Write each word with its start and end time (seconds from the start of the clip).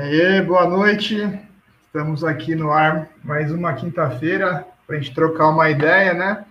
aí, 0.00 0.40
boa 0.40 0.66
noite. 0.66 1.28
Estamos 1.84 2.24
aqui 2.24 2.54
no 2.54 2.72
ar 2.72 3.08
mais 3.22 3.52
uma 3.52 3.74
quinta-feira 3.74 4.66
para 4.86 4.96
a 4.96 4.98
gente 4.98 5.14
trocar 5.14 5.48
uma 5.48 5.68
ideia, 5.68 6.14
né? 6.14 6.44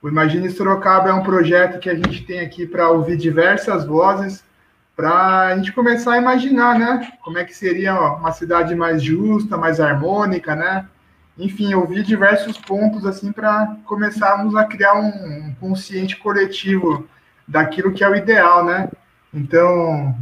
O 0.00 0.08
Imagine 0.08 0.48
Sorocaba 0.48 1.08
é 1.08 1.12
um 1.12 1.24
projeto 1.24 1.80
que 1.80 1.90
a 1.90 1.94
gente 1.94 2.24
tem 2.24 2.38
aqui 2.38 2.64
para 2.64 2.88
ouvir 2.88 3.16
diversas 3.16 3.84
vozes, 3.84 4.44
para 4.94 5.46
a 5.46 5.56
gente 5.56 5.72
começar 5.72 6.12
a 6.12 6.18
imaginar, 6.18 6.78
né? 6.78 7.10
Como 7.24 7.36
é 7.36 7.44
que 7.44 7.54
seria 7.54 8.00
uma 8.00 8.30
cidade 8.30 8.76
mais 8.76 9.02
justa, 9.02 9.56
mais 9.56 9.80
harmônica, 9.80 10.54
né? 10.54 10.86
Enfim, 11.36 11.74
ouvir 11.74 12.04
diversos 12.04 12.56
pontos 12.58 13.04
assim 13.04 13.32
para 13.32 13.76
começarmos 13.86 14.54
a 14.54 14.64
criar 14.64 14.94
um 14.94 15.52
consciente 15.58 16.16
coletivo 16.16 17.08
daquilo 17.46 17.92
que 17.92 18.04
é 18.04 18.08
o 18.08 18.14
ideal, 18.14 18.64
né? 18.64 18.88
Então, 19.32 20.16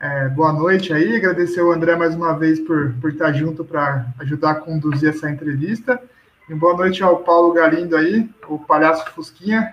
é, 0.00 0.28
boa 0.28 0.50
noite 0.50 0.94
aí, 0.94 1.16
agradecer 1.16 1.60
o 1.60 1.70
André 1.70 1.94
mais 1.94 2.14
uma 2.14 2.32
vez 2.38 2.58
por, 2.58 2.94
por 3.00 3.10
estar 3.10 3.32
junto 3.32 3.62
para 3.62 4.06
ajudar 4.20 4.52
a 4.52 4.54
conduzir 4.54 5.10
essa 5.10 5.30
entrevista. 5.30 6.02
E 6.48 6.54
boa 6.54 6.74
noite 6.74 7.02
ao 7.02 7.18
Paulo 7.18 7.52
Galindo 7.52 7.94
aí, 7.94 8.28
o 8.48 8.58
palhaço 8.58 9.08
Fusquinha. 9.10 9.70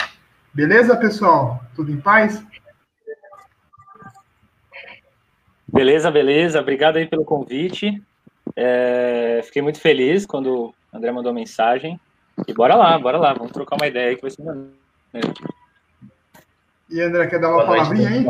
Beleza, 0.54 0.98
pessoal? 0.98 1.64
Tudo 1.76 1.92
em 1.92 1.98
paz? 1.98 2.44
Beleza, 5.66 6.12
beleza. 6.12 6.60
Obrigado 6.60 6.98
aí 6.98 7.08
pelo 7.08 7.24
convite. 7.24 8.04
É, 8.54 9.42
fiquei 9.46 9.62
muito 9.62 9.80
feliz 9.80 10.26
quando 10.26 10.54
o 10.54 10.74
André 10.94 11.12
mandou 11.12 11.32
a 11.32 11.36
mensagem. 11.36 12.00
E 12.46 12.54
bora 12.54 12.76
lá, 12.76 13.00
bora 13.00 13.18
lá. 13.18 13.34
Vamos 13.34 13.54
trocar 13.54 13.78
uma 13.78 13.88
ideia 13.88 14.10
aí 14.10 14.16
que 14.18 14.22
vai 14.22 14.32
ser 14.32 14.44
maneiro. 14.44 14.74
E 16.90 17.02
André, 17.02 17.28
quer 17.28 17.40
dar 17.40 17.50
uma 17.50 17.66
boa 17.66 17.78
palavrinha 17.78 18.10
aí? 18.10 18.26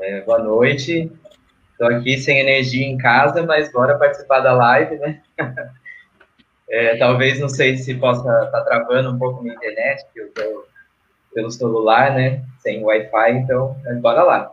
É, 0.00 0.20
boa 0.20 0.38
noite. 0.38 1.10
Estou 1.72 1.88
aqui 1.88 2.18
sem 2.18 2.38
energia 2.38 2.86
em 2.86 2.98
casa, 2.98 3.42
mas 3.42 3.72
bora 3.72 3.98
participar 3.98 4.40
da 4.40 4.52
live, 4.52 4.96
né? 4.96 5.22
É, 6.68 6.96
talvez, 6.96 7.38
não 7.38 7.48
sei 7.48 7.76
se 7.76 7.94
possa 7.94 8.22
estar 8.22 8.50
tá 8.50 8.60
travando 8.64 9.12
um 9.12 9.16
pouco 9.16 9.40
minha 9.40 9.54
internet, 9.54 10.04
que 10.12 10.18
eu 10.18 10.26
estou 10.26 10.66
pelo 11.32 11.48
celular, 11.48 12.12
né? 12.12 12.42
Sem 12.58 12.82
Wi-Fi, 12.82 13.30
então, 13.34 13.76
bora 14.00 14.24
lá. 14.24 14.50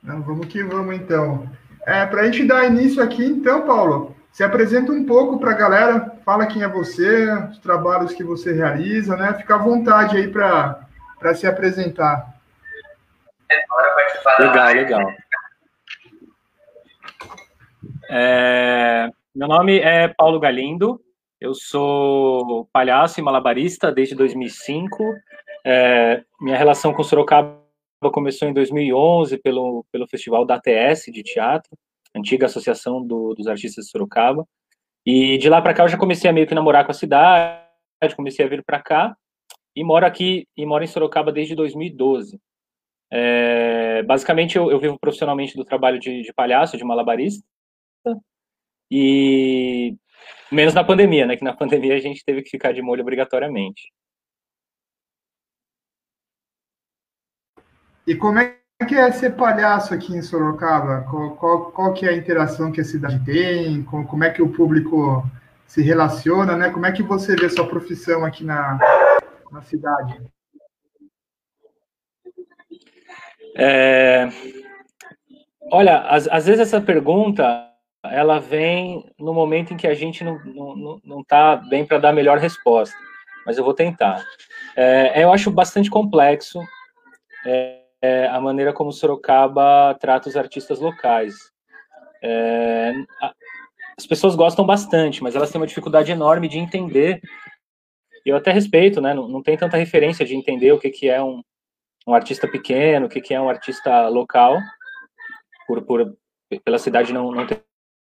Não, 0.00 0.22
vamos 0.22 0.46
que 0.46 0.62
vamos, 0.62 0.94
então. 0.94 1.50
É, 1.84 2.06
para 2.06 2.20
a 2.20 2.24
gente 2.26 2.44
dar 2.44 2.66
início 2.66 3.02
aqui, 3.02 3.24
então, 3.24 3.66
Paulo, 3.66 4.14
se 4.30 4.44
apresenta 4.44 4.92
um 4.92 5.04
pouco 5.04 5.40
para 5.40 5.50
a 5.50 5.56
galera, 5.56 6.12
fala 6.24 6.46
quem 6.46 6.62
é 6.62 6.68
você, 6.68 7.28
os 7.50 7.58
trabalhos 7.58 8.12
que 8.12 8.22
você 8.22 8.52
realiza, 8.52 9.16
né? 9.16 9.34
Fica 9.34 9.56
à 9.56 9.58
vontade 9.58 10.16
aí 10.16 10.28
para 10.28 11.34
se 11.34 11.44
apresentar. 11.44 12.33
Legal, 14.38 14.72
legal. 14.74 15.12
É, 18.10 19.08
meu 19.34 19.48
nome 19.48 19.78
é 19.78 20.08
Paulo 20.08 20.38
Galindo, 20.38 21.00
eu 21.40 21.54
sou 21.54 22.68
palhaço 22.72 23.20
e 23.20 23.22
malabarista 23.22 23.92
desde 23.92 24.14
2005. 24.14 25.14
É, 25.64 26.22
minha 26.40 26.56
relação 26.56 26.92
com 26.92 27.02
Sorocaba 27.02 27.60
começou 28.12 28.48
em 28.48 28.52
2011 28.52 29.38
pelo, 29.38 29.84
pelo 29.90 30.06
Festival 30.06 30.44
da 30.44 30.54
ATS 30.54 31.04
de 31.12 31.22
Teatro, 31.22 31.70
antiga 32.14 32.46
Associação 32.46 33.04
do, 33.04 33.34
dos 33.34 33.46
Artistas 33.46 33.86
de 33.86 33.90
Sorocaba. 33.90 34.46
E 35.04 35.36
de 35.38 35.48
lá 35.48 35.60
para 35.60 35.74
cá 35.74 35.84
eu 35.84 35.88
já 35.88 35.98
comecei 35.98 36.30
a 36.30 36.32
meio 36.32 36.46
que 36.46 36.54
namorar 36.54 36.84
com 36.84 36.92
a 36.92 36.94
cidade, 36.94 37.60
comecei 38.16 38.44
a 38.44 38.48
vir 38.48 38.62
para 38.64 38.80
cá 38.80 39.16
e 39.74 39.82
moro 39.82 40.06
aqui 40.06 40.46
e 40.56 40.64
moro 40.64 40.84
em 40.84 40.86
Sorocaba 40.86 41.32
desde 41.32 41.54
2012. 41.54 42.40
É, 43.16 44.02
basicamente, 44.02 44.56
eu, 44.56 44.72
eu, 44.72 44.80
vivo 44.80 44.98
profissionalmente 44.98 45.56
do 45.56 45.64
trabalho 45.64 46.00
de, 46.00 46.22
de, 46.22 46.32
palhaço, 46.32 46.76
de 46.76 46.82
malabarista, 46.82 47.46
e 48.90 49.96
menos 50.50 50.74
na 50.74 50.82
pandemia, 50.82 51.24
né? 51.24 51.36
Que 51.36 51.44
na 51.44 51.54
pandemia 51.56 51.94
a 51.94 52.00
gente 52.00 52.24
teve 52.24 52.42
que 52.42 52.50
ficar 52.50 52.72
de 52.72 52.82
molho 52.82 53.02
obrigatoriamente. 53.02 53.92
E 58.04 58.16
como 58.16 58.40
é 58.40 58.58
que 58.86 58.96
é 58.96 59.12
ser 59.12 59.36
palhaço 59.36 59.94
aqui 59.94 60.12
em 60.12 60.20
Sorocaba? 60.20 61.02
Qual, 61.08 61.36
qual, 61.36 61.70
qual 61.70 61.94
que 61.94 62.06
é 62.06 62.10
a 62.10 62.16
interação 62.16 62.72
que 62.72 62.80
a 62.80 62.84
cidade 62.84 63.24
tem? 63.24 63.84
Como, 63.84 64.08
como 64.08 64.24
é 64.24 64.30
que 64.30 64.42
o 64.42 64.52
público 64.52 65.24
se 65.68 65.82
relaciona, 65.82 66.56
né? 66.56 66.70
Como 66.70 66.84
é 66.84 66.90
que 66.90 67.02
você 67.04 67.36
vê 67.36 67.48
sua 67.48 67.68
profissão 67.68 68.24
aqui 68.24 68.42
na, 68.42 68.76
na 69.52 69.62
cidade? 69.62 70.20
É... 73.56 74.28
Olha, 75.70 76.00
às, 76.00 76.28
às, 76.28 76.46
vezes 76.46 76.60
essa 76.60 76.80
pergunta 76.80 77.70
ela 78.04 78.38
vem 78.38 79.10
no 79.18 79.32
momento 79.32 79.72
em 79.72 79.76
que 79.76 79.86
a 79.86 79.94
gente 79.94 80.22
não 80.22 80.38
não, 80.44 81.00
não 81.02 81.24
tá 81.24 81.56
bem 81.56 81.86
para 81.86 81.98
dar 81.98 82.10
a 82.10 82.12
melhor 82.12 82.38
resposta, 82.38 82.96
mas 83.46 83.56
eu 83.56 83.64
vou 83.64 83.74
tentar. 83.74 84.22
É, 84.76 85.22
eu 85.22 85.32
acho 85.32 85.50
bastante 85.50 85.88
complexo 85.88 86.60
é, 87.46 87.82
é 88.02 88.26
a 88.26 88.40
maneira 88.40 88.72
como 88.72 88.92
Sorocaba 88.92 89.96
trata 90.00 90.28
os 90.28 90.36
artistas 90.36 90.80
locais. 90.80 91.34
É, 92.22 92.92
as 93.96 94.06
pessoas 94.06 94.34
gostam 94.34 94.66
bastante, 94.66 95.22
mas 95.22 95.36
elas 95.36 95.50
têm 95.50 95.60
uma 95.60 95.66
dificuldade 95.66 96.10
enorme 96.10 96.48
de 96.48 96.58
entender. 96.58 97.20
Eu 98.24 98.36
até 98.36 98.50
respeito, 98.50 99.00
né? 99.00 99.14
Não, 99.14 99.28
não 99.28 99.42
tem 99.42 99.56
tanta 99.56 99.76
referência 99.76 100.24
de 100.24 100.34
entender 100.34 100.72
o 100.72 100.78
que, 100.78 100.90
que 100.90 101.08
é 101.08 101.22
um, 101.22 101.42
um 102.06 102.14
artista 102.14 102.46
pequeno, 102.46 103.06
o 103.06 103.08
que, 103.08 103.20
que 103.20 103.34
é 103.34 103.40
um 103.40 103.48
artista 103.48 104.08
local, 104.08 104.58
por, 105.66 105.82
por 105.82 106.16
pela 106.64 106.78
cidade 106.78 107.12
não, 107.12 107.32
não 107.32 107.46
ter 107.46 107.62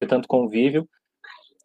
tanto 0.08 0.28
convívio, 0.28 0.88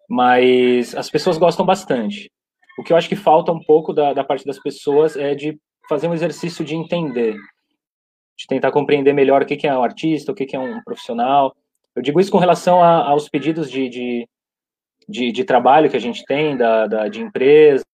mas 0.08 0.94
as 0.94 1.08
pessoas 1.08 1.38
gostam 1.38 1.64
bastante. 1.64 2.30
O 2.78 2.82
que 2.82 2.92
eu 2.92 2.96
acho 2.96 3.08
que 3.08 3.16
falta 3.16 3.52
um 3.52 3.62
pouco 3.62 3.92
da, 3.92 4.12
da 4.12 4.24
parte 4.24 4.44
das 4.44 4.58
pessoas 4.58 5.16
é 5.16 5.34
de 5.34 5.58
fazer 5.88 6.08
um 6.08 6.14
exercício 6.14 6.64
de 6.64 6.74
entender, 6.74 7.36
de 8.36 8.46
tentar 8.46 8.72
compreender 8.72 9.12
melhor 9.12 9.42
o 9.42 9.46
que, 9.46 9.56
que 9.56 9.66
é 9.66 9.76
um 9.76 9.82
artista, 9.82 10.32
o 10.32 10.34
que, 10.34 10.46
que 10.46 10.56
é 10.56 10.58
um 10.58 10.82
profissional. 10.82 11.54
Eu 11.94 12.02
digo 12.02 12.20
isso 12.20 12.32
com 12.32 12.38
relação 12.38 12.82
a, 12.82 13.08
aos 13.08 13.28
pedidos 13.28 13.70
de, 13.70 13.88
de, 13.88 14.28
de, 15.08 15.30
de, 15.30 15.44
trabalho 15.44 15.88
que 15.88 15.96
a 15.96 16.00
gente 16.00 16.24
tem 16.24 16.56
da, 16.56 16.86
da 16.86 17.08
de 17.08 17.22
empresas, 17.22 17.84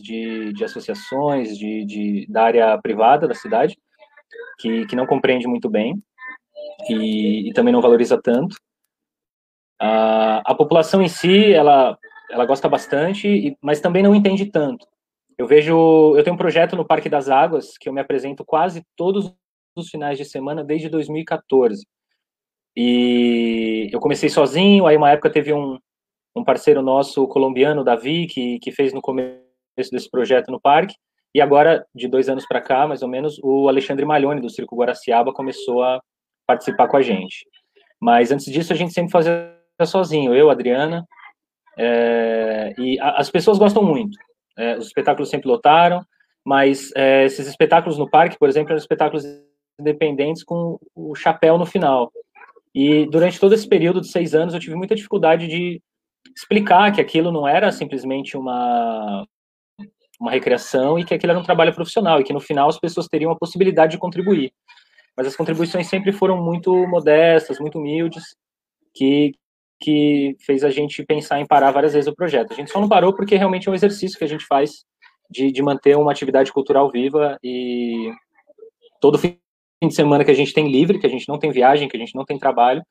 de, 0.00 0.52
de 0.52 0.64
associações 0.64 1.56
de, 1.56 1.84
de, 1.84 2.26
da 2.28 2.44
área 2.44 2.78
privada 2.80 3.26
da 3.26 3.34
cidade, 3.34 3.76
que, 4.58 4.86
que 4.86 4.96
não 4.96 5.06
compreende 5.06 5.46
muito 5.46 5.68
bem 5.68 6.02
e, 6.88 7.48
e 7.48 7.52
também 7.52 7.72
não 7.72 7.80
valoriza 7.80 8.20
tanto. 8.20 8.56
A, 9.78 10.54
população 10.54 11.02
em 11.02 11.08
si, 11.08 11.52
ela, 11.52 11.98
ela 12.30 12.46
gosta 12.46 12.68
bastante, 12.68 13.56
mas 13.60 13.80
também 13.80 14.02
não 14.02 14.14
entende 14.14 14.46
tanto. 14.46 14.86
Eu 15.36 15.46
vejo, 15.46 16.16
eu 16.16 16.22
tenho 16.22 16.34
um 16.34 16.38
projeto 16.38 16.76
no 16.76 16.86
Parque 16.86 17.08
das 17.08 17.28
Águas 17.28 17.76
que 17.76 17.88
eu 17.88 17.92
me 17.92 18.00
apresento 18.00 18.44
quase 18.44 18.84
todos 18.96 19.34
os 19.76 19.90
finais 19.90 20.16
de 20.16 20.24
semana 20.24 20.62
desde 20.62 20.88
2014. 20.88 21.84
E 22.76 23.90
eu 23.92 24.00
comecei 24.00 24.28
sozinho, 24.28 24.86
aí 24.86 24.96
uma 24.96 25.10
época 25.10 25.30
teve 25.30 25.52
um, 25.52 25.78
um 26.36 26.44
parceiro 26.44 26.80
nosso 26.82 27.26
colombiano, 27.28 27.84
Davi, 27.84 28.26
que, 28.26 28.58
que 28.60 28.72
fez 28.72 28.92
no 28.92 29.02
começo 29.02 29.43
desse 29.76 30.10
projeto 30.10 30.50
no 30.50 30.60
parque. 30.60 30.94
E 31.34 31.40
agora, 31.40 31.84
de 31.94 32.06
dois 32.06 32.28
anos 32.28 32.46
para 32.46 32.60
cá, 32.60 32.86
mais 32.86 33.02
ou 33.02 33.08
menos, 33.08 33.40
o 33.42 33.68
Alexandre 33.68 34.04
Malhone, 34.04 34.40
do 34.40 34.48
Circo 34.48 34.76
Guaraciaba, 34.76 35.32
começou 35.32 35.82
a 35.82 36.00
participar 36.46 36.86
com 36.86 36.96
a 36.96 37.02
gente. 37.02 37.44
Mas 38.00 38.30
antes 38.30 38.46
disso, 38.46 38.72
a 38.72 38.76
gente 38.76 38.92
sempre 38.92 39.10
fazia 39.10 39.52
sozinho, 39.84 40.34
eu, 40.34 40.48
Adriana. 40.50 41.04
É, 41.76 42.72
e 42.78 43.00
a, 43.00 43.18
as 43.18 43.30
pessoas 43.30 43.58
gostam 43.58 43.82
muito. 43.82 44.16
É, 44.56 44.76
os 44.76 44.86
espetáculos 44.86 45.28
sempre 45.28 45.48
lotaram, 45.48 46.04
mas 46.44 46.92
é, 46.94 47.24
esses 47.24 47.48
espetáculos 47.48 47.98
no 47.98 48.08
parque, 48.08 48.38
por 48.38 48.48
exemplo, 48.48 48.70
eram 48.70 48.78
espetáculos 48.78 49.24
independentes 49.80 50.44
com 50.44 50.78
o 50.94 51.14
chapéu 51.16 51.58
no 51.58 51.66
final. 51.66 52.12
E 52.72 53.06
durante 53.06 53.40
todo 53.40 53.54
esse 53.54 53.68
período 53.68 54.00
de 54.00 54.08
seis 54.08 54.34
anos, 54.34 54.54
eu 54.54 54.60
tive 54.60 54.76
muita 54.76 54.94
dificuldade 54.94 55.48
de 55.48 55.82
explicar 56.36 56.92
que 56.92 57.00
aquilo 57.00 57.32
não 57.32 57.46
era 57.46 57.70
simplesmente 57.72 58.36
uma 58.36 59.26
uma 60.24 60.32
recreação 60.32 60.98
e 60.98 61.04
que 61.04 61.14
aquilo 61.14 61.32
era 61.32 61.38
um 61.38 61.44
trabalho 61.44 61.74
profissional 61.74 62.20
e 62.20 62.24
que 62.24 62.32
no 62.32 62.40
final 62.40 62.68
as 62.68 62.78
pessoas 62.78 63.06
teriam 63.06 63.30
a 63.30 63.36
possibilidade 63.36 63.92
de 63.92 63.98
contribuir. 63.98 64.52
Mas 65.16 65.26
as 65.26 65.36
contribuições 65.36 65.86
sempre 65.86 66.12
foram 66.12 66.42
muito 66.42 66.74
modestas, 66.88 67.60
muito 67.60 67.78
humildes, 67.78 68.34
que 68.94 69.32
que 69.80 70.36
fez 70.40 70.64
a 70.64 70.70
gente 70.70 71.04
pensar 71.04 71.40
em 71.40 71.46
parar 71.46 71.70
várias 71.70 71.92
vezes 71.92 72.08
o 72.08 72.14
projeto. 72.14 72.52
A 72.52 72.56
gente 72.56 72.70
só 72.70 72.80
não 72.80 72.88
parou 72.88 73.12
porque 73.14 73.36
realmente 73.36 73.68
é 73.68 73.70
um 73.70 73.74
exercício 73.74 74.16
que 74.16 74.24
a 74.24 74.28
gente 74.28 74.46
faz 74.46 74.84
de, 75.28 75.52
de 75.52 75.62
manter 75.62 75.94
uma 75.96 76.10
atividade 76.10 76.50
cultural 76.52 76.90
viva 76.90 77.36
e 77.42 78.10
todo 79.00 79.18
fim 79.18 79.38
de 79.82 79.94
semana 79.94 80.24
que 80.24 80.30
a 80.30 80.34
gente 80.34 80.54
tem 80.54 80.70
livre, 80.70 80.98
que 80.98 81.06
a 81.06 81.10
gente 81.10 81.28
não 81.28 81.38
tem 81.38 81.50
viagem, 81.50 81.88
que 81.88 81.96
a 81.96 82.00
gente 82.00 82.14
não 82.14 82.24
tem 82.24 82.38
trabalho 82.38 82.82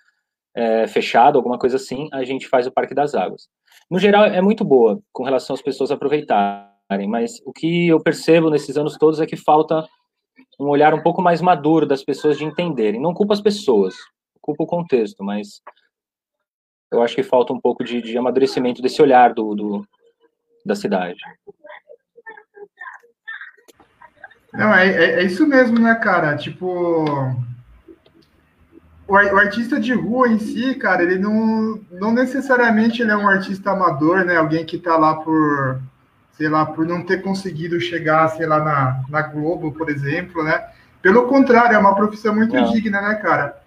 é, 0.56 0.86
fechado, 0.86 1.38
alguma 1.38 1.58
coisa 1.58 1.78
assim, 1.78 2.10
a 2.12 2.24
gente 2.24 2.48
faz 2.48 2.68
o 2.68 2.72
Parque 2.72 2.94
das 2.94 3.16
Águas. 3.16 3.48
No 3.90 3.98
geral, 3.98 4.26
é 4.26 4.42
muito 4.42 4.64
boa 4.64 5.02
com 5.12 5.24
relação 5.24 5.56
às 5.56 5.62
pessoas 5.64 5.90
aproveitarem 5.90 6.73
mas 7.08 7.42
o 7.46 7.52
que 7.52 7.88
eu 7.88 8.00
percebo 8.00 8.50
nesses 8.50 8.78
anos 8.78 8.98
todos 8.98 9.20
é 9.20 9.26
que 9.26 9.36
falta 9.36 9.88
um 10.60 10.68
olhar 10.68 10.94
um 10.94 11.02
pouco 11.02 11.22
mais 11.22 11.42
maduro 11.42 11.86
das 11.86 12.04
pessoas 12.04 12.38
de 12.38 12.46
entenderem. 12.46 13.02
Não 13.02 13.14
culpa 13.14 13.34
as 13.34 13.42
pessoas, 13.42 13.96
culpa 14.42 14.64
o 14.64 14.68
contexto, 14.68 15.24
mas 15.24 15.62
eu 16.92 17.02
acho 17.02 17.16
que 17.16 17.24
falta 17.24 17.52
um 17.52 17.60
pouco 17.60 17.84
de, 17.84 18.02
de 18.02 18.18
amadurecimento 18.18 18.82
desse 18.82 19.02
olhar 19.02 19.34
do, 19.34 19.56
do, 19.56 19.88
da 20.66 20.76
cidade. 20.76 21.20
Não, 24.54 24.72
é, 24.72 24.88
é, 24.88 25.04
é, 25.22 25.24
isso 25.24 25.48
mesmo, 25.48 25.80
né, 25.80 25.96
cara? 25.96 26.38
Tipo, 26.38 27.16
o, 29.08 29.16
artista 29.16 29.80
de 29.80 29.94
rua 29.94 30.28
em 30.28 30.38
si, 30.38 30.76
cara, 30.76 31.02
ele 31.02 31.18
não, 31.18 31.82
não 31.92 32.14
necessariamente 32.14 33.02
ele 33.02 33.12
é 33.12 33.18
um 33.18 33.28
artista 33.28 33.72
amador, 33.72 34.24
né? 34.24 34.38
Alguém 34.38 34.64
que 34.64 34.78
tá 34.78 34.96
lá 34.96 35.16
por, 35.16 35.82
sei 36.34 36.50
lá, 36.50 36.66
por 36.66 36.86
não 36.86 37.04
ter 37.04 37.22
conseguido 37.22 37.80
chegar, 37.80 38.28
sei 38.30 38.46
lá, 38.46 38.60
na, 38.60 39.04
na 39.10 39.22
Globo, 39.22 39.72
por 39.72 39.90
exemplo, 39.90 40.44
né? 40.44 40.64
Pelo 41.02 41.28
contrário, 41.28 41.76
é 41.76 41.78
uma 41.78 41.96
profissão 41.96 42.34
muito 42.34 42.56
não. 42.56 42.72
digna, 42.72 43.02
né, 43.02 43.16
cara? 43.16 43.62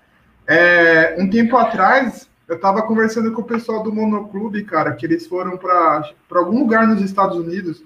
É, 0.47 1.17
um 1.19 1.29
tempo 1.29 1.57
atrás, 1.57 2.29
eu 2.49 2.59
tava 2.59 2.83
conversando 2.83 3.33
com 3.33 3.43
o 3.43 3.47
pessoal 3.47 3.83
do 3.83 3.93
Monoclube, 3.93 4.65
cara, 4.65 4.93
que 4.93 5.05
eles 5.05 5.27
foram 5.27 5.57
para 5.57 6.11
algum 6.31 6.61
lugar 6.61 6.87
nos 6.87 7.03
Estados 7.03 7.37
Unidos 7.37 7.85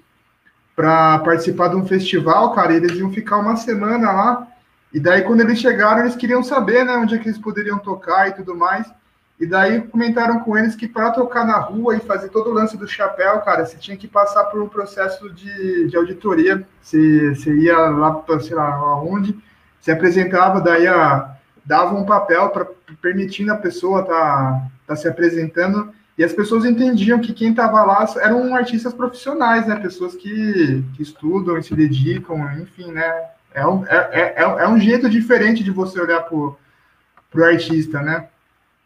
para 0.75 1.19
participar 1.19 1.67
de 1.67 1.75
um 1.75 1.85
festival, 1.85 2.53
cara, 2.53 2.73
eles 2.73 2.97
iam 2.97 3.11
ficar 3.11 3.37
uma 3.37 3.55
semana 3.55 4.11
lá, 4.11 4.47
e 4.93 4.99
daí 4.99 5.21
quando 5.21 5.41
eles 5.41 5.59
chegaram, 5.59 6.01
eles 6.01 6.15
queriam 6.15 6.41
saber, 6.41 6.85
né, 6.85 6.95
onde 6.95 7.15
é 7.15 7.17
que 7.17 7.27
eles 7.27 7.37
poderiam 7.37 7.77
tocar 7.77 8.29
e 8.29 8.33
tudo 8.33 8.55
mais, 8.55 8.91
e 9.41 9.47
daí 9.47 9.81
comentaram 9.81 10.39
com 10.41 10.55
eles 10.55 10.75
que 10.75 10.87
para 10.87 11.09
tocar 11.09 11.43
na 11.43 11.57
rua 11.57 11.97
e 11.97 11.99
fazer 11.99 12.29
todo 12.29 12.51
o 12.51 12.53
lance 12.53 12.77
do 12.77 12.87
chapéu, 12.87 13.39
cara, 13.39 13.65
você 13.65 13.75
tinha 13.75 13.97
que 13.97 14.07
passar 14.07 14.43
por 14.45 14.61
um 14.61 14.69
processo 14.69 15.31
de, 15.31 15.87
de 15.87 15.97
auditoria. 15.97 16.63
Você, 16.79 17.33
você 17.33 17.51
ia 17.55 17.75
lá 17.75 18.13
para, 18.13 18.39
sei 18.39 18.55
lá, 18.55 18.71
aonde, 18.71 19.35
se 19.79 19.89
apresentava, 19.89 20.61
daí 20.61 20.85
a, 20.85 21.35
dava 21.65 21.95
um 21.95 22.05
papel 22.05 22.49
para 22.49 22.67
permitindo 23.01 23.51
a 23.51 23.57
pessoa 23.57 24.03
tá, 24.03 24.61
tá 24.85 24.95
se 24.95 25.07
apresentando 25.07 25.91
e 26.15 26.23
as 26.23 26.33
pessoas 26.33 26.63
entendiam 26.63 27.19
que 27.19 27.33
quem 27.33 27.49
estava 27.49 27.83
lá 27.83 28.05
eram 28.17 28.53
artistas 28.53 28.93
profissionais, 28.93 29.65
né? 29.65 29.75
Pessoas 29.77 30.13
que, 30.13 30.85
que 30.95 31.01
estudam 31.01 31.57
e 31.57 31.63
se 31.63 31.73
dedicam, 31.73 32.37
enfim, 32.61 32.91
né? 32.91 33.11
É 33.55 33.65
um, 33.65 33.83
é, 33.87 34.35
é, 34.37 34.43
é, 34.43 34.67
um 34.67 34.79
jeito 34.79 35.09
diferente 35.09 35.63
de 35.63 35.71
você 35.71 35.99
olhar 35.99 36.21
para 36.21 36.37
o 36.37 37.43
artista, 37.43 38.03
né? 38.03 38.27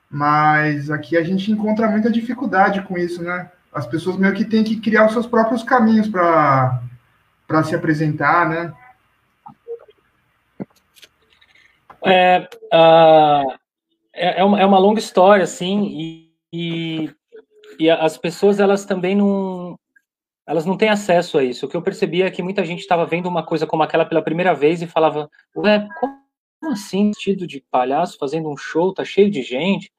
Mas 0.09 0.89
aqui 0.89 1.17
a 1.17 1.23
gente 1.23 1.51
encontra 1.51 1.87
muita 1.87 2.11
dificuldade 2.11 2.81
com 2.83 2.97
isso, 2.97 3.23
né? 3.23 3.51
As 3.73 3.85
pessoas 3.85 4.17
meio 4.17 4.33
que 4.33 4.45
têm 4.45 4.63
que 4.63 4.79
criar 4.79 5.05
os 5.05 5.13
seus 5.13 5.27
próprios 5.27 5.63
caminhos 5.63 6.07
para 6.07 7.63
se 7.63 7.75
apresentar, 7.75 8.47
né? 8.47 8.73
É, 12.05 12.47
uh, 12.73 13.57
é, 14.13 14.43
uma, 14.43 14.61
é 14.61 14.65
uma 14.65 14.77
longa 14.77 14.99
história, 14.99 15.43
assim, 15.43 15.83
e, 15.87 16.31
e, 16.53 17.15
e, 17.79 17.89
as 17.89 18.17
pessoas, 18.17 18.59
elas 18.59 18.85
também 18.85 19.15
não, 19.15 19.77
elas 20.47 20.65
não 20.65 20.77
têm 20.77 20.89
acesso 20.89 21.37
a 21.37 21.43
isso. 21.43 21.65
O 21.65 21.69
que 21.69 21.75
eu 21.75 21.81
percebi 21.81 22.21
é 22.21 22.29
que 22.29 22.43
muita 22.43 22.63
gente 22.63 22.79
estava 22.79 23.05
vendo 23.05 23.27
uma 23.27 23.43
coisa 23.43 23.65
como 23.65 23.83
aquela 23.83 24.05
pela 24.05 24.21
primeira 24.21 24.53
vez 24.53 24.81
e 24.81 24.87
falava, 24.87 25.29
ué, 25.57 25.87
como 25.99 26.15
assim, 26.71 27.07
vestido 27.07 27.47
de 27.47 27.63
palhaço, 27.71 28.17
fazendo 28.17 28.49
um 28.49 28.55
show, 28.55 28.93
tá 28.93 29.03
cheio 29.03 29.29
de 29.29 29.41
gente? 29.41 29.91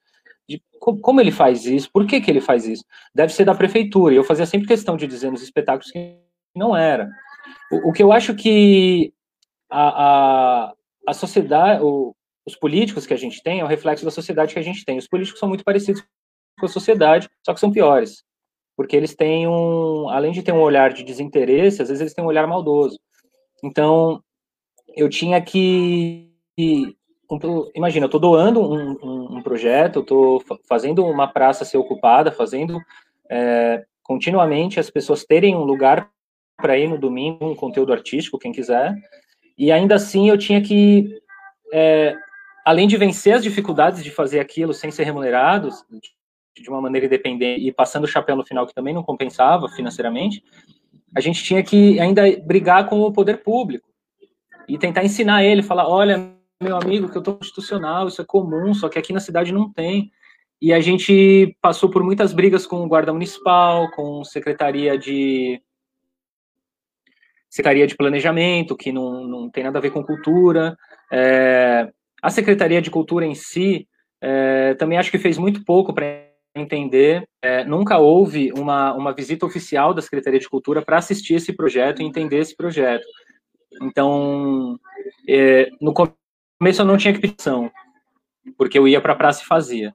De, 0.48 0.62
como, 0.78 1.20
ele 1.20 1.32
faz 1.32 1.66
isso? 1.66 1.90
Por 1.92 2.06
que, 2.06 2.20
que 2.20 2.30
ele 2.30 2.40
faz 2.40 2.66
isso? 2.66 2.84
Deve 3.14 3.32
ser 3.32 3.44
da 3.44 3.54
prefeitura. 3.54 4.14
E 4.14 4.16
eu 4.16 4.24
fazia 4.24 4.46
sempre 4.46 4.68
questão 4.68 4.96
de 4.96 5.06
dizer 5.06 5.30
nos 5.30 5.42
espetáculos 5.42 5.90
que 5.90 6.18
não 6.54 6.76
era. 6.76 7.10
O, 7.70 7.90
o 7.90 7.92
que 7.92 8.02
eu 8.02 8.12
acho 8.12 8.34
que 8.34 9.12
a, 9.70 10.68
a, 10.68 10.74
a 11.08 11.14
sociedade, 11.14 11.82
o, 11.82 12.14
os 12.46 12.54
políticos 12.54 13.06
que 13.06 13.14
a 13.14 13.16
gente 13.16 13.42
tem 13.42 13.60
é 13.60 13.64
o 13.64 13.68
reflexo 13.68 14.04
da 14.04 14.10
sociedade 14.10 14.52
que 14.52 14.60
a 14.60 14.62
gente 14.62 14.84
tem. 14.84 14.98
Os 14.98 15.08
políticos 15.08 15.40
são 15.40 15.48
muito 15.48 15.64
parecidos 15.64 16.02
com 16.58 16.66
a 16.66 16.68
sociedade, 16.68 17.28
só 17.44 17.52
que 17.52 17.60
são 17.60 17.72
piores. 17.72 18.24
Porque 18.76 18.96
eles 18.96 19.16
têm 19.16 19.48
um, 19.48 20.08
além 20.08 20.32
de 20.32 20.42
ter 20.42 20.52
um 20.52 20.60
olhar 20.60 20.92
de 20.92 21.02
desinteresse, 21.02 21.82
às 21.82 21.88
vezes 21.88 22.00
eles 22.00 22.14
têm 22.14 22.24
um 22.24 22.28
olhar 22.28 22.46
maldoso. 22.46 22.98
Então, 23.64 24.22
eu 24.94 25.08
tinha 25.08 25.40
que 25.42 26.30
imagina, 27.74 28.04
eu 28.04 28.08
estou 28.08 28.20
doando 28.20 28.60
um, 28.60 28.92
um, 29.02 29.36
um 29.36 29.42
projeto, 29.42 30.00
estou 30.00 30.42
fazendo 30.68 31.04
uma 31.04 31.26
praça 31.26 31.64
ser 31.64 31.78
ocupada, 31.78 32.30
fazendo 32.30 32.80
é, 33.28 33.84
continuamente 34.02 34.78
as 34.78 34.90
pessoas 34.90 35.24
terem 35.24 35.54
um 35.56 35.64
lugar 35.64 36.10
para 36.56 36.78
ir 36.78 36.88
no 36.88 36.98
domingo, 36.98 37.50
um 37.50 37.54
conteúdo 37.54 37.92
artístico, 37.92 38.38
quem 38.38 38.52
quiser, 38.52 38.94
e 39.58 39.72
ainda 39.72 39.96
assim 39.96 40.28
eu 40.28 40.38
tinha 40.38 40.60
que, 40.60 41.20
é, 41.72 42.14
além 42.64 42.86
de 42.86 42.96
vencer 42.96 43.34
as 43.34 43.42
dificuldades 43.42 44.02
de 44.02 44.10
fazer 44.10 44.40
aquilo 44.40 44.72
sem 44.72 44.90
ser 44.90 45.04
remunerado, 45.04 45.68
de 46.54 46.68
uma 46.70 46.80
maneira 46.80 47.06
independente, 47.06 47.66
e 47.66 47.72
passando 47.72 48.04
o 48.04 48.08
chapéu 48.08 48.36
no 48.36 48.44
final, 48.44 48.66
que 48.66 48.74
também 48.74 48.94
não 48.94 49.02
compensava 49.02 49.68
financeiramente, 49.68 50.42
a 51.14 51.20
gente 51.20 51.42
tinha 51.42 51.62
que 51.62 51.98
ainda 52.00 52.22
brigar 52.44 52.88
com 52.88 53.00
o 53.00 53.12
poder 53.12 53.42
público 53.42 53.88
e 54.68 54.78
tentar 54.78 55.04
ensinar 55.04 55.44
ele, 55.44 55.62
falar, 55.62 55.88
olha, 55.88 56.35
meu 56.60 56.76
amigo, 56.76 57.10
que 57.10 57.18
eu 57.18 57.22
tô 57.22 57.34
constitucional, 57.34 58.08
isso 58.08 58.22
é 58.22 58.24
comum, 58.24 58.72
só 58.72 58.88
que 58.88 58.98
aqui 58.98 59.12
na 59.12 59.20
cidade 59.20 59.52
não 59.52 59.70
tem. 59.70 60.10
E 60.60 60.72
a 60.72 60.80
gente 60.80 61.56
passou 61.60 61.90
por 61.90 62.02
muitas 62.02 62.32
brigas 62.32 62.66
com 62.66 62.82
o 62.82 62.88
guarda 62.88 63.12
municipal, 63.12 63.90
com 63.90 64.24
secretaria 64.24 64.98
de 64.98 65.60
secretaria 67.50 67.86
de 67.86 67.96
planejamento, 67.96 68.76
que 68.76 68.90
não, 68.90 69.26
não 69.26 69.50
tem 69.50 69.64
nada 69.64 69.78
a 69.78 69.82
ver 69.82 69.90
com 69.90 70.02
cultura. 70.02 70.76
É, 71.12 71.90
a 72.22 72.30
secretaria 72.30 72.82
de 72.82 72.90
cultura 72.90 73.24
em 73.24 73.34
si 73.34 73.86
é, 74.20 74.74
também 74.74 74.98
acho 74.98 75.10
que 75.10 75.18
fez 75.18 75.38
muito 75.38 75.64
pouco 75.64 75.92
para 75.92 76.26
entender. 76.54 77.26
É, 77.42 77.64
nunca 77.64 77.98
houve 77.98 78.50
uma, 78.52 78.94
uma 78.94 79.14
visita 79.14 79.46
oficial 79.46 79.92
da 79.92 80.02
secretaria 80.02 80.40
de 80.40 80.48
cultura 80.48 80.82
para 80.82 80.98
assistir 80.98 81.34
esse 81.34 81.52
projeto 81.52 82.00
e 82.00 82.04
entender 82.04 82.38
esse 82.38 82.56
projeto. 82.56 83.04
Então, 83.82 84.78
é, 85.28 85.68
no 85.80 85.92
começo 85.92 86.25
eu 86.60 86.84
não 86.84 86.96
tinha 86.96 87.14
equipação, 87.14 87.70
porque 88.56 88.78
eu 88.78 88.88
ia 88.88 89.00
para 89.00 89.12
a 89.12 89.16
praça 89.16 89.42
e 89.42 89.46
fazia. 89.46 89.94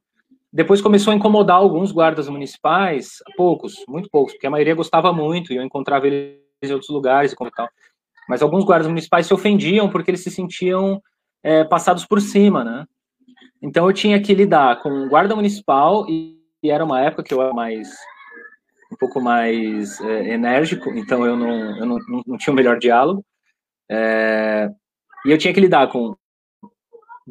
Depois 0.53 0.81
começou 0.81 1.13
a 1.13 1.15
incomodar 1.15 1.57
alguns 1.57 1.91
guardas 1.91 2.27
municipais, 2.27 3.17
poucos, 3.37 3.85
muito 3.87 4.09
poucos, 4.09 4.33
porque 4.33 4.47
a 4.47 4.49
maioria 4.49 4.75
gostava 4.75 5.13
muito 5.13 5.53
e 5.53 5.55
eu 5.55 5.63
encontrava 5.63 6.07
eles 6.07 6.41
em 6.61 6.73
outros 6.73 6.89
lugares 6.89 7.31
e 7.31 7.51
tal. 7.55 7.69
Mas 8.27 8.41
alguns 8.41 8.63
guardas 8.63 8.87
municipais 8.87 9.25
se 9.25 9.33
ofendiam 9.33 9.89
porque 9.89 10.11
eles 10.11 10.23
se 10.23 10.29
sentiam 10.29 11.01
é, 11.41 11.63
passados 11.63 12.05
por 12.05 12.21
cima, 12.21 12.63
né? 12.63 12.85
Então 13.61 13.87
eu 13.87 13.93
tinha 13.93 14.21
que 14.21 14.33
lidar 14.33 14.81
com 14.81 15.07
guarda 15.07 15.35
municipal 15.35 16.05
e, 16.09 16.37
e 16.61 16.69
era 16.69 16.83
uma 16.83 17.01
época 17.01 17.23
que 17.23 17.33
eu 17.33 17.41
era 17.41 17.53
mais 17.53 17.89
um 18.91 18.95
pouco 18.97 19.21
mais 19.21 20.01
é, 20.01 20.33
enérgico, 20.33 20.89
então 20.89 21.25
eu 21.25 21.37
não, 21.37 21.77
eu 21.77 21.85
não, 21.85 21.97
não, 22.27 22.37
tinha 22.37 22.51
o 22.51 22.55
melhor 22.55 22.77
diálogo. 22.77 23.23
É, 23.89 24.69
e 25.25 25.31
eu 25.31 25.37
tinha 25.37 25.53
que 25.53 25.61
lidar 25.61 25.87
com 25.87 26.13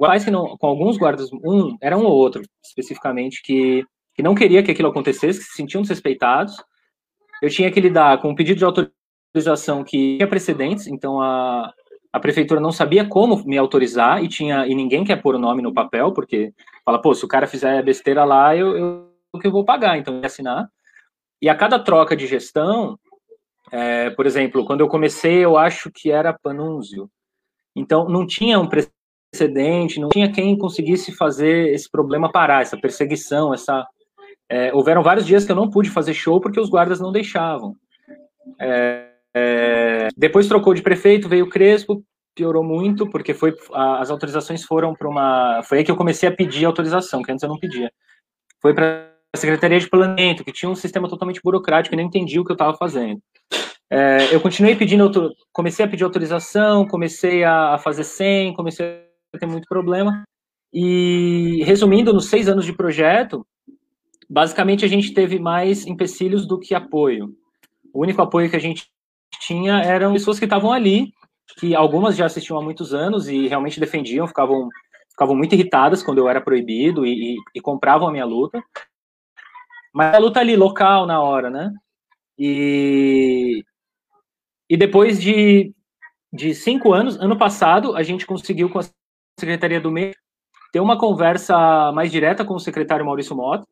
quase 0.01 0.25
que 0.25 0.31
não, 0.31 0.57
com 0.57 0.67
alguns 0.67 0.97
guardas, 0.97 1.31
um, 1.31 1.77
era 1.79 1.95
um 1.95 2.07
ou 2.07 2.13
outro, 2.13 2.41
especificamente, 2.65 3.43
que, 3.43 3.85
que 4.15 4.23
não 4.23 4.35
queria 4.35 4.63
que 4.63 4.71
aquilo 4.71 4.89
acontecesse, 4.89 5.41
que 5.41 5.45
se 5.45 5.57
sentiam 5.57 5.83
desrespeitados. 5.83 6.57
Eu 7.43 7.51
tinha 7.51 7.71
que 7.71 7.79
lidar 7.79 8.19
com 8.19 8.31
um 8.31 8.35
pedido 8.35 8.57
de 8.57 8.65
autorização 8.65 9.85
que 9.85 10.17
tinha 10.17 10.27
precedentes, 10.27 10.87
então 10.87 11.21
a, 11.21 11.71
a 12.11 12.19
prefeitura 12.19 12.63
não 12.63 12.73
sabia 12.73 13.07
como 13.07 13.45
me 13.45 13.59
autorizar 13.59 14.25
e 14.25 14.29
tinha 14.29 14.67
e 14.67 14.75
ninguém 14.75 15.05
quer 15.05 15.21
pôr 15.21 15.35
o 15.35 15.39
nome 15.39 15.61
no 15.61 15.75
papel, 15.75 16.13
porque 16.15 16.55
fala, 16.83 16.99
pô, 16.99 17.15
se 17.15 17.23
o 17.27 17.29
cara 17.29 17.47
fizer 17.47 17.83
besteira 17.83 18.25
lá, 18.25 18.57
eu, 18.57 18.75
eu 18.79 19.11
que 19.39 19.47
eu 19.47 19.53
vou 19.53 19.67
pagar, 19.67 19.99
então 19.99 20.15
eu 20.15 20.21
ia 20.21 20.27
assinar. 20.27 20.67
E 21.43 21.49
a 21.51 21.55
cada 21.55 21.79
troca 21.79 22.17
de 22.17 22.27
gestão, 22.27 22.99
é, 23.71 24.09
por 24.09 24.25
exemplo, 24.25 24.65
quando 24.65 24.81
eu 24.81 24.89
comecei, 24.89 25.45
eu 25.45 25.59
acho 25.59 25.91
que 25.93 26.11
era 26.11 26.33
Panúnzio. 26.33 27.11
Então, 27.77 28.09
não 28.09 28.27
tinha 28.27 28.59
um 28.59 28.67
precedente, 28.67 29.00
não 29.99 30.09
tinha 30.09 30.31
quem 30.31 30.57
conseguisse 30.57 31.13
fazer 31.13 31.73
esse 31.73 31.91
problema 31.91 32.31
parar, 32.31 32.63
essa 32.63 32.79
perseguição, 32.79 33.55
essa... 33.55 33.87
É, 34.49 34.75
houveram 34.75 35.03
vários 35.03 35.25
dias 35.25 35.45
que 35.45 35.53
eu 35.53 35.57
não 35.57 35.71
pude 35.71 35.89
fazer 35.89 36.13
show 36.13 36.41
porque 36.41 36.59
os 36.59 36.69
guardas 36.69 36.99
não 36.99 37.13
deixavam. 37.13 37.77
É, 38.61 39.11
é, 39.35 40.09
depois 40.17 40.49
trocou 40.49 40.75
de 40.75 40.83
prefeito, 40.83 41.29
veio 41.29 41.49
Crespo, 41.49 42.03
piorou 42.35 42.65
muito, 42.65 43.09
porque 43.09 43.33
foi 43.33 43.55
a, 43.73 44.01
as 44.01 44.11
autorizações 44.11 44.65
foram 44.65 44.93
para 44.95 45.09
uma... 45.09 45.63
Foi 45.63 45.79
aí 45.79 45.85
que 45.85 45.91
eu 45.91 45.97
comecei 45.97 46.29
a 46.29 46.35
pedir 46.35 46.65
autorização, 46.65 47.23
que 47.23 47.31
antes 47.31 47.43
eu 47.43 47.49
não 47.49 47.59
pedia. 47.59 47.93
Foi 48.61 48.75
para 48.75 49.09
a 49.33 49.39
Secretaria 49.39 49.79
de 49.79 49.89
Planejamento, 49.89 50.45
que 50.45 50.53
tinha 50.53 50.69
um 50.69 50.75
sistema 50.75 51.09
totalmente 51.09 51.41
burocrático 51.43 51.95
e 51.95 51.97
nem 51.97 52.07
entendia 52.07 52.41
o 52.41 52.45
que 52.45 52.51
eu 52.51 52.55
estava 52.55 52.77
fazendo. 52.77 53.21
É, 53.89 54.35
eu 54.35 54.41
continuei 54.41 54.75
pedindo, 54.75 55.11
comecei 55.53 55.85
a 55.85 55.89
pedir 55.89 56.05
autorização, 56.05 56.87
comecei 56.87 57.45
a, 57.45 57.75
a 57.75 57.79
fazer 57.79 58.05
100, 58.05 58.55
comecei 58.55 59.10
ter 59.39 59.47
muito 59.47 59.69
problema. 59.69 60.25
E, 60.73 61.63
resumindo, 61.65 62.13
nos 62.13 62.27
seis 62.27 62.49
anos 62.49 62.65
de 62.65 62.73
projeto, 62.73 63.47
basicamente 64.29 64.85
a 64.85 64.89
gente 64.89 65.13
teve 65.13 65.39
mais 65.39 65.87
empecilhos 65.87 66.47
do 66.47 66.59
que 66.59 66.75
apoio. 66.75 67.35
O 67.93 68.03
único 68.03 68.23
apoio 68.23 68.49
que 68.49 68.57
a 68.57 68.61
gente 68.61 68.89
tinha 69.41 69.81
eram 69.83 70.13
pessoas 70.13 70.39
que 70.39 70.45
estavam 70.45 70.73
ali 70.73 71.13
que 71.59 71.75
algumas 71.75 72.17
já 72.17 72.27
assistiam 72.27 72.59
há 72.59 72.63
muitos 72.63 72.95
anos 72.95 73.29
e 73.29 73.49
realmente 73.49 73.81
defendiam, 73.81 74.27
ficavam, 74.27 74.69
ficavam 75.11 75.35
muito 75.35 75.55
irritadas 75.55 76.03
quando 76.03 76.19
eu 76.19 76.29
era 76.29 76.41
proibido 76.41 77.07
e, 77.07 77.35
e, 77.35 77.37
e 77.55 77.61
compravam 77.61 78.09
a 78.09 78.13
minha 78.13 78.25
luta. 78.25 78.63
Mas 79.93 80.15
a 80.15 80.19
luta 80.19 80.41
ali, 80.41 80.57
local, 80.57 81.07
na 81.07 81.21
hora, 81.21 81.51
né? 81.51 81.73
E, 82.39 83.65
e 84.69 84.77
depois 84.77 85.21
de, 85.21 85.75
de 86.33 86.55
cinco 86.55 86.93
anos, 86.93 87.19
ano 87.19 87.37
passado, 87.37 87.97
a 87.97 88.03
gente 88.03 88.25
conseguiu 88.25 88.71
com 88.71 88.79
a 88.79 88.85
Secretaria 89.41 89.81
do 89.81 89.91
Meio 89.91 90.15
ter 90.73 90.81
uma 90.81 90.99
conversa 90.99 91.91
mais 91.93 92.13
direta 92.13 92.45
com 92.45 92.55
o 92.55 92.61
secretário 92.61 93.05
Maurício 93.05 93.35
Mota, 93.35 93.67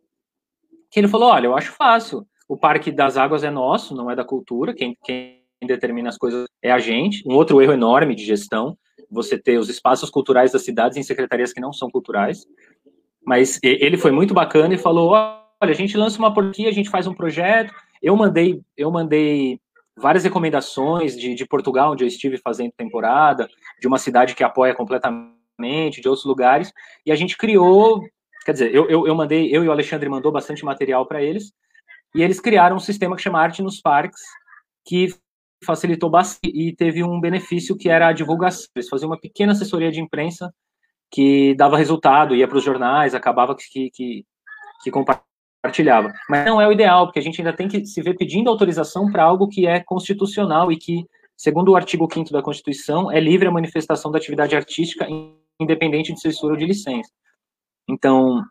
que 0.91 0.99
ele 0.99 1.09
falou, 1.09 1.29
olha, 1.29 1.47
eu 1.47 1.57
acho 1.57 1.73
fácil, 1.73 2.27
o 2.49 2.57
Parque 2.57 2.91
das 2.91 3.17
Águas 3.17 3.45
é 3.45 3.51
nosso, 3.51 3.95
não 3.95 4.11
é 4.11 4.17
da 4.17 4.25
cultura, 4.25 4.75
quem, 4.75 4.97
quem 5.05 5.43
determina 5.65 6.09
as 6.09 6.17
coisas 6.17 6.47
é 6.63 6.73
a 6.73 6.79
gente. 6.79 7.23
Um 7.27 7.35
outro 7.35 7.61
erro 7.61 7.73
enorme 7.73 8.15
de 8.15 8.25
gestão, 8.25 8.77
você 9.11 9.39
ter 9.39 9.59
os 9.59 9.69
espaços 9.69 10.11
culturais 10.11 10.53
das 10.53 10.65
cidades 10.65 10.97
em 10.97 11.03
secretarias 11.03 11.53
que 11.53 11.61
não 11.61 11.73
são 11.73 11.91
culturais. 11.91 12.47
Mas 13.25 13.61
ele 13.63 13.97
foi 13.97 14.11
muito 14.11 14.35
bacana 14.35 14.75
e 14.75 14.79
falou, 14.79 15.11
olha, 15.11 15.39
a 15.61 15.73
gente 15.73 15.97
lança 15.97 16.19
uma 16.19 16.33
porquia, 16.33 16.69
a 16.69 16.73
gente 16.73 16.91
faz 16.91 17.07
um 17.07 17.15
projeto. 17.15 17.73
Eu 18.03 18.17
mandei, 18.17 18.61
eu 18.77 18.91
mandei 18.91 19.61
várias 19.97 20.25
recomendações 20.25 21.17
de, 21.19 21.35
de 21.35 21.47
Portugal, 21.47 21.93
onde 21.93 22.05
eu 22.05 22.09
estive 22.09 22.39
fazendo 22.39 22.73
temporada, 22.77 23.49
de 23.81 23.87
uma 23.87 23.99
cidade 23.99 24.35
que 24.35 24.45
apoia 24.45 24.75
completamente, 24.75 25.38
de 25.59 26.09
outros 26.09 26.25
lugares, 26.25 26.73
e 27.05 27.13
a 27.13 27.17
gente 27.17 27.37
criou, 27.37 28.03
quer 28.45 28.53
dizer, 28.53 28.75
eu, 28.75 28.89
eu, 28.89 29.07
eu 29.07 29.15
mandei, 29.15 29.55
eu 29.55 29.65
e 29.65 29.69
o 29.69 29.73
Alexandre 29.73 30.09
mandou 30.09 30.31
bastante 30.31 30.65
material 30.65 31.07
para 31.07 31.23
eles, 31.23 31.53
e 32.15 32.23
eles 32.23 32.41
criaram 32.41 32.77
um 32.77 32.81
sistema 32.81 33.17
que 33.17 33.23
chama 33.23 33.41
Arte 33.41 33.63
nos 33.63 33.81
Parques, 33.81 34.21
que 34.87 35.09
facilitou 35.65 36.09
bastante 36.09 36.53
e 36.55 36.75
teve 36.75 37.03
um 37.03 37.21
benefício 37.21 37.77
que 37.77 37.89
era 37.89 38.09
a 38.09 38.13
divulgação. 38.13 38.67
Eles 38.75 38.89
faziam 38.89 39.11
uma 39.11 39.21
pequena 39.21 39.53
assessoria 39.53 39.91
de 39.91 40.01
imprensa 40.01 40.53
que 41.11 41.55
dava 41.55 41.77
resultado, 41.77 42.35
ia 42.35 42.47
para 42.47 42.59
os 42.59 42.65
jornais, 42.65 43.15
acabava 43.15 43.55
que, 43.55 43.91
que, 43.91 44.25
que 44.83 44.91
compartilhava. 44.91 46.13
Mas 46.29 46.45
não 46.45 46.61
é 46.61 46.69
o 46.69 46.73
ideal, 46.73 47.07
porque 47.07 47.19
a 47.19 47.23
gente 47.23 47.41
ainda 47.41 47.53
tem 47.53 47.69
que 47.69 47.85
se 47.87 48.01
ver 48.03 48.17
pedindo 48.17 48.51
autorização 48.51 49.11
para 49.11 49.25
algo 49.25 49.49
que 49.49 49.67
é 49.67 49.81
constitucional 49.81 50.71
e 50.71 50.77
que, 50.77 51.05
segundo 51.37 51.73
o 51.73 51.77
artigo 51.77 52.09
5 52.13 52.31
da 52.31 52.43
Constituição, 52.43 53.11
é 53.11 53.19
livre 53.19 53.49
a 53.49 53.53
manifestação 53.53 54.11
da 54.11 54.19
atividade 54.19 54.55
artística 54.55 55.07
independente 55.61 56.13
de 56.13 56.21
censura 56.21 56.55
ou 56.55 56.59
de 56.59 56.67
licença. 56.67 57.11
Então, 57.89 58.43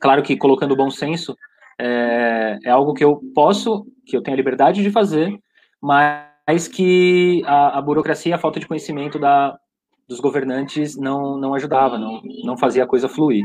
claro 0.00 0.22
que 0.22 0.36
colocando 0.36 0.76
bom 0.76 0.90
senso, 0.90 1.36
é, 1.78 2.58
é, 2.64 2.70
algo 2.70 2.94
que 2.94 3.04
eu 3.04 3.20
posso, 3.34 3.86
que 4.06 4.16
eu 4.16 4.22
tenho 4.22 4.34
a 4.34 4.38
liberdade 4.38 4.82
de 4.82 4.90
fazer, 4.90 5.38
mas 5.80 6.68
que 6.68 7.42
a, 7.46 7.78
a 7.78 7.82
burocracia, 7.82 8.34
a 8.34 8.38
falta 8.38 8.60
de 8.60 8.66
conhecimento 8.66 9.18
da, 9.18 9.58
dos 10.08 10.20
governantes 10.20 10.96
não, 10.96 11.36
não 11.36 11.54
ajudava, 11.54 11.98
não, 11.98 12.22
não 12.44 12.56
fazia 12.56 12.84
a 12.84 12.86
coisa 12.86 13.08
fluir. 13.08 13.44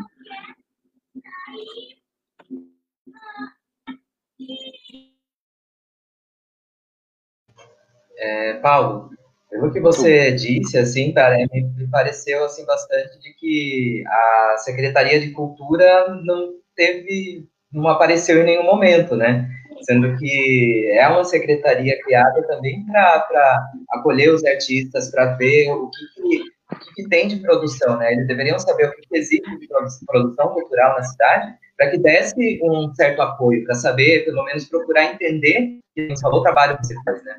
É, 8.17 8.53
Paulo, 8.59 9.09
pelo 9.51 9.71
que 9.71 9.81
você 9.81 10.31
disse, 10.31 10.77
assim, 10.77 11.13
cara, 11.13 11.37
me 11.37 11.87
pareceu 11.91 12.43
assim 12.45 12.65
bastante 12.65 13.19
de 13.19 13.33
que 13.33 14.03
a 14.07 14.55
Secretaria 14.59 15.19
de 15.19 15.31
Cultura 15.31 16.15
não 16.23 16.53
teve 16.75 17.45
não 17.71 17.87
apareceu 17.87 18.41
em 18.41 18.45
nenhum 18.45 18.63
momento, 18.63 19.15
né? 19.15 19.47
Sendo 19.83 20.17
que 20.17 20.89
é 20.93 21.07
uma 21.07 21.23
secretaria 21.23 21.99
criada 22.03 22.45
também 22.47 22.85
para 22.85 23.69
acolher 23.91 24.33
os 24.33 24.43
artistas, 24.43 25.09
para 25.09 25.35
ver 25.35 25.69
o 25.71 25.89
que, 25.89 26.05
que, 26.15 26.41
o 26.75 26.79
que, 26.79 26.93
que, 26.95 27.09
tem 27.09 27.27
de 27.27 27.37
produção, 27.37 27.97
né? 27.97 28.13
Eles 28.13 28.27
deveriam 28.27 28.59
saber 28.59 28.87
o 28.87 28.91
que, 28.91 29.01
que 29.01 29.17
existe 29.17 29.57
de 29.57 29.67
produção 30.05 30.49
cultural 30.49 30.95
na 30.95 31.03
cidade, 31.03 31.53
para 31.77 31.89
que 31.89 31.97
desse 31.97 32.59
um 32.61 32.93
certo 32.93 33.21
apoio, 33.21 33.63
para 33.63 33.75
saber, 33.75 34.25
pelo 34.25 34.43
menos 34.43 34.67
procurar 34.67 35.13
entender 35.13 35.79
que 35.95 36.07
não 36.07 36.17
falou 36.19 36.41
o 36.41 36.43
trabalho 36.43 36.77
que 36.77 36.87
você 36.87 36.95
faz, 37.03 37.23
né? 37.23 37.35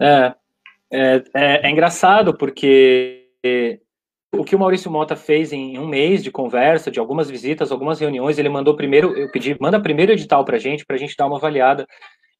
É, 0.00 0.34
é, 0.90 1.24
é, 1.34 1.66
é 1.66 1.70
engraçado 1.70 2.36
porque 2.36 3.30
o 4.32 4.44
que 4.44 4.54
o 4.54 4.58
Maurício 4.58 4.90
Mota 4.90 5.16
fez 5.16 5.52
em 5.52 5.78
um 5.78 5.86
mês 5.86 6.22
de 6.22 6.30
conversa, 6.30 6.90
de 6.90 6.98
algumas 6.98 7.30
visitas, 7.30 7.72
algumas 7.72 7.98
reuniões, 7.98 8.38
ele 8.38 8.48
mandou 8.48 8.76
primeiro, 8.76 9.16
eu 9.16 9.30
pedi, 9.30 9.56
manda 9.60 9.80
primeiro 9.80 10.12
edital 10.12 10.44
para 10.44 10.56
a 10.56 10.58
gente, 10.58 10.84
para 10.84 10.96
a 10.96 10.98
gente 10.98 11.16
dar 11.16 11.26
uma 11.26 11.38
avaliada 11.38 11.86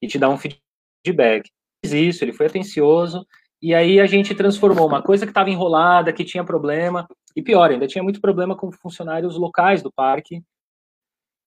e 0.00 0.06
te 0.06 0.18
dar 0.18 0.28
um 0.28 0.38
feedback. 0.38 1.50
Fiz 1.84 1.92
isso, 1.92 2.24
ele 2.24 2.32
foi 2.32 2.46
atencioso, 2.46 3.26
e 3.60 3.74
aí 3.74 4.00
a 4.00 4.06
gente 4.06 4.34
transformou 4.34 4.86
uma 4.86 5.02
coisa 5.02 5.24
que 5.24 5.30
estava 5.30 5.50
enrolada, 5.50 6.12
que 6.12 6.24
tinha 6.24 6.44
problema, 6.44 7.08
e 7.34 7.42
pior, 7.42 7.70
ainda 7.70 7.86
tinha 7.86 8.02
muito 8.02 8.20
problema 8.20 8.56
com 8.56 8.70
funcionários 8.70 9.36
locais 9.36 9.82
do 9.82 9.92
parque, 9.92 10.42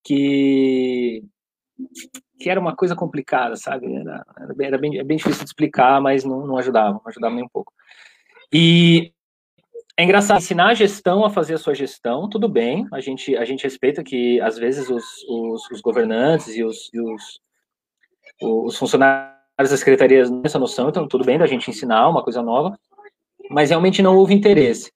que 0.04 1.24
que 2.42 2.50
era 2.50 2.60
uma 2.60 2.76
coisa 2.76 2.96
complicada, 2.96 3.56
sabe? 3.56 3.94
Era, 3.94 4.26
era, 4.38 4.54
bem, 4.54 4.68
era 4.68 4.76
é 4.76 5.04
bem, 5.04 5.18
difícil 5.18 5.44
de 5.44 5.50
explicar, 5.50 6.02
mas 6.02 6.24
não, 6.24 6.46
não 6.46 6.58
ajudava, 6.58 6.94
não 6.94 7.02
ajudava 7.06 7.36
nem 7.36 7.44
um 7.44 7.50
pouco. 7.50 7.72
E 8.52 9.14
é 9.96 10.04
engraçado 10.04 10.40
ensinar 10.40 10.70
a 10.70 10.74
gestão 10.74 11.24
a 11.24 11.30
fazer 11.30 11.54
a 11.54 11.58
sua 11.58 11.76
gestão, 11.76 12.28
tudo 12.28 12.50
bem, 12.50 12.88
a 12.92 13.00
gente, 13.00 13.36
a 13.38 13.46
gente 13.46 13.64
respeita 13.64 14.04
que 14.04 14.42
às 14.42 14.58
vezes 14.58 14.90
os, 14.90 15.06
os, 15.30 15.70
os 15.70 15.82
governantes 15.82 16.56
e 16.56 16.64
os, 16.64 16.90
e 16.94 17.00
os, 17.00 17.40
os 18.42 18.78
funcionários 18.78 19.38
das 19.70 19.80
secretarias 19.80 20.30
não 20.30 20.42
têm 20.42 20.50
essa 20.50 20.58
noção, 20.58 20.90
então 20.90 21.08
tudo 21.08 21.24
bem 21.24 21.38
da 21.38 21.46
gente 21.46 21.70
ensinar 21.70 22.10
uma 22.10 22.24
coisa 22.24 22.42
nova, 22.42 22.78
mas 23.50 23.70
realmente 23.70 24.02
não 24.02 24.18
houve 24.18 24.34
interesse. 24.34 24.92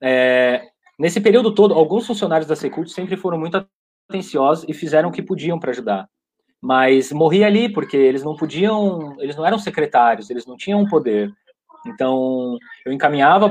É, 0.00 0.62
nesse 0.98 1.20
período 1.20 1.54
todo, 1.54 1.74
alguns 1.74 2.06
funcionários 2.06 2.48
da 2.48 2.56
Secult 2.56 2.88
sempre 2.90 3.16
foram 3.16 3.38
muito 3.38 3.66
atenciosos 4.08 4.64
e 4.68 4.72
fizeram 4.72 5.10
o 5.10 5.12
que 5.12 5.22
podiam 5.22 5.58
para 5.58 5.72
ajudar. 5.72 6.08
Mas 6.60 7.12
morria 7.12 7.46
ali 7.46 7.72
porque 7.72 7.96
eles 7.96 8.22
não 8.22 8.36
podiam, 8.36 9.14
eles 9.20 9.36
não 9.36 9.46
eram 9.46 9.58
secretários, 9.58 10.30
eles 10.30 10.46
não 10.46 10.56
tinham 10.56 10.86
poder. 10.86 11.32
Então, 11.86 12.58
eu 12.84 12.92
encaminhava 12.92 13.50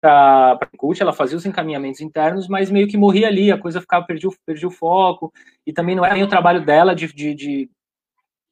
para 0.00 0.58
a 0.60 0.76
CUT, 0.76 1.02
ela 1.02 1.12
fazia 1.12 1.36
os 1.36 1.44
encaminhamentos 1.44 2.00
internos, 2.00 2.48
mas 2.48 2.70
meio 2.70 2.86
que 2.88 2.96
morria 2.96 3.26
ali, 3.26 3.50
a 3.50 3.58
coisa 3.58 3.80
ficava, 3.80 4.06
perdia, 4.06 4.30
perdia 4.46 4.68
o 4.68 4.72
foco, 4.72 5.32
e 5.66 5.72
também 5.72 5.94
não 5.94 6.04
era 6.04 6.14
nem 6.14 6.22
o 6.22 6.28
trabalho 6.28 6.64
dela 6.64 6.94
de, 6.94 7.12
de, 7.12 7.34
de, 7.34 7.70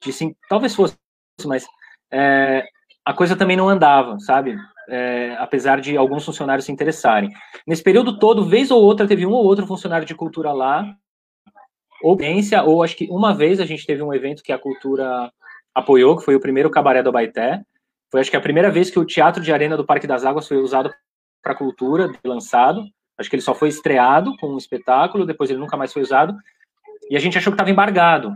de 0.03 0.13
sim, 0.13 0.35
talvez 0.49 0.75
fosse, 0.75 0.97
mas 1.45 1.67
é, 2.13 2.67
a 3.05 3.15
coisa 3.15 3.37
também 3.37 3.57
não 3.57 3.69
andava, 3.69 4.19
sabe? 4.19 4.57
É, 4.89 5.37
apesar 5.39 5.81
de 5.81 5.97
alguns 5.97 6.25
funcionários 6.25 6.65
se 6.65 6.73
interessarem. 6.73 7.31
Nesse 7.67 7.83
período 7.83 8.19
todo, 8.19 8.45
vez 8.45 8.71
ou 8.71 8.83
outra, 8.83 9.07
teve 9.07 9.27
um 9.27 9.33
ou 9.33 9.45
outro 9.45 9.67
funcionário 9.67 10.07
de 10.07 10.15
cultura 10.15 10.53
lá, 10.53 10.97
ou 12.03 12.19
ou 12.67 12.83
acho 12.83 12.97
que 12.97 13.07
uma 13.11 13.35
vez 13.35 13.61
a 13.61 13.65
gente 13.65 13.87
teve 13.87 14.03
um 14.03 14.13
evento 14.13 14.43
que 14.43 14.53
a 14.53 14.59
cultura 14.59 15.33
apoiou, 15.75 16.17
que 16.17 16.25
foi 16.25 16.35
o 16.35 16.41
primeiro 16.41 16.71
cabaré 16.71 17.03
do 17.03 17.13
Baité, 17.13 17.63
foi 18.11 18.21
acho 18.21 18.31
que 18.31 18.37
a 18.37 18.41
primeira 18.41 18.71
vez 18.71 18.91
que 18.91 18.99
o 18.99 19.05
Teatro 19.05 19.43
de 19.43 19.53
Arena 19.53 19.77
do 19.77 19.85
Parque 19.85 20.07
das 20.07 20.25
Águas 20.25 20.49
foi 20.49 20.57
usado 20.59 20.91
para 21.43 21.55
cultura 21.55 22.11
lançado. 22.25 22.85
Acho 23.19 23.31
que 23.31 23.37
ele 23.37 23.43
só 23.43 23.55
foi 23.55 23.69
estreado 23.69 24.37
com 24.39 24.49
um 24.49 24.59
espetáculo, 24.59 25.27
depois 25.27 25.51
ele 25.51 25.59
nunca 25.59 25.77
mais 25.77 25.93
foi 25.93 26.03
usado. 26.03 26.35
E 27.11 27.17
a 27.17 27.21
gente 27.21 27.39
achou 27.39 27.53
que 27.53 27.55
estava 27.55 27.71
embargado. 27.71 28.35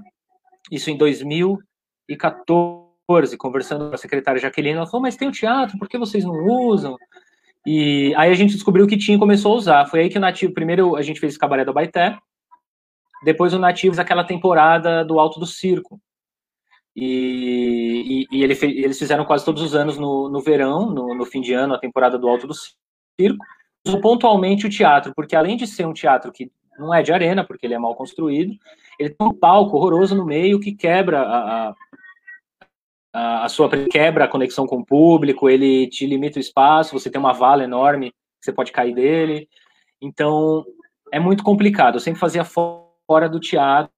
Isso 0.70 0.90
em 0.90 0.96
2014, 0.96 3.36
conversando 3.36 3.88
com 3.88 3.94
a 3.94 3.98
secretária 3.98 4.40
Jaqueline, 4.40 4.76
ela 4.76 4.86
falou: 4.86 5.02
Mas 5.02 5.16
tem 5.16 5.28
o 5.28 5.32
teatro, 5.32 5.78
por 5.78 5.88
que 5.88 5.98
vocês 5.98 6.24
não 6.24 6.46
usam? 6.46 6.96
E 7.66 8.14
aí 8.16 8.30
a 8.30 8.34
gente 8.34 8.54
descobriu 8.54 8.86
que 8.86 8.96
tinha 8.96 9.16
e 9.16 9.20
começou 9.20 9.52
a 9.52 9.56
usar. 9.56 9.86
Foi 9.86 10.00
aí 10.00 10.08
que 10.08 10.18
o 10.18 10.20
Nativo, 10.20 10.54
primeiro 10.54 10.96
a 10.96 11.02
gente 11.02 11.20
fez 11.20 11.36
o 11.36 11.38
Cabaré 11.38 11.64
do 11.64 11.72
Baité, 11.72 12.16
depois 13.22 13.52
o 13.52 13.58
Nativos, 13.58 13.98
aquela 13.98 14.24
temporada 14.24 15.04
do 15.04 15.18
Alto 15.18 15.38
do 15.38 15.46
Circo. 15.46 16.00
E, 16.94 18.26
e, 18.32 18.38
e 18.38 18.42
ele, 18.42 18.58
eles 18.62 18.98
fizeram 18.98 19.24
quase 19.24 19.44
todos 19.44 19.62
os 19.62 19.74
anos 19.74 19.96
no, 19.96 20.28
no 20.28 20.40
verão, 20.40 20.90
no, 20.90 21.14
no, 21.14 21.24
fim 21.24 21.40
de 21.40 21.52
ano, 21.52 21.74
a 21.74 21.78
temporada 21.78 22.18
do 22.18 22.28
Alto 22.28 22.46
do 22.46 22.54
Circo 22.54 23.44
usou 23.86 24.00
pontualmente 24.00 24.66
o 24.66 24.70
teatro, 24.70 25.12
porque 25.14 25.34
além 25.34 25.56
de 25.56 25.66
ser 25.66 25.86
um 25.86 25.92
teatro 25.92 26.32
que 26.32 26.50
não 26.78 26.94
é 26.94 27.02
de 27.02 27.12
arena, 27.12 27.44
porque 27.44 27.66
ele 27.66 27.74
é 27.74 27.78
mal 27.78 27.94
construído, 27.94 28.54
ele 28.98 29.10
tem 29.10 29.26
um 29.26 29.34
palco 29.34 29.76
horroroso 29.76 30.14
no 30.14 30.24
meio 30.24 30.60
que 30.60 30.72
quebra 30.72 31.20
a, 31.22 31.74
a, 33.12 33.44
a 33.44 33.48
sua 33.48 33.68
quebra 33.86 34.24
a 34.24 34.28
conexão 34.28 34.66
com 34.66 34.78
o 34.78 34.84
público, 34.84 35.48
ele 35.48 35.86
te 35.88 36.06
limita 36.06 36.38
o 36.38 36.40
espaço, 36.40 36.98
você 36.98 37.10
tem 37.10 37.20
uma 37.20 37.32
vala 37.32 37.64
enorme, 37.64 38.12
você 38.40 38.52
pode 38.52 38.72
cair 38.72 38.94
dele. 38.94 39.48
Então, 40.00 40.64
é 41.12 41.20
muito 41.20 41.42
complicado. 41.42 41.96
Eu 41.96 42.00
sempre 42.00 42.20
fazia 42.20 42.44
fora 43.10 43.28
do 43.28 43.40
teatro 43.40 43.90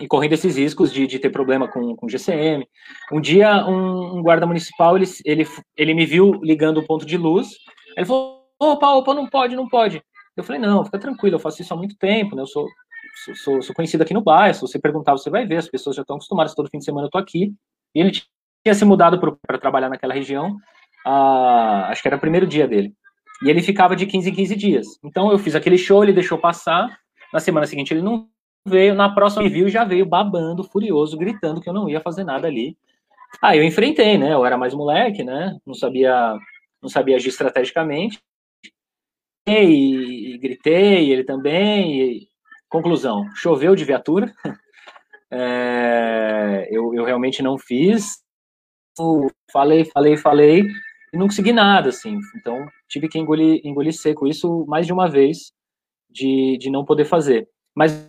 e 0.00 0.08
correndo 0.08 0.32
esses 0.32 0.56
riscos 0.56 0.92
de, 0.92 1.06
de 1.06 1.20
ter 1.20 1.30
problema 1.30 1.68
com, 1.68 1.94
com 1.94 2.08
GCM. 2.08 2.66
Um 3.12 3.20
dia, 3.20 3.64
um, 3.64 4.18
um 4.18 4.22
guarda 4.24 4.44
municipal, 4.44 4.96
ele, 4.96 5.06
ele, 5.24 5.46
ele 5.76 5.94
me 5.94 6.04
viu 6.04 6.32
ligando 6.42 6.78
o 6.78 6.82
ponto 6.84 7.06
de 7.06 7.16
luz, 7.16 7.50
ele 7.96 8.04
falou, 8.04 8.42
opa, 8.58 8.88
opa, 8.88 9.14
não 9.14 9.28
pode, 9.28 9.54
não 9.54 9.68
pode. 9.68 10.02
Eu 10.36 10.42
falei, 10.42 10.60
não, 10.60 10.84
fica 10.84 10.98
tranquilo, 10.98 11.36
eu 11.36 11.40
faço 11.40 11.62
isso 11.62 11.72
há 11.72 11.76
muito 11.76 11.96
tempo, 11.96 12.34
né? 12.34 12.42
Eu 12.42 12.46
sou, 12.48 12.66
sou, 13.36 13.62
sou 13.62 13.72
conhecido 13.72 14.02
aqui 14.02 14.12
no 14.12 14.20
bairro, 14.20 14.52
se 14.52 14.60
você 14.60 14.80
perguntar, 14.80 15.12
você 15.12 15.30
vai 15.30 15.46
ver, 15.46 15.58
as 15.58 15.68
pessoas 15.68 15.94
já 15.94 16.02
estão 16.02 16.16
acostumadas, 16.16 16.52
todo 16.52 16.68
fim 16.68 16.78
de 16.78 16.84
semana 16.84 17.06
eu 17.06 17.10
tô 17.10 17.18
aqui. 17.18 17.54
E 17.94 18.00
ele 18.00 18.10
tinha 18.10 18.74
se 18.74 18.84
mudado 18.84 19.20
para 19.20 19.58
trabalhar 19.58 19.88
naquela 19.88 20.12
região, 20.12 20.56
ah, 21.06 21.86
acho 21.88 22.02
que 22.02 22.08
era 22.08 22.16
o 22.16 22.20
primeiro 22.20 22.48
dia 22.48 22.66
dele. 22.66 22.92
E 23.44 23.48
ele 23.48 23.62
ficava 23.62 23.94
de 23.94 24.06
15 24.06 24.28
em 24.28 24.34
15 24.34 24.56
dias. 24.56 24.86
Então 25.04 25.30
eu 25.30 25.38
fiz 25.38 25.54
aquele 25.54 25.78
show, 25.78 26.02
ele 26.02 26.12
deixou 26.12 26.36
passar. 26.36 26.98
Na 27.32 27.38
semana 27.38 27.66
seguinte 27.66 27.94
ele 27.94 28.02
não 28.02 28.28
veio, 28.66 28.94
na 28.94 29.12
próxima 29.12 29.42
me 29.42 29.48
viu 29.48 29.68
já 29.68 29.84
veio 29.84 30.04
babando, 30.04 30.64
furioso, 30.64 31.16
gritando 31.16 31.60
que 31.60 31.68
eu 31.68 31.72
não 31.72 31.88
ia 31.88 32.00
fazer 32.00 32.24
nada 32.24 32.46
ali. 32.46 32.76
Aí 33.42 33.58
eu 33.58 33.64
enfrentei, 33.64 34.18
né? 34.18 34.32
Eu 34.32 34.44
era 34.44 34.56
mais 34.56 34.74
moleque, 34.74 35.22
né? 35.24 35.58
Não 35.66 35.74
sabia, 35.74 36.36
não 36.82 36.88
sabia 36.88 37.16
agir 37.16 37.28
estrategicamente. 37.28 38.20
E, 39.46 40.34
e 40.34 40.38
gritei, 40.38 41.10
ele 41.10 41.24
também. 41.24 42.00
E, 42.00 42.28
conclusão: 42.68 43.24
choveu 43.34 43.74
de 43.74 43.84
viatura. 43.84 44.32
É, 45.28 46.68
eu, 46.70 46.94
eu 46.94 47.04
realmente 47.04 47.42
não 47.42 47.58
fiz. 47.58 48.22
Falei, 49.52 49.84
falei, 49.84 50.16
falei 50.16 50.64
e 51.12 51.18
não 51.18 51.26
consegui 51.26 51.52
nada, 51.52 51.88
assim. 51.88 52.18
Então 52.36 52.66
tive 52.88 53.08
que 53.08 53.18
engolir, 53.18 53.60
engolir 53.64 53.92
seco 53.92 54.26
isso 54.26 54.64
mais 54.66 54.86
de 54.86 54.92
uma 54.92 55.08
vez 55.08 55.52
de, 56.10 56.56
de 56.58 56.70
não 56.70 56.84
poder 56.84 57.04
fazer. 57.04 57.48
Mas 57.74 58.08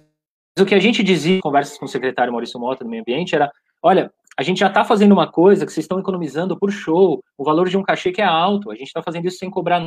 o 0.60 0.66
que 0.66 0.76
a 0.76 0.80
gente 0.80 1.04
dizia 1.04 1.38
em 1.38 1.42
conversas 1.42 1.78
com 1.78 1.86
o 1.86 1.90
secretário 1.90 2.32
Maurício 2.32 2.60
Mota 2.60 2.84
do 2.84 2.90
Meio 2.90 3.02
Ambiente 3.02 3.36
era: 3.36 3.52
olha, 3.82 4.12
a 4.38 4.44
gente 4.44 4.60
já 4.60 4.68
está 4.68 4.84
fazendo 4.84 5.12
uma 5.12 5.32
coisa 5.32 5.66
que 5.66 5.72
vocês 5.72 5.84
estão 5.84 6.00
economizando 6.00 6.58
por 6.58 6.72
show, 6.72 7.24
o 7.38 7.44
valor 7.44 7.68
de 7.70 7.78
um 7.78 7.84
cachê 7.84 8.12
que 8.12 8.22
é 8.22 8.26
alto, 8.26 8.72
a 8.72 8.76
gente 8.76 8.88
está 8.88 9.02
fazendo 9.02 9.28
isso 9.28 9.40
sem 9.40 9.50
cobrar 9.50 9.82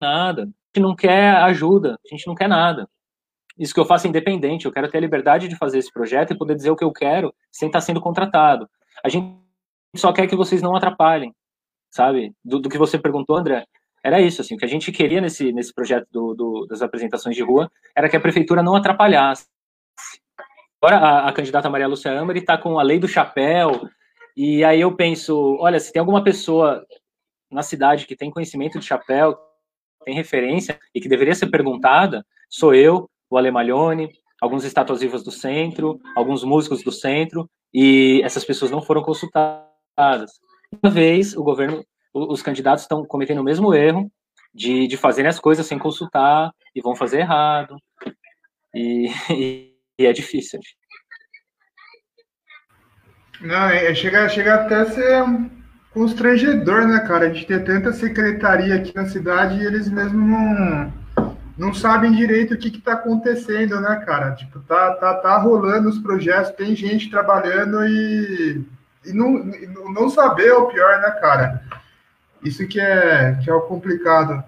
nada, 0.00 0.42
a 0.42 0.46
gente 0.46 0.82
não 0.82 0.96
quer 0.96 1.36
ajuda, 1.36 1.98
a 2.04 2.08
gente 2.08 2.26
não 2.26 2.34
quer 2.34 2.48
nada. 2.48 2.88
Isso 3.58 3.74
que 3.74 3.80
eu 3.80 3.84
faço 3.84 4.06
é 4.06 4.10
independente, 4.10 4.66
eu 4.66 4.72
quero 4.72 4.88
ter 4.88 4.98
a 4.98 5.00
liberdade 5.00 5.48
de 5.48 5.56
fazer 5.56 5.78
esse 5.78 5.92
projeto 5.92 6.32
e 6.32 6.38
poder 6.38 6.54
dizer 6.54 6.70
o 6.70 6.76
que 6.76 6.84
eu 6.84 6.92
quero 6.92 7.34
sem 7.50 7.68
estar 7.68 7.80
tá 7.80 7.84
sendo 7.84 8.00
contratado. 8.00 8.68
A 9.04 9.08
gente 9.08 9.36
só 9.96 10.12
quer 10.12 10.26
que 10.26 10.36
vocês 10.36 10.62
não 10.62 10.76
atrapalhem, 10.76 11.34
sabe? 11.90 12.32
Do, 12.44 12.60
do 12.60 12.68
que 12.68 12.78
você 12.78 12.98
perguntou, 12.98 13.36
André, 13.36 13.64
era 14.02 14.20
isso, 14.20 14.40
assim, 14.40 14.54
o 14.54 14.58
que 14.58 14.64
a 14.64 14.68
gente 14.68 14.92
queria 14.92 15.20
nesse, 15.20 15.52
nesse 15.52 15.74
projeto 15.74 16.06
do, 16.10 16.34
do, 16.34 16.66
das 16.66 16.82
apresentações 16.82 17.34
de 17.34 17.42
rua 17.42 17.70
era 17.96 18.08
que 18.08 18.16
a 18.16 18.20
prefeitura 18.20 18.62
não 18.62 18.76
atrapalhasse, 18.76 19.46
Agora 20.80 20.98
a, 20.98 21.28
a 21.28 21.32
candidata 21.32 21.68
Maria 21.68 21.88
Lúcia 21.88 22.18
Amari 22.18 22.40
está 22.40 22.56
com 22.56 22.78
a 22.78 22.82
lei 22.82 22.98
do 22.98 23.08
chapéu, 23.08 23.88
e 24.36 24.62
aí 24.62 24.80
eu 24.80 24.94
penso, 24.94 25.56
olha, 25.58 25.80
se 25.80 25.92
tem 25.92 26.00
alguma 26.00 26.22
pessoa 26.22 26.86
na 27.50 27.62
cidade 27.62 28.06
que 28.06 28.14
tem 28.14 28.30
conhecimento 28.30 28.78
de 28.78 28.84
chapéu, 28.84 29.36
tem 30.04 30.14
referência 30.14 30.78
e 30.94 31.00
que 31.00 31.08
deveria 31.08 31.34
ser 31.34 31.48
perguntada, 31.48 32.24
sou 32.48 32.74
eu, 32.74 33.10
o 33.28 33.36
Alemalhone, 33.36 34.08
alguns 34.40 34.64
estátuas 34.64 35.00
vivas 35.00 35.22
do 35.22 35.30
centro, 35.30 36.00
alguns 36.14 36.44
músicos 36.44 36.82
do 36.82 36.92
centro, 36.92 37.50
e 37.74 38.20
essas 38.24 38.44
pessoas 38.44 38.70
não 38.70 38.80
foram 38.80 39.02
consultadas. 39.02 40.40
Uma 40.82 40.92
vez, 40.92 41.36
o 41.36 41.42
governo, 41.42 41.84
os 42.14 42.42
candidatos 42.42 42.84
estão 42.84 43.04
cometendo 43.04 43.40
o 43.40 43.44
mesmo 43.44 43.74
erro 43.74 44.10
de, 44.54 44.86
de 44.86 44.96
fazerem 44.96 45.28
as 45.28 45.40
coisas 45.40 45.66
sem 45.66 45.78
consultar 45.78 46.52
e 46.74 46.80
vão 46.80 46.94
fazer 46.94 47.20
errado. 47.20 47.76
E, 48.74 49.08
e, 49.30 49.77
e 49.98 50.06
é 50.06 50.12
difícil. 50.12 50.60
Não, 53.40 53.68
é, 53.68 53.94
chega, 53.94 54.28
chega 54.28 54.54
até 54.54 54.76
a 54.76 54.86
ser 54.86 55.24
constrangedor, 55.92 56.86
né, 56.86 57.00
cara? 57.00 57.26
A 57.26 57.32
gente 57.32 57.46
tem 57.46 57.62
tanta 57.62 57.92
secretaria 57.92 58.74
aqui 58.74 58.94
na 58.94 59.06
cidade 59.06 59.58
e 59.58 59.66
eles 59.66 59.88
mesmos 59.88 60.28
não, 60.28 60.92
não 61.56 61.74
sabem 61.74 62.12
direito 62.12 62.54
o 62.54 62.58
que 62.58 62.68
está 62.68 62.92
acontecendo, 62.94 63.80
né, 63.80 64.02
cara? 64.04 64.32
Tipo, 64.32 64.60
tá, 64.60 64.94
tá, 64.94 65.14
tá 65.14 65.36
rolando 65.38 65.88
os 65.88 65.98
projetos, 65.98 66.52
tem 66.52 66.74
gente 66.74 67.10
trabalhando 67.10 67.84
e, 67.84 68.64
e 69.06 69.12
não, 69.12 69.44
não 69.92 70.08
saber 70.10 70.48
é 70.48 70.54
o 70.54 70.66
pior, 70.66 71.00
né, 71.00 71.10
cara? 71.20 71.62
Isso 72.44 72.66
que 72.66 72.80
é, 72.80 73.36
que 73.42 73.50
é 73.50 73.54
o 73.54 73.62
complicado. 73.62 74.44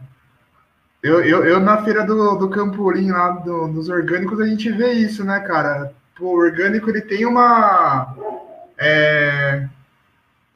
Eu, 1.02 1.24
eu, 1.24 1.44
eu, 1.44 1.60
na 1.60 1.82
feira 1.82 2.04
do, 2.04 2.36
do 2.36 2.50
Campolim, 2.50 3.10
lá 3.10 3.30
do, 3.30 3.68
dos 3.68 3.88
orgânicos, 3.88 4.38
a 4.38 4.46
gente 4.46 4.70
vê 4.70 4.92
isso, 4.92 5.24
né, 5.24 5.40
cara? 5.40 5.94
O 6.20 6.36
orgânico 6.36 6.90
ele 6.90 7.00
tem 7.00 7.24
uma. 7.24 8.14
É, 8.76 9.66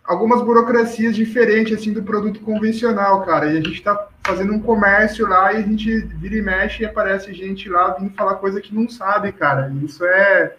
algumas 0.05 0.43
burocracias 0.43 1.17
diferentes 1.17 1.79
assim 1.79 1.93
do 1.93 2.03
produto 2.03 2.41
convencional, 2.41 3.25
cara. 3.25 3.47
E 3.47 3.59
a 3.59 3.61
gente 3.63 3.83
tá 3.83 4.09
fazendo 4.23 4.53
um 4.53 4.61
comércio 4.61 5.27
lá 5.27 5.53
e 5.53 5.57
a 5.57 5.63
gente 5.63 6.01
vira 6.01 6.37
e 6.37 6.43
mexe 6.43 6.83
e 6.83 6.87
aparece 6.87 7.33
gente 7.33 7.69
lá 7.69 7.95
vindo 7.95 8.15
falar 8.15 8.35
coisa 8.35 8.61
que 8.61 8.75
não 8.75 8.89
sabe, 8.89 9.33
cara. 9.33 9.73
Isso 9.83 10.05
é 10.05 10.57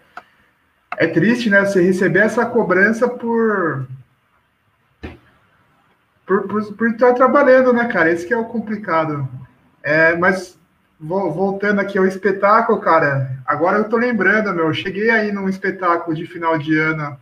é 0.98 1.06
triste, 1.06 1.48
né? 1.48 1.64
Você 1.64 1.82
receber 1.82 2.20
essa 2.20 2.44
cobrança 2.44 3.08
por 3.08 3.86
por, 6.26 6.48
por, 6.48 6.74
por 6.74 6.88
estar 6.90 7.12
trabalhando, 7.14 7.72
né, 7.72 7.86
cara? 7.86 8.10
Esse 8.10 8.26
que 8.26 8.34
é 8.34 8.36
o 8.36 8.46
complicado. 8.46 9.28
É, 9.86 10.16
mas 10.16 10.58
voltando 10.98 11.80
aqui 11.80 11.96
ao 11.96 12.04
espetáculo, 12.04 12.80
cara, 12.80 13.38
agora 13.46 13.78
eu 13.78 13.88
tô 13.88 13.96
lembrando, 13.96 14.52
meu, 14.52 14.74
cheguei 14.74 15.10
aí 15.10 15.30
num 15.30 15.48
espetáculo 15.48 16.16
de 16.16 16.26
final 16.26 16.58
de 16.58 16.76
ano 16.76 17.16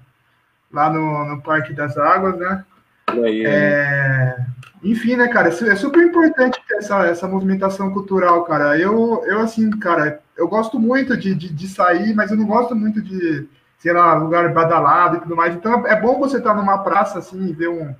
lá 0.73 0.89
no, 0.89 1.27
no 1.27 1.43
Parque 1.43 1.75
das 1.75 1.99
Águas, 1.99 2.39
né? 2.39 2.65
Aí, 3.09 3.45
é, 3.45 4.35
enfim, 4.83 5.15
né, 5.15 5.29
cara, 5.29 5.49
é 5.49 5.77
super 5.77 6.03
importante 6.03 6.59
essa, 6.73 7.07
essa 7.07 7.29
movimentação 7.29 7.93
cultural, 7.93 8.45
cara. 8.45 8.79
Eu, 8.79 9.23
eu 9.27 9.41
assim, 9.41 9.69
cara, 9.79 10.21
eu 10.35 10.49
gosto 10.49 10.81
muito 10.81 11.15
de, 11.19 11.35
de, 11.35 11.53
de 11.53 11.69
sair, 11.69 12.15
mas 12.15 12.31
eu 12.31 12.37
não 12.39 12.47
gosto 12.47 12.75
muito 12.75 13.03
de, 13.03 13.47
sei 13.79 13.93
lá, 13.93 14.15
lugar 14.15 14.51
badalado 14.55 15.19
e 15.19 15.21
tudo 15.21 15.37
mais. 15.37 15.55
Então 15.55 15.87
é 15.87 16.01
bom 16.01 16.19
você 16.19 16.39
estar 16.39 16.55
numa 16.55 16.79
praça 16.79 17.19
assim 17.19 17.47
e 17.47 17.53
ver 17.53 17.69
um, 17.69 17.95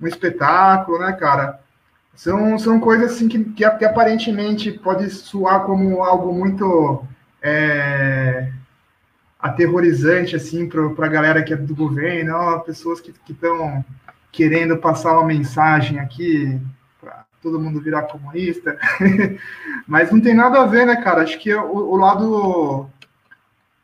um 0.00 0.06
espetáculo, 0.06 0.98
né, 0.98 1.12
cara? 1.12 1.60
São, 2.18 2.58
são 2.58 2.80
coisas 2.80 3.12
assim 3.12 3.28
que, 3.28 3.44
que, 3.44 3.70
que 3.70 3.84
aparentemente 3.84 4.72
pode 4.72 5.08
soar 5.08 5.62
como 5.62 6.02
algo 6.02 6.34
muito 6.34 7.04
é, 7.40 8.50
aterrorizante 9.38 10.34
assim 10.34 10.68
para 10.68 11.06
a 11.06 11.08
galera 11.08 11.44
que 11.44 11.52
é 11.54 11.56
do 11.56 11.76
governo, 11.76 12.34
ó, 12.34 12.58
pessoas 12.58 13.00
que 13.00 13.14
estão 13.30 13.84
querendo 14.32 14.76
passar 14.78 15.12
uma 15.12 15.28
mensagem 15.28 16.00
aqui 16.00 16.60
para 17.00 17.24
todo 17.40 17.60
mundo 17.60 17.80
virar 17.80 18.02
comunista, 18.02 18.76
mas 19.86 20.10
não 20.10 20.20
tem 20.20 20.34
nada 20.34 20.60
a 20.60 20.66
ver, 20.66 20.86
né, 20.86 20.96
cara? 20.96 21.22
Acho 21.22 21.38
que 21.38 21.54
o, 21.54 21.72
o 21.72 21.96
lado 21.96 22.90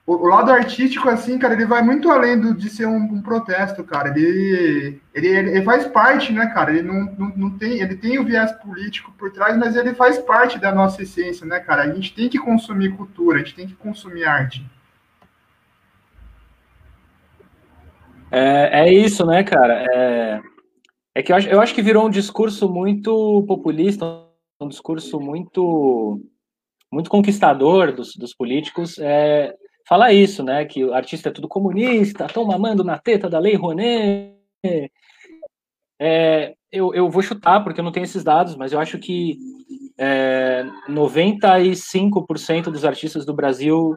o, 0.07 0.27
lado 0.27 0.51
artístico, 0.51 1.09
assim, 1.09 1.39
cara, 1.39 1.55
ele 1.55 1.65
vai 1.65 1.83
muito 1.83 2.11
além 2.11 2.39
do, 2.39 2.55
de 2.55 2.69
ser 2.69 2.87
um, 2.87 2.97
um 2.97 3.23
protesto, 3.23 3.83
cara. 3.83 4.11
Ele, 4.11 5.01
ele, 5.15 5.29
ele, 5.29 5.63
faz 5.63 5.87
parte, 5.87 6.31
né, 6.31 6.47
cara? 6.49 6.73
Ele 6.73 6.83
não, 6.83 7.05
não, 7.19 7.29
não, 7.35 7.51
tem, 7.59 7.81
ele 7.81 7.97
tem 7.97 8.19
o 8.19 8.25
viés 8.25 8.53
político 8.53 9.13
por 9.19 9.33
trás, 9.33 9.57
mas 9.57 9.75
ele 9.75 9.95
faz 9.95 10.19
parte 10.19 10.59
da 10.59 10.71
nossa 10.71 11.03
essência, 11.03 11.47
né, 11.47 11.59
cara? 11.59 11.83
A 11.83 11.95
gente 11.95 12.15
tem 12.15 12.29
que 12.29 12.39
consumir 12.39 12.95
cultura, 12.95 13.37
a 13.37 13.39
gente 13.39 13.55
tem 13.55 13.67
que 13.67 13.75
consumir 13.75 14.25
arte. 14.25 14.65
É, 18.31 18.83
é 18.83 18.93
isso, 18.93 19.25
né, 19.25 19.43
cara? 19.43 19.87
É, 19.91 20.43
é 21.15 21.23
que 21.23 21.33
eu 21.33 21.37
acho, 21.37 21.49
eu 21.49 21.61
acho 21.63 21.75
que 21.75 21.81
virou 21.81 22.07
um 22.07 22.11
discurso 22.11 22.69
muito 22.69 23.43
populista, 23.49 24.05
um 24.61 24.69
discurso 24.69 25.19
muito 25.19 26.21
muito 26.93 27.09
conquistador 27.09 27.93
dos, 27.93 28.15
dos 28.17 28.35
políticos. 28.35 28.99
É, 28.99 29.55
fala 29.87 30.13
isso, 30.13 30.43
né? 30.43 30.65
Que 30.65 30.85
o 30.85 30.95
artista 30.95 31.29
é 31.29 31.33
tudo 31.33 31.49
comunista, 31.49 32.27
estão 32.27 32.45
mamando 32.45 32.83
na 32.83 32.99
teta 32.99 33.29
da 33.29 33.39
Lei 33.39 33.55
Rouanet. 33.55 34.35
É, 35.99 36.55
eu, 36.73 36.93
eu 36.93 37.09
vou 37.09 37.23
chutar, 37.23 37.63
porque 37.63 37.81
eu 37.81 37.85
não 37.85 37.93
tenho 37.93 38.05
esses 38.05 38.25
dados, 38.25 38.57
mas 38.57 38.73
eu 38.73 38.81
acho 38.81 38.99
que 38.99 39.39
é, 39.97 40.65
95% 40.89 42.65
dos 42.65 42.85
artistas 42.85 43.25
do 43.25 43.33
Brasil 43.33 43.97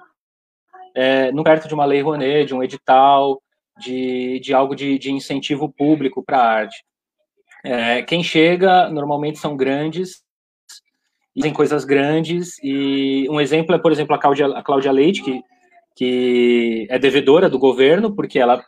é, 0.96 1.32
não 1.32 1.44
perto 1.44 1.68
de 1.68 1.74
uma 1.74 1.86
Lei 1.86 2.02
Rouanet, 2.02 2.46
de 2.46 2.56
um 2.56 2.64
edital, 2.64 3.42
de, 3.80 4.40
de 4.40 4.54
algo 4.54 4.76
de, 4.76 4.98
de 4.98 5.12
incentivo 5.12 5.72
público 5.72 6.24
para 6.24 6.38
a 6.38 6.52
arte. 6.52 6.84
É, 7.64 8.02
quem 8.02 8.24
chega 8.24 8.90
normalmente 8.90 9.40
são 9.40 9.56
grandes, 9.56 10.24
dizem 11.36 11.54
coisas 11.54 11.86
grandes, 11.86 12.58
e 12.64 13.28
um 13.30 13.40
exemplo 13.40 13.76
é, 13.76 13.78
por 13.80 13.92
exemplo, 13.92 14.16
a 14.16 14.20
Cláudia, 14.20 14.48
a 14.48 14.64
Cláudia 14.64 14.92
Leite, 14.92 15.22
que 15.22 15.44
que 15.98 16.86
é 16.92 17.00
devedora 17.00 17.50
do 17.50 17.58
governo, 17.58 18.16
porque 18.16 18.38
ela, 18.38 18.64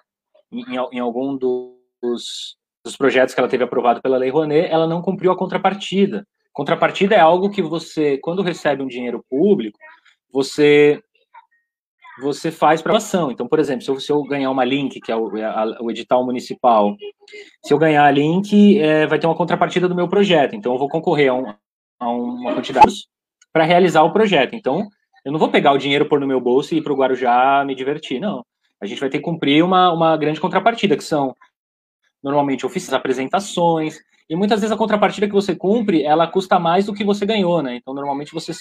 em, 0.51 0.75
em 0.91 0.99
algum 0.99 1.37
dos, 1.37 2.57
dos, 2.83 2.97
projetos 2.97 3.35
que 3.35 3.39
ela 3.39 3.47
teve 3.47 3.63
aprovado 3.63 4.01
pela 4.01 4.17
Lei 4.17 4.31
Rouanet, 4.31 4.67
ela 4.71 4.87
não 4.87 4.99
cumpriu 4.99 5.31
a 5.31 5.37
contrapartida. 5.37 6.27
Contrapartida 6.51 7.13
é 7.13 7.19
algo 7.19 7.51
que 7.51 7.61
você, 7.61 8.17
quando 8.17 8.41
recebe 8.41 8.81
um 8.81 8.87
dinheiro 8.87 9.23
público, 9.29 9.77
você 10.33 11.01
você 12.21 12.51
faz 12.51 12.81
para 12.81 12.97
ação. 12.97 13.31
Então, 13.31 13.47
por 13.47 13.59
exemplo, 13.59 13.81
se 13.81 13.89
eu, 13.89 13.99
se 13.99 14.11
eu, 14.11 14.21
ganhar 14.23 14.51
uma 14.51 14.65
link, 14.65 14.99
que 14.99 15.09
é 15.09 15.15
o, 15.15 15.29
a, 15.37 15.77
o 15.81 15.89
edital 15.89 16.25
municipal, 16.25 16.97
se 17.63 17.73
eu 17.73 17.77
ganhar 17.77 18.03
a 18.03 18.11
link, 18.11 18.77
é, 18.77 19.07
vai 19.07 19.17
ter 19.17 19.25
uma 19.25 19.37
contrapartida 19.37 19.87
do 19.87 19.95
meu 19.95 20.09
projeto. 20.09 20.53
Então, 20.53 20.73
eu 20.73 20.79
vou 20.79 20.89
concorrer 20.89 21.29
a, 21.29 21.33
um, 21.33 21.53
a 21.97 22.09
uma 22.09 22.55
quantidade 22.55 23.07
para 23.53 23.63
realizar 23.63 24.03
o 24.03 24.11
projeto. 24.11 24.53
Então, 24.53 24.89
eu 25.23 25.31
não 25.31 25.39
vou 25.39 25.49
pegar 25.49 25.71
o 25.73 25.77
dinheiro, 25.77 26.07
pôr 26.07 26.19
no 26.19 26.27
meu 26.27 26.39
bolso 26.39 26.73
e 26.73 26.77
ir 26.77 26.81
para 26.81 26.93
o 26.93 26.95
Guarujá 26.95 27.63
me 27.65 27.75
divertir, 27.75 28.19
não. 28.19 28.45
A 28.81 28.85
gente 28.85 28.99
vai 28.99 29.09
ter 29.09 29.17
que 29.17 29.23
cumprir 29.23 29.63
uma, 29.63 29.91
uma 29.91 30.15
grande 30.17 30.39
contrapartida, 30.39 30.95
que 30.95 31.03
são 31.03 31.35
normalmente 32.23 32.65
oficinas, 32.65 32.93
apresentações, 32.93 33.99
e 34.29 34.35
muitas 34.35 34.61
vezes 34.61 34.71
a 34.71 34.77
contrapartida 34.77 35.27
que 35.27 35.33
você 35.33 35.55
cumpre, 35.55 36.03
ela 36.03 36.27
custa 36.27 36.59
mais 36.59 36.85
do 36.85 36.93
que 36.93 37.03
você 37.03 37.25
ganhou, 37.25 37.61
né? 37.63 37.75
Então, 37.75 37.93
normalmente 37.93 38.33
você, 38.33 38.51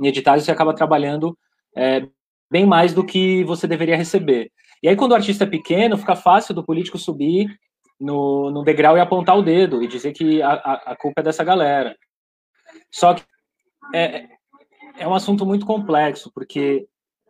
em 0.00 0.06
editais, 0.06 0.42
você 0.42 0.50
acaba 0.50 0.74
trabalhando 0.74 1.38
é, 1.76 2.06
bem 2.50 2.66
mais 2.66 2.92
do 2.92 3.04
que 3.04 3.44
você 3.44 3.66
deveria 3.66 3.96
receber. 3.96 4.50
E 4.82 4.88
aí, 4.88 4.96
quando 4.96 5.12
o 5.12 5.14
artista 5.14 5.44
é 5.44 5.46
pequeno, 5.46 5.96
fica 5.96 6.16
fácil 6.16 6.54
do 6.54 6.64
político 6.64 6.98
subir 6.98 7.48
no, 8.00 8.50
no 8.50 8.64
degrau 8.64 8.96
e 8.96 9.00
apontar 9.00 9.38
o 9.38 9.42
dedo 9.42 9.82
e 9.82 9.86
dizer 9.86 10.12
que 10.12 10.42
a, 10.42 10.52
a, 10.52 10.72
a 10.92 10.96
culpa 10.96 11.20
é 11.20 11.24
dessa 11.24 11.44
galera. 11.44 11.96
Só 12.90 13.14
que 13.14 13.22
é, 13.94 14.26
é 14.98 15.06
um 15.06 15.14
assunto 15.14 15.44
muito 15.46 15.66
complexo, 15.66 16.30
porque 16.34 16.86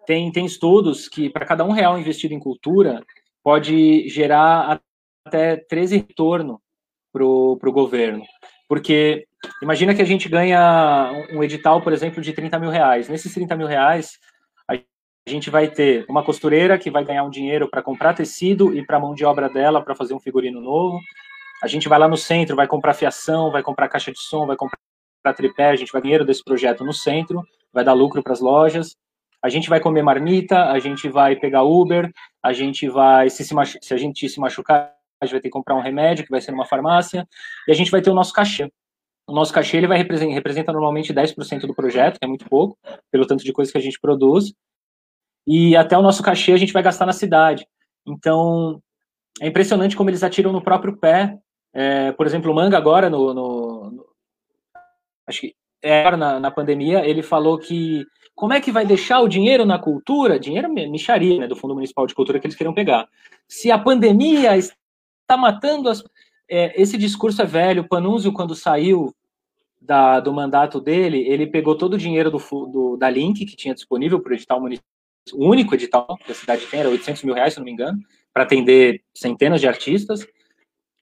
tem, 0.07 0.31
tem 0.33 0.45
estudos 0.45 1.09
que, 1.09 1.31
para 1.31 1.47
cada 1.47 1.65
um 1.65 1.71
real 1.71 1.99
investido 1.99 2.35
em 2.35 2.41
cultura, 2.41 3.05
pode 3.43 4.09
gerar 4.09 4.81
até 5.25 5.57
13 5.57 5.99
retorno 5.99 6.61
para 7.13 7.25
o 7.25 7.73
governo. 7.73 8.23
Porque 8.69 9.27
imagina 9.63 9.95
que 9.95 10.03
a 10.03 10.07
gente 10.07 10.29
ganha 10.29 11.13
um 11.33 11.43
edital, 11.43 11.83
por 11.83 11.93
exemplo, 11.93 12.23
de 12.23 12.33
30 12.33 12.59
mil 12.59 12.71
reais. 12.71 13.09
Nesses 13.09 13.33
30 13.35 13.57
mil 13.57 13.67
reais, 13.67 14.19
a 14.69 15.31
gente 15.31 15.51
vai 15.51 15.69
ter 15.69 16.05
uma 16.09 16.25
costureira 16.25 16.79
que 16.79 16.91
vai 16.91 17.05
ganhar 17.05 17.23
um 17.23 17.31
dinheiro 17.31 17.69
para 17.71 17.83
comprar 17.83 18.13
tecido 18.13 18.75
e 18.77 18.85
para 18.85 18.97
a 18.97 19.01
mão 19.01 19.15
de 19.15 19.25
obra 19.25 19.49
dela 19.49 19.81
para 19.81 19.95
fazer 19.95 20.15
um 20.15 20.21
figurino 20.21 20.61
novo. 20.61 20.99
A 21.63 21.69
gente 21.69 21.89
vai 21.89 21.99
lá 21.99 22.09
no 22.09 22.17
centro, 22.17 22.57
vai 22.57 22.67
comprar 22.67 22.93
fiação, 22.93 23.53
vai 23.53 23.63
comprar 23.63 23.89
caixa 23.89 24.11
de 24.11 24.21
som, 24.21 24.47
vai 24.47 24.57
comprar 24.57 24.79
tripé, 25.31 25.69
a 25.69 25.77
gente 25.77 25.93
vai 25.93 26.01
dinheiro 26.01 26.25
desse 26.25 26.43
projeto 26.43 26.83
no 26.85 26.93
centro, 26.93 27.43
vai 27.71 27.85
dar 27.85 27.93
lucro 27.93 28.23
para 28.23 28.33
as 28.33 28.41
lojas. 28.41 28.97
A 29.43 29.49
gente 29.49 29.69
vai 29.69 29.81
comer 29.81 30.03
marmita, 30.03 30.71
a 30.71 30.79
gente 30.79 31.09
vai 31.09 31.37
pegar 31.37 31.65
Uber, 31.65 32.11
a 32.43 32.53
gente 32.53 32.89
vai, 32.89 33.29
se, 33.29 33.45
se, 33.45 33.55
se 33.83 33.93
a 33.93 33.97
gente 33.97 34.29
se 34.29 34.41
machucar, 34.41 34.95
a 35.21 35.27
gente 35.27 35.33
vai 35.33 35.41
ter 35.41 35.49
que 35.49 35.53
comprar 35.53 35.75
um 35.75 35.81
remédio 35.81 36.25
que 36.25 36.31
vai 36.31 36.41
ser 36.41 36.53
numa 36.53 36.65
farmácia, 36.65 37.27
e 37.67 37.73
a 37.73 37.75
gente 37.75 37.91
vai 37.91 38.01
ter 38.01 38.11
o 38.11 38.15
nosso 38.15 38.33
cachê. 38.33 38.73
O 39.27 39.33
nosso 39.33 39.53
cachê 39.53 39.77
ele 39.77 39.87
vai 39.87 39.99
representa, 39.99 40.33
representa 40.33 40.73
normalmente 40.73 41.13
10% 41.13 41.67
do 41.67 41.75
projeto, 41.75 42.19
que 42.19 42.25
é 42.25 42.29
muito 42.29 42.49
pouco, 42.49 42.79
pelo 43.11 43.27
tanto 43.27 43.45
de 43.45 43.53
coisas 43.53 43.71
que 43.71 43.79
a 43.79 43.81
gente 43.81 44.01
produz, 44.01 44.53
e 45.47 45.77
até 45.77 45.99
o 45.99 46.03
nosso 46.03 46.23
cachê 46.23 46.53
a 46.53 46.57
gente 46.57 46.73
vai 46.73 46.83
gastar 46.83 47.07
na 47.07 47.13
cidade. 47.13 47.67
Então, 48.07 48.81
é 49.41 49.49
impressionante 49.49 49.97
como 49.97 50.11
eles 50.11 50.23
atiram 50.23 50.53
no 50.53 50.63
próprio 50.63 50.97
pé. 50.97 51.37
É, 51.75 52.13
por 52.13 52.27
exemplo, 52.27 52.51
o 52.51 52.55
Manga 52.55 52.77
agora, 52.77 53.09
no, 53.09 53.33
no 53.33 53.72
acho 55.33 55.41
que 55.41 55.55
era 55.83 56.17
na, 56.17 56.39
na, 56.39 56.51
pandemia, 56.51 57.05
ele 57.05 57.23
falou 57.23 57.59
que 57.59 58.05
como 58.35 58.53
é 58.53 58.61
que 58.61 58.71
vai 58.71 58.87
deixar 58.87 59.21
o 59.21 59.29
dinheiro 59.29 59.65
na 59.65 59.79
cultura? 59.79 60.39
Dinheiro 60.39 60.73
micharia, 60.73 61.41
né, 61.41 61.49
do 61.49 61.57
Fundo 61.57 61.75
Municipal 61.75 62.07
de 62.07 62.15
Cultura 62.15 62.39
que 62.39 62.47
eles 62.47 62.57
queriam 62.57 62.75
pegar. 62.75 63.09
Se 63.49 63.71
a 63.71 63.79
pandemia 63.79 64.57
está 64.57 65.37
matando 65.37 65.89
as... 65.89 66.05
É, 66.49 66.81
esse 66.81 66.97
discurso 66.97 67.43
é 67.43 67.45
velho. 67.45 67.83
O 67.83 67.89
Panunzio, 67.89 68.33
quando 68.33 68.55
saiu 68.55 69.13
da, 69.81 70.21
do 70.21 70.33
mandato 70.33 70.81
dele, 70.81 71.19
ele 71.29 71.47
pegou 71.47 71.77
todo 71.77 71.95
o 71.95 71.99
dinheiro 71.99 72.31
do, 72.31 72.39
do 72.39 72.97
da 72.97 73.11
Link, 73.11 73.45
que 73.45 73.57
tinha 73.57 73.75
disponível 73.75 74.21
para 74.21 74.33
o 74.33 74.35
edital 74.35 74.61
o 75.33 75.49
único 75.49 75.75
edital 75.75 76.19
que 76.25 76.33
a 76.33 76.35
cidade 76.35 76.67
tem, 76.67 76.81
era 76.81 76.89
800 76.89 77.23
mil 77.23 77.35
reais, 77.35 77.55
se 77.55 77.61
não 77.61 77.65
me 77.65 77.73
engano, 77.73 77.99
para 78.33 78.43
atender 78.43 79.03
centenas 79.15 79.61
de 79.61 79.69
artistas, 79.69 80.27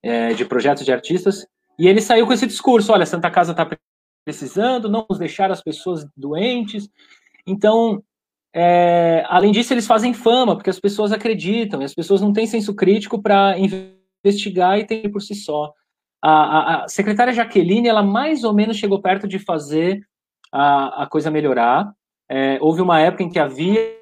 é, 0.02 0.34
de 0.34 0.44
projetos 0.44 0.84
de 0.84 0.92
artistas, 0.92 1.46
e 1.78 1.88
ele 1.88 2.02
saiu 2.02 2.26
com 2.26 2.32
esse 2.32 2.46
discurso, 2.46 2.92
olha, 2.92 3.06
Santa 3.06 3.30
Casa 3.30 3.52
está 3.52 3.64
precisando, 4.24 4.88
não 4.88 5.06
deixar 5.18 5.50
as 5.50 5.62
pessoas 5.62 6.06
doentes, 6.16 6.88
então, 7.46 8.02
é, 8.54 9.24
além 9.28 9.52
disso, 9.52 9.72
eles 9.72 9.86
fazem 9.86 10.12
fama, 10.12 10.54
porque 10.54 10.70
as 10.70 10.80
pessoas 10.80 11.12
acreditam, 11.12 11.82
e 11.82 11.84
as 11.84 11.94
pessoas 11.94 12.20
não 12.20 12.32
têm 12.32 12.46
senso 12.46 12.74
crítico 12.74 13.20
para 13.20 13.56
investigar 14.24 14.78
e 14.78 14.86
ter 14.86 15.08
por 15.10 15.20
si 15.20 15.34
só. 15.34 15.72
A, 16.22 16.30
a, 16.30 16.84
a, 16.84 16.88
secretária 16.88 17.32
Jaqueline, 17.32 17.88
ela 17.88 18.02
mais 18.02 18.44
ou 18.44 18.52
menos 18.52 18.76
chegou 18.76 19.00
perto 19.00 19.26
de 19.26 19.38
fazer 19.38 20.00
a, 20.52 21.04
a 21.04 21.06
coisa 21.06 21.30
melhorar. 21.30 21.90
É, 22.28 22.58
houve 22.60 22.82
uma 22.82 23.00
época 23.00 23.22
em 23.22 23.30
que 23.30 23.38
havia 23.38 23.98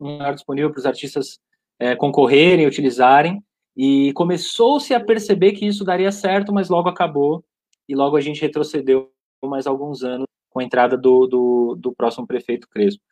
um 0.00 0.12
lugar 0.12 0.34
disponível 0.34 0.70
para 0.70 0.78
os 0.78 0.86
artistas 0.86 1.38
é, 1.78 1.96
concorrerem, 1.96 2.66
utilizarem, 2.66 3.42
e 3.76 4.12
começou-se 4.12 4.92
a 4.92 5.00
perceber 5.00 5.52
que 5.52 5.66
isso 5.66 5.84
daria 5.84 6.12
certo, 6.12 6.52
mas 6.52 6.68
logo 6.68 6.88
acabou, 6.88 7.42
e 7.88 7.94
logo 7.94 8.16
a 8.16 8.20
gente 8.20 8.40
retrocedeu 8.40 9.10
mais 9.48 9.66
alguns 9.66 10.02
anos 10.02 10.26
com 10.50 10.60
a 10.60 10.64
entrada 10.64 10.96
do, 10.96 11.26
do, 11.26 11.76
do 11.78 11.92
próximo 11.92 12.26
prefeito 12.26 12.68
Crespo. 12.68 13.02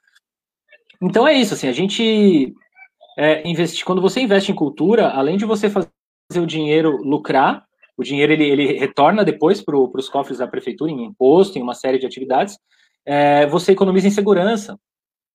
Então 1.01 1.27
é 1.27 1.33
isso, 1.33 1.55
assim, 1.55 1.69
a 1.69 1.73
gente 1.73 2.53
é, 3.17 3.49
investe, 3.49 3.85
quando 3.85 4.03
você 4.03 4.21
investe 4.21 4.51
em 4.51 4.55
cultura, 4.55 5.11
além 5.11 5.37
de 5.37 5.45
você 5.45 5.71
fazer 5.71 5.88
o 6.37 6.47
dinheiro 6.47 6.97
lucrar, 7.03 7.64
o 7.97 8.03
dinheiro 8.03 8.33
ele, 8.33 8.45
ele 8.45 8.79
retorna 8.79 9.25
depois 9.25 9.62
para 9.62 9.77
os 9.77 10.09
cofres 10.09 10.38
da 10.38 10.47
prefeitura 10.47 10.91
em 10.91 11.05
imposto, 11.05 11.59
em 11.59 11.62
uma 11.62 11.75
série 11.75 11.99
de 11.99 12.07
atividades, 12.07 12.59
é, 13.05 13.47
você 13.47 13.73
economiza 13.73 14.09
em 14.09 14.12
segurança. 14.12 14.79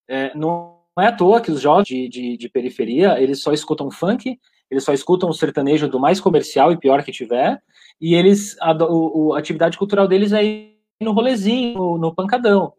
É, 0.07 0.35
não 0.35 0.79
é 0.99 1.07
à 1.07 1.11
toa 1.11 1.41
que 1.41 1.51
os 1.51 1.61
jovens 1.61 1.87
de, 1.87 2.09
de, 2.09 2.37
de, 2.37 2.49
periferia, 2.49 3.19
eles 3.19 3.41
só 3.41 3.51
escutam 3.51 3.89
funk, 3.89 4.37
eles 4.69 4.83
só 4.83 4.93
escutam 4.93 5.29
o 5.29 5.33
sertanejo 5.33 5.87
do 5.87 5.99
mais 5.99 6.19
comercial 6.19 6.71
e 6.71 6.77
pior 6.77 7.03
que 7.03 7.11
tiver, 7.11 7.61
e 7.99 8.15
eles, 8.15 8.55
a, 8.61 8.73
o, 8.85 9.33
a 9.33 9.39
atividade 9.39 9.77
cultural 9.77 10.07
deles 10.07 10.31
é 10.31 10.72
no 11.01 11.11
rolezinho, 11.11 11.97
no, 11.97 12.13
pancadão. 12.13 12.73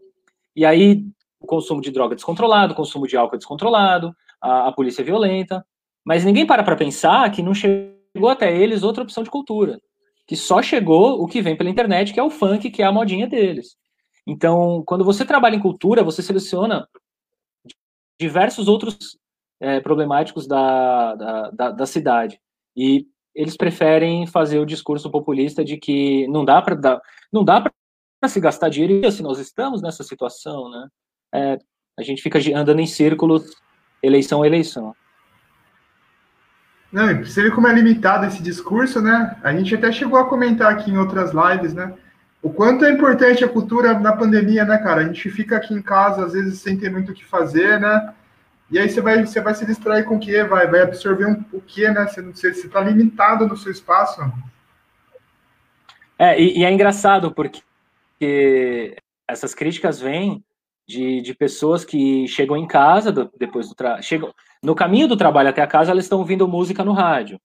E 0.54 0.64
aí, 0.64 1.04
o 1.40 1.46
consumo 1.46 1.80
de 1.80 1.90
droga 1.90 2.14
descontrolado, 2.14 2.72
o 2.72 2.76
consumo 2.76 3.06
de 3.06 3.16
álcool 3.16 3.36
descontrolado, 3.36 4.14
a, 4.40 4.68
a 4.68 4.72
polícia 4.72 5.02
é 5.02 5.04
violenta, 5.04 5.64
mas 6.04 6.24
ninguém 6.24 6.46
para 6.46 6.62
para 6.62 6.76
pensar 6.76 7.30
que 7.30 7.42
não 7.42 7.54
chegou 7.54 8.28
até 8.28 8.54
eles 8.56 8.82
outra 8.82 9.02
opção 9.02 9.22
de 9.22 9.30
cultura, 9.30 9.80
que 10.26 10.36
só 10.36 10.62
chegou 10.62 11.22
o 11.22 11.26
que 11.26 11.42
vem 11.42 11.56
pela 11.56 11.70
internet, 11.70 12.12
que 12.12 12.20
é 12.20 12.22
o 12.22 12.30
funk, 12.30 12.70
que 12.70 12.82
é 12.82 12.86
a 12.86 12.92
modinha 12.92 13.26
deles. 13.26 13.76
Então, 14.26 14.82
quando 14.86 15.04
você 15.04 15.24
trabalha 15.24 15.56
em 15.56 15.60
cultura, 15.60 16.02
você 16.02 16.22
seleciona 16.22 16.88
diversos 18.18 18.68
outros 18.68 19.18
é, 19.60 19.80
problemáticos 19.80 20.46
da, 20.46 21.14
da, 21.14 21.50
da, 21.50 21.70
da, 21.70 21.86
cidade. 21.86 22.40
E 22.76 23.06
eles 23.34 23.56
preferem 23.56 24.26
fazer 24.26 24.58
o 24.58 24.66
discurso 24.66 25.10
populista 25.10 25.64
de 25.64 25.76
que 25.76 26.26
não 26.28 26.44
dá 26.44 26.62
para 26.62 27.00
não 27.32 27.44
dá 27.44 27.70
para 28.24 28.28
se 28.28 28.40
gastar 28.40 28.70
dinheiro 28.70 29.04
e 29.04 29.06
assim 29.06 29.22
nós 29.22 29.38
estamos 29.38 29.82
nessa 29.82 30.02
situação, 30.02 30.70
né? 30.70 30.88
É, 31.34 31.58
a 31.98 32.02
gente 32.02 32.22
fica 32.22 32.38
andando 32.58 32.80
em 32.80 32.86
círculos, 32.86 33.54
eleição 34.02 34.42
a 34.42 34.46
eleição. 34.46 34.96
Não, 36.90 37.22
você 37.22 37.42
vê 37.42 37.50
como 37.50 37.68
é 37.68 37.72
limitado 37.74 38.24
esse 38.24 38.42
discurso, 38.42 39.02
né? 39.02 39.36
A 39.42 39.52
gente 39.52 39.74
até 39.74 39.92
chegou 39.92 40.18
a 40.18 40.26
comentar 40.26 40.72
aqui 40.72 40.90
em 40.90 40.96
outras 40.96 41.32
lives, 41.32 41.74
né? 41.74 41.92
O 42.40 42.50
quanto 42.50 42.86
é 42.86 42.90
importante 42.92 43.44
a 43.44 43.48
cultura 43.48 43.98
na 43.98 44.16
pandemia, 44.16 44.64
né, 44.64 44.78
cara? 44.78 45.02
A 45.02 45.04
gente 45.04 45.28
fica 45.30 45.56
aqui 45.56 45.74
em 45.74 45.82
casa, 45.82 46.24
às 46.24 46.32
vezes, 46.32 46.60
sem 46.60 46.78
ter 46.78 46.90
muito 46.90 47.12
o 47.12 47.14
que 47.14 47.24
fazer, 47.26 47.78
né? 47.78 48.14
E 48.70 48.78
aí 48.78 48.88
você 48.88 49.02
vai, 49.02 49.26
você 49.26 49.40
vai 49.40 49.54
se 49.54 49.66
distrair 49.66 50.04
com 50.04 50.16
o 50.16 50.20
quê? 50.20 50.44
Vai, 50.44 50.66
vai 50.66 50.80
absorver 50.80 51.26
um, 51.26 51.44
o 51.52 51.60
quê, 51.60 51.90
né? 51.90 52.06
Você, 52.06 52.22
você, 52.22 52.54
você 52.54 52.68
tá 52.68 52.80
limitado 52.80 53.46
no 53.46 53.56
seu 53.56 53.70
espaço. 53.70 54.22
É, 56.18 56.40
e, 56.40 56.60
e 56.60 56.64
é 56.64 56.72
engraçado, 56.72 57.30
porque 57.30 57.60
essas 59.28 59.54
críticas 59.54 60.00
vêm 60.00 60.44
de, 60.86 61.20
de 61.20 61.34
pessoas 61.34 61.84
que 61.84 62.26
chegam 62.28 62.56
em 62.56 62.66
casa 62.66 63.10
do, 63.10 63.30
depois 63.38 63.68
do 63.68 63.74
trabalho. 63.74 64.02
No 64.62 64.74
caminho 64.74 65.08
do 65.08 65.16
trabalho 65.16 65.48
até 65.48 65.62
a 65.62 65.66
casa, 65.66 65.90
elas 65.90 66.04
estão 66.04 66.18
ouvindo 66.18 66.48
música 66.48 66.84
no 66.84 66.92
rádio 66.92 67.38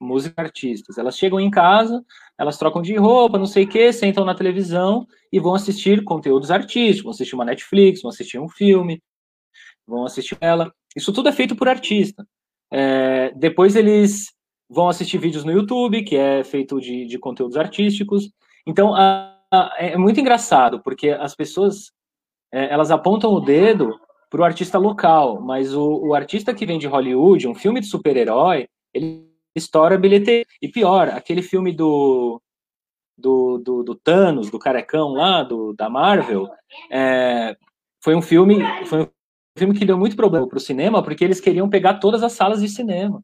música 0.00 0.40
artistas. 0.40 0.96
Elas 0.96 1.16
chegam 1.18 1.38
em 1.38 1.50
casa, 1.50 2.02
elas 2.38 2.56
trocam 2.56 2.80
de 2.80 2.96
roupa, 2.96 3.38
não 3.38 3.46
sei 3.46 3.64
o 3.64 3.68
quê, 3.68 3.92
sentam 3.92 4.24
na 4.24 4.34
televisão 4.34 5.06
e 5.30 5.38
vão 5.38 5.54
assistir 5.54 6.02
conteúdos 6.02 6.50
artísticos, 6.50 7.02
vão 7.02 7.10
assistir 7.10 7.34
uma 7.34 7.44
Netflix, 7.44 8.00
vão 8.00 8.08
assistir 8.08 8.38
um 8.38 8.48
filme, 8.48 9.02
vão 9.86 10.04
assistir 10.06 10.38
ela. 10.40 10.72
Isso 10.96 11.12
tudo 11.12 11.28
é 11.28 11.32
feito 11.32 11.54
por 11.54 11.68
artista. 11.68 12.26
É, 12.72 13.32
depois 13.36 13.76
eles 13.76 14.32
vão 14.68 14.88
assistir 14.88 15.18
vídeos 15.18 15.44
no 15.44 15.52
YouTube, 15.52 16.02
que 16.02 16.16
é 16.16 16.42
feito 16.42 16.80
de, 16.80 17.04
de 17.04 17.18
conteúdos 17.18 17.56
artísticos. 17.56 18.30
Então, 18.66 18.94
a, 18.94 19.36
é 19.78 19.96
muito 19.96 20.20
engraçado, 20.20 20.80
porque 20.80 21.10
as 21.10 21.34
pessoas, 21.34 21.92
é, 22.52 22.72
elas 22.72 22.90
apontam 22.90 23.32
o 23.32 23.40
dedo 23.40 23.98
para 24.28 24.40
o 24.40 24.44
artista 24.44 24.78
local, 24.78 25.40
mas 25.40 25.74
o, 25.74 26.08
o 26.08 26.14
artista 26.14 26.54
que 26.54 26.64
vem 26.64 26.78
de 26.78 26.86
Hollywood, 26.86 27.48
um 27.48 27.54
filme 27.54 27.80
de 27.80 27.86
super-herói, 27.86 28.68
ele 28.94 29.28
estoura 29.54 29.98
bilheteria. 29.98 30.46
E 30.62 30.68
pior, 30.68 31.08
aquele 31.08 31.42
filme 31.42 31.72
do, 31.72 32.40
do, 33.18 33.58
do, 33.58 33.82
do 33.82 33.94
Thanos, 33.96 34.50
do 34.50 34.58
carecão 34.58 35.14
lá, 35.14 35.42
do, 35.42 35.72
da 35.72 35.90
Marvel, 35.90 36.48
é, 36.90 37.56
foi 38.02 38.14
um 38.14 38.22
filme 38.22 38.60
foi 38.86 39.02
um 39.02 39.08
filme 39.58 39.76
que 39.76 39.84
deu 39.84 39.98
muito 39.98 40.16
problema 40.16 40.46
para 40.48 40.58
o 40.58 40.60
cinema, 40.60 41.02
porque 41.02 41.24
eles 41.24 41.40
queriam 41.40 41.68
pegar 41.68 41.94
todas 41.94 42.22
as 42.22 42.32
salas 42.32 42.60
de 42.60 42.68
cinema. 42.68 43.20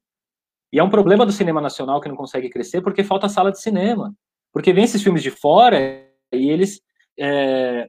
E 0.72 0.78
é 0.78 0.82
um 0.82 0.90
problema 0.90 1.24
do 1.24 1.32
cinema 1.32 1.60
nacional 1.60 2.00
que 2.00 2.08
não 2.08 2.16
consegue 2.16 2.50
crescer, 2.50 2.82
porque 2.82 3.04
falta 3.04 3.28
sala 3.28 3.52
de 3.52 3.60
cinema. 3.60 4.12
Porque 4.52 4.72
vem 4.72 4.84
esses 4.84 5.02
filmes 5.02 5.22
de 5.22 5.30
fora 5.30 6.05
e 6.32 6.50
eles... 6.50 6.80
É, 7.18 7.88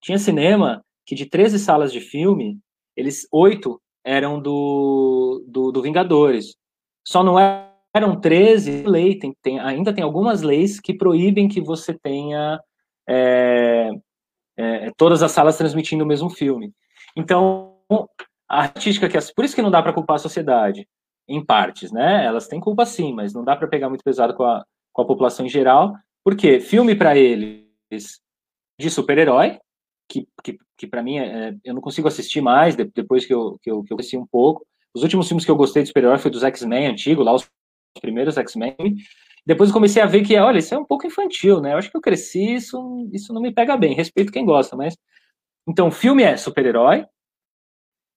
tinha 0.00 0.18
cinema 0.18 0.84
que 1.04 1.14
de 1.14 1.26
13 1.26 1.58
salas 1.58 1.92
de 1.92 2.00
filme, 2.00 2.58
eles 2.96 3.26
oito 3.32 3.80
eram 4.04 4.40
do, 4.40 5.44
do, 5.48 5.72
do 5.72 5.82
Vingadores. 5.82 6.54
Só 7.04 7.24
não 7.24 7.36
eram 7.94 8.20
13 8.20 8.84
lei, 8.84 9.18
tem, 9.18 9.34
tem, 9.42 9.58
ainda 9.58 9.92
tem 9.92 10.04
algumas 10.04 10.42
leis 10.42 10.78
que 10.78 10.94
proíbem 10.94 11.48
que 11.48 11.60
você 11.60 11.92
tenha 11.92 12.60
é, 13.08 13.90
é, 14.56 14.92
todas 14.96 15.22
as 15.22 15.32
salas 15.32 15.56
transmitindo 15.58 16.04
o 16.04 16.06
mesmo 16.06 16.30
filme. 16.30 16.72
Então, 17.16 17.74
a 18.48 18.62
artística 18.62 19.08
que 19.08 19.18
por 19.34 19.44
isso 19.44 19.56
que 19.56 19.62
não 19.62 19.70
dá 19.70 19.82
para 19.82 19.92
culpar 19.92 20.16
a 20.16 20.20
sociedade 20.20 20.86
em 21.28 21.44
partes, 21.44 21.90
né? 21.90 22.24
Elas 22.24 22.46
têm 22.46 22.60
culpa 22.60 22.86
sim, 22.86 23.12
mas 23.12 23.34
não 23.34 23.44
dá 23.44 23.56
para 23.56 23.66
pegar 23.66 23.88
muito 23.88 24.04
pesado 24.04 24.34
com 24.34 24.44
a, 24.44 24.64
com 24.92 25.02
a 25.02 25.06
população 25.06 25.44
em 25.44 25.48
geral, 25.48 25.94
porque 26.22 26.60
filme 26.60 26.94
para 26.94 27.16
eles 27.16 27.65
de 28.78 28.90
super-herói, 28.90 29.58
que, 30.08 30.28
que, 30.42 30.58
que 30.76 30.86
para 30.86 31.02
mim 31.02 31.18
é, 31.18 31.54
eu 31.64 31.74
não 31.74 31.80
consigo 31.80 32.08
assistir 32.08 32.40
mais 32.40 32.76
depois 32.76 33.26
que 33.26 33.34
eu, 33.34 33.58
que 33.62 33.70
eu, 33.70 33.82
que 33.82 33.92
eu 33.92 33.96
cresci 33.96 34.16
um 34.16 34.26
pouco. 34.26 34.66
Os 34.94 35.02
últimos 35.02 35.28
filmes 35.28 35.44
que 35.44 35.50
eu 35.50 35.56
gostei 35.56 35.82
de 35.82 35.88
super-herói 35.88 36.18
foi 36.18 36.30
dos 36.30 36.42
X-Men 36.42 36.86
antigo, 36.86 37.22
lá 37.22 37.34
os 37.34 37.48
primeiros 38.00 38.36
X-Men. 38.36 38.76
Depois 39.44 39.70
eu 39.70 39.74
comecei 39.74 40.02
a 40.02 40.06
ver 40.06 40.22
que, 40.24 40.36
olha, 40.36 40.58
isso 40.58 40.74
é 40.74 40.78
um 40.78 40.84
pouco 40.84 41.06
infantil, 41.06 41.60
né? 41.60 41.72
Eu 41.72 41.78
acho 41.78 41.90
que 41.90 41.96
eu 41.96 42.00
cresci, 42.00 42.54
isso, 42.54 43.08
isso 43.12 43.32
não 43.32 43.40
me 43.40 43.52
pega 43.52 43.76
bem. 43.76 43.94
Respeito 43.94 44.32
quem 44.32 44.44
gosta, 44.44 44.76
mas. 44.76 44.96
Então, 45.68 45.90
filme 45.90 46.22
é 46.22 46.36
super-herói, 46.36 47.06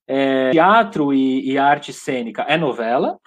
é, 0.08 0.52
teatro 0.52 1.14
e, 1.14 1.52
e, 1.52 1.58
arte 1.58 1.94
cênica 1.94 2.44
é 2.44 2.58
novela, 2.58 3.20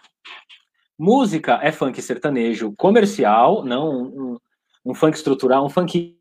música 0.98 1.60
é 1.62 1.70
funk 1.70 2.00
sertanejo 2.00 2.72
comercial, 2.76 3.64
não 3.64 3.88
um, 3.90 4.38
um 4.84 4.94
funk 4.94 5.16
estrutural, 5.16 5.64
um 5.64 5.68
funk 5.68 6.18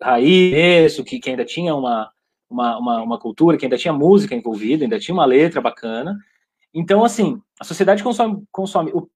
raiz, 0.00 1.00
que, 1.02 1.18
que 1.18 1.30
ainda 1.30 1.44
tinha 1.44 1.74
uma, 1.74 2.10
uma, 2.48 2.78
uma, 2.78 3.02
uma, 3.02 3.18
cultura, 3.18 3.56
que 3.56 3.64
ainda 3.64 3.78
tinha 3.78 3.92
música 3.92 4.34
envolvida, 4.34 4.84
ainda 4.84 4.98
tinha 4.98 5.14
uma 5.14 5.24
letra 5.24 5.60
bacana. 5.60 6.18
Então, 6.72 7.04
assim, 7.04 7.40
a 7.60 7.64
sociedade 7.64 8.02
consome, 8.02 8.44
consome 8.50 8.90
o 8.92 9.08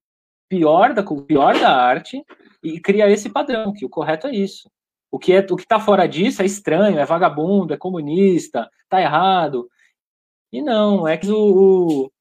pior 0.47 0.93
da, 0.93 1.01
o 1.01 1.21
pior 1.21 1.59
da 1.59 1.75
arte 1.75 2.23
e 2.63 2.79
cria 2.79 3.09
esse 3.09 3.29
padrão, 3.29 3.73
que 3.73 3.85
o 3.85 3.89
correto 3.89 4.27
é 4.27 4.31
isso. 4.31 4.69
O 5.11 5.17
que 5.17 5.33
é 5.33 5.39
o 5.39 5.55
que 5.55 5.63
está 5.63 5.79
fora 5.79 6.07
disso 6.07 6.41
é 6.41 6.45
estranho, 6.45 6.99
é 6.99 7.05
vagabundo, 7.05 7.73
é 7.73 7.77
comunista, 7.77 8.69
tá 8.87 9.01
errado. 9.01 9.67
E 10.51 10.61
não, 10.61 11.07
é 11.07 11.17
que 11.17 11.29
o, 11.29 12.05
o 12.05 12.11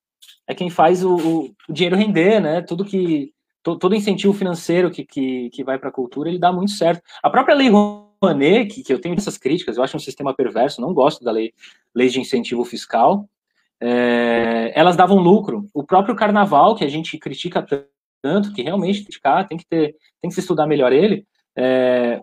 é 0.47 0.55
quem 0.55 0.71
faz 0.71 1.05
o, 1.05 1.17
o, 1.17 1.55
dinheiro 1.69 1.97
render, 1.97 2.41
né? 2.41 2.63
Tudo 2.63 2.85
que 2.85 3.33
to, 3.63 3.79
todo 3.79 3.95
incentivo 3.95 4.33
financeiro 4.33 4.91
que, 4.91 5.05
que, 5.05 5.51
que 5.51 5.65
vai 5.65 5.79
para 5.79 5.91
a 5.91 5.93
cultura 5.93 6.29
ele 6.29 6.39
dá 6.39 6.53
muito 6.53 6.73
certo. 6.73 7.03
A 7.23 7.31
própria 7.31 7.55
lei 7.55 7.71
Rouanet, 8.23 8.75
que, 8.75 8.83
que 8.83 8.93
eu 8.93 9.01
tenho 9.01 9.15
essas 9.15 9.39
críticas, 9.39 9.77
eu 9.77 9.83
acho 9.83 9.97
um 9.97 10.01
sistema 10.01 10.35
perverso, 10.35 10.81
não 10.81 10.93
gosto 10.93 11.25
da 11.25 11.31
lei, 11.31 11.53
lei 11.95 12.09
de 12.09 12.21
incentivo 12.21 12.65
fiscal. 12.65 13.29
É, 13.81 14.73
elas 14.75 14.97
davam 14.97 15.19
lucro. 15.19 15.67
O 15.73 15.85
próprio 15.85 16.17
carnaval, 16.17 16.75
que 16.75 16.85
a 16.85 16.89
gente 16.89 17.17
critica 17.19 17.65
tanto, 18.23 18.53
que 18.53 18.63
realmente 18.63 19.03
criticar, 19.03 19.47
tem 19.47 19.57
que 19.57 19.67
ter, 19.67 19.95
tem 20.21 20.29
que 20.29 20.35
se 20.35 20.41
estudar 20.41 20.67
melhor 20.67 20.93
ele, 20.93 21.25
é, 21.57 22.21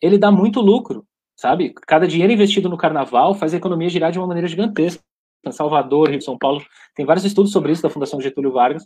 ele 0.00 0.18
dá 0.18 0.30
muito 0.30 0.60
lucro, 0.60 1.04
sabe? 1.36 1.72
Cada 1.86 2.06
dinheiro 2.06 2.32
investido 2.32 2.68
no 2.68 2.76
carnaval 2.76 3.34
faz 3.34 3.54
a 3.54 3.56
economia 3.56 3.88
girar 3.88 4.10
de 4.10 4.18
uma 4.18 4.26
maneira 4.26 4.48
gigantesca. 4.48 5.02
Em 5.46 5.52
Salvador, 5.52 6.08
Rio 6.08 6.18
de 6.18 6.24
São 6.24 6.36
Paulo, 6.36 6.60
tem 6.96 7.06
vários 7.06 7.24
estudos 7.24 7.52
sobre 7.52 7.70
isso 7.70 7.80
da 7.80 7.88
Fundação 7.88 8.20
Getúlio 8.20 8.50
Vargas, 8.50 8.84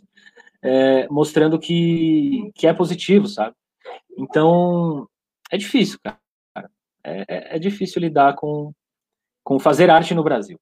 é, 0.61 1.07
mostrando 1.09 1.57
que, 1.57 2.51
que 2.53 2.67
é 2.67 2.73
positivo, 2.73 3.27
sabe? 3.27 3.55
Então, 4.15 5.07
é 5.51 5.57
difícil, 5.57 5.97
cara. 6.03 6.22
É, 7.05 7.21
é, 7.27 7.55
é 7.55 7.59
difícil 7.59 8.01
lidar 8.01 8.35
com, 8.35 8.71
com 9.43 9.59
fazer 9.59 9.89
arte 9.89 10.13
no 10.13 10.23
Brasil. 10.23 10.57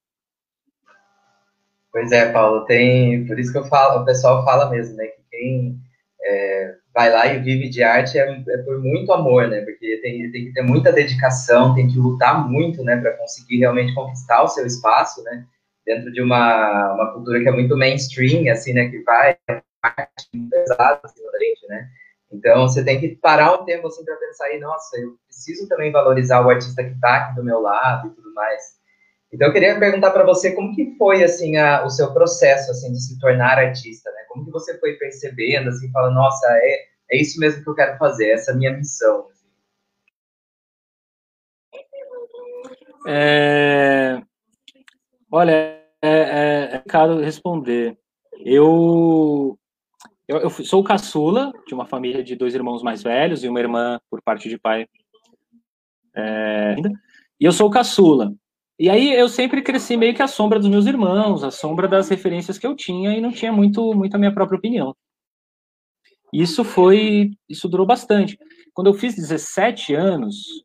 Pois 1.92 2.12
é, 2.12 2.32
Paulo, 2.32 2.66
tem. 2.66 3.26
Por 3.28 3.38
isso 3.38 3.52
que 3.52 3.58
eu 3.58 3.66
falo, 3.66 4.02
o 4.02 4.06
pessoal 4.06 4.46
fala 4.46 4.70
mesmo, 4.70 4.96
né? 4.96 5.08
Que 5.08 5.22
quem 5.30 5.80
é, 6.24 6.76
vai 6.94 7.12
lá 7.12 7.28
e 7.28 7.40
vive 7.40 7.70
de 7.70 7.84
arte 7.84 8.18
é, 8.18 8.24
é, 8.24 8.58
por 8.60 8.80
muito 8.82 9.12
amor, 9.12 9.48
né? 9.48 9.62
Porque 9.62 10.00
tem, 10.02 10.32
tem 10.32 10.46
que 10.46 10.54
ter 10.54 10.62
muita 10.62 10.92
dedicação, 10.92 11.76
tem 11.76 11.88
que 11.88 11.98
lutar 11.98 12.48
muito, 12.48 12.84
né? 12.84 12.96
Para 12.96 13.18
conseguir 13.18 13.58
realmente 13.58 13.94
conquistar 13.94 14.42
o 14.42 14.48
seu 14.48 14.66
espaço, 14.66 15.22
né? 15.24 15.46
Dentro 15.86 16.12
de 16.12 16.22
uma, 16.22 16.94
uma 16.94 17.14
cultura 17.14 17.42
que 17.42 17.50
é 17.50 17.52
muito 17.52 17.76
mainstream, 17.76 18.52
assim, 18.52 18.74
né? 18.74 18.88
Que 18.90 19.04
vai 19.04 19.38
arte 19.84 20.30
pesada 20.50 21.02
assim, 21.04 21.22
gente, 21.22 21.68
né? 21.68 21.90
Então 22.32 22.68
você 22.68 22.84
tem 22.84 23.00
que 23.00 23.10
parar 23.16 23.54
um 23.54 23.66
tempo 23.66 23.88
assim 23.88 24.06
para 24.06 24.16
pensar 24.16 24.46
aí, 24.46 24.60
nossa, 24.60 24.98
eu 24.98 25.18
preciso 25.28 25.68
também 25.68 25.92
valorizar 25.92 26.46
o 26.46 26.50
artista 26.50 26.84
que 26.84 26.92
está 26.92 27.18
aqui 27.18 27.36
do 27.36 27.44
meu 27.44 27.60
lado 27.60 28.08
e 28.08 28.12
tudo 28.12 28.34
mais. 28.34 28.80
Então 29.34 29.48
eu 29.48 29.54
queria 29.54 29.80
perguntar 29.80 30.12
para 30.12 30.24
você 30.24 30.54
como 30.54 30.76
que 30.76 30.96
foi 30.98 31.24
assim 31.24 31.58
a, 31.58 31.86
o 31.86 31.90
seu 31.90 32.14
processo 32.14 32.72
assim 32.72 32.92
de 32.92 33.02
se 33.02 33.20
tornar 33.20 33.58
artista, 33.58 34.10
né? 34.12 34.24
Como 34.30 34.46
que 34.46 34.52
você 34.52 34.78
foi 34.80 34.94
percebendo 34.94 35.70
assim, 35.70 35.92
falando, 35.92 36.16
nossa, 36.16 36.48
é, 36.50 36.86
é 37.12 37.18
isso 37.18 37.40
mesmo 37.40 37.64
que 37.64 37.70
eu 37.70 37.76
quero 37.76 37.98
fazer, 37.98 38.32
essa 38.32 38.52
é 38.52 38.54
a 38.54 38.58
minha 38.58 38.76
missão. 38.76 39.28
É... 43.08 44.22
Olha, 45.32 45.54
é, 46.02 46.10
é, 46.10 46.76
é 46.76 46.84
caro 46.88 47.20
responder. 47.20 47.98
Eu, 48.44 49.58
eu, 50.32 50.40
eu 50.40 50.50
sou 50.50 50.80
o 50.80 50.84
caçula 50.84 51.52
de 51.68 51.74
uma 51.74 51.86
família 51.86 52.24
de 52.24 52.38
dois 52.38 52.56
irmãos 52.56 52.82
mais 52.82 53.04
velhos 53.04 53.44
e 53.44 53.50
uma 53.50 53.60
irmã 53.60 54.00
por 54.10 54.22
parte 54.22 54.48
de 54.48 54.58
pai 54.58 54.88
é, 56.16 56.76
e 57.40 57.46
eu 57.46 57.52
sou 57.52 57.68
o 57.68 57.72
caçula. 57.72 58.34
E 58.80 58.90
aí 58.90 59.14
eu 59.14 59.28
sempre 59.28 59.62
cresci 59.62 59.98
meio 59.98 60.16
que 60.16 60.24
à 60.24 60.28
sombra 60.28 60.58
dos 60.58 60.70
meus 60.70 60.86
irmãos, 60.86 61.44
à 61.44 61.52
sombra 61.52 61.88
das 61.88 62.10
referências 62.10 62.58
que 62.58 62.66
eu 62.66 62.76
tinha 62.76 63.12
e 63.12 63.22
não 63.22 63.32
tinha 63.32 63.52
muito, 63.52 63.94
muito 63.94 64.16
a 64.16 64.18
minha 64.18 64.34
própria 64.34 64.58
opinião. 64.58 64.96
Isso 66.34 66.64
foi, 66.64 67.32
isso 67.50 67.68
durou 67.68 67.86
bastante. 67.86 68.40
Quando 68.74 68.88
eu 68.88 68.94
fiz 68.94 69.16
17 69.16 69.94
anos, 69.94 70.64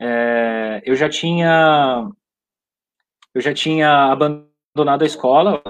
é, 0.00 0.82
eu 0.84 0.94
já 0.94 1.08
tinha, 1.08 2.06
eu 3.34 3.40
já 3.40 3.54
tinha 3.54 4.12
abandonado 4.12 5.02
a 5.02 5.06
escola. 5.06 5.62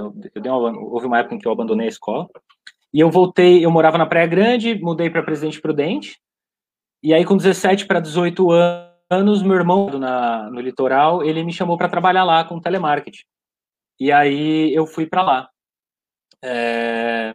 Uma, 0.45 0.79
houve 0.81 1.07
uma 1.07 1.21
época 1.21 1.37
em 1.37 1.39
que 1.39 1.47
eu 1.47 1.53
abandonei 1.53 1.87
a 1.87 1.91
escola 1.91 2.29
e 2.93 3.01
eu 3.01 3.11
voltei. 3.11 3.65
Eu 3.65 3.71
morava 3.71 3.99
na 3.99 4.07
Praia 4.07 4.27
Grande, 4.27 4.79
mudei 4.79 5.11
para 5.11 5.23
Presidente 5.23 5.61
Prudente. 5.61 6.19
E 7.03 7.15
aí, 7.15 7.25
com 7.25 7.37
17 7.37 7.87
para 7.87 8.01
18 8.01 8.51
anos 9.11 9.43
meu 9.43 9.57
irmão 9.57 9.89
na, 9.99 10.51
no 10.51 10.61
litoral, 10.61 11.23
ele 11.23 11.43
me 11.43 11.53
chamou 11.53 11.77
para 11.77 11.89
trabalhar 11.89 12.25
lá 12.25 12.45
com 12.45 12.61
telemarketing. 12.61 13.25
E 13.99 14.13
aí 14.13 14.73
eu 14.75 14.87
fui 14.87 15.07
para 15.07 15.23
lá. 15.23 15.51
É... 16.43 17.35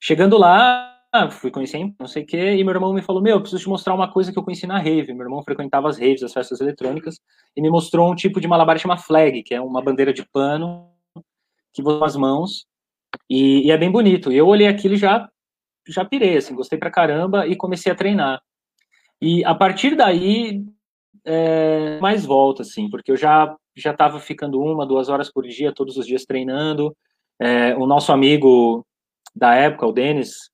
Chegando 0.00 0.36
lá, 0.36 1.00
fui 1.30 1.50
conhecer 1.50 1.94
não 1.98 2.06
sei 2.06 2.24
o 2.24 2.26
quê, 2.26 2.56
e 2.56 2.64
meu 2.64 2.74
irmão 2.74 2.92
me 2.92 3.00
falou, 3.00 3.22
meu, 3.22 3.36
eu 3.36 3.40
preciso 3.40 3.62
te 3.62 3.68
mostrar 3.68 3.94
uma 3.94 4.10
coisa 4.10 4.32
que 4.32 4.38
eu 4.38 4.42
conheci 4.42 4.66
na 4.66 4.78
rave. 4.78 5.14
Meu 5.14 5.24
irmão 5.24 5.42
frequentava 5.42 5.88
as 5.88 5.98
raves, 5.98 6.22
as 6.22 6.32
festas 6.32 6.60
eletrônicas, 6.60 7.20
e 7.56 7.62
me 7.62 7.70
mostrou 7.70 8.10
um 8.10 8.14
tipo 8.14 8.40
de 8.40 8.48
malabar 8.48 8.76
que 8.76 8.82
chama 8.82 8.96
flag, 8.96 9.42
que 9.42 9.54
é 9.54 9.60
uma 9.60 9.82
bandeira 9.82 10.12
de 10.12 10.26
pano 10.28 10.90
que 11.72 11.82
com 11.82 12.04
as 12.04 12.14
mãos, 12.14 12.66
e, 13.28 13.66
e, 13.66 13.70
é 13.70 13.76
bem 13.78 13.90
bonito. 13.90 14.32
Eu 14.32 14.46
olhei 14.46 14.66
aquilo 14.66 14.94
e 14.94 14.98
já, 14.98 15.28
já 15.88 16.04
pirei, 16.04 16.36
assim, 16.36 16.54
gostei 16.54 16.78
pra 16.78 16.90
caramba, 16.90 17.46
e 17.46 17.56
comecei 17.56 17.90
a 17.90 17.94
treinar. 17.94 18.42
E 19.20 19.44
a 19.44 19.54
partir 19.54 19.96
daí, 19.96 20.64
é, 21.24 21.98
mais 22.00 22.24
volta, 22.24 22.62
assim, 22.62 22.90
porque 22.90 23.10
eu 23.10 23.16
já 23.16 23.56
já 23.76 23.90
estava 23.90 24.20
ficando 24.20 24.60
uma, 24.60 24.86
duas 24.86 25.08
horas 25.08 25.30
por 25.30 25.44
dia, 25.46 25.72
todos 25.72 25.96
os 25.96 26.06
dias 26.06 26.24
treinando. 26.24 26.96
É, 27.40 27.74
o 27.76 27.86
nosso 27.86 28.12
amigo 28.12 28.86
da 29.34 29.54
época, 29.54 29.86
o 29.86 29.92
Denis, 29.92 30.50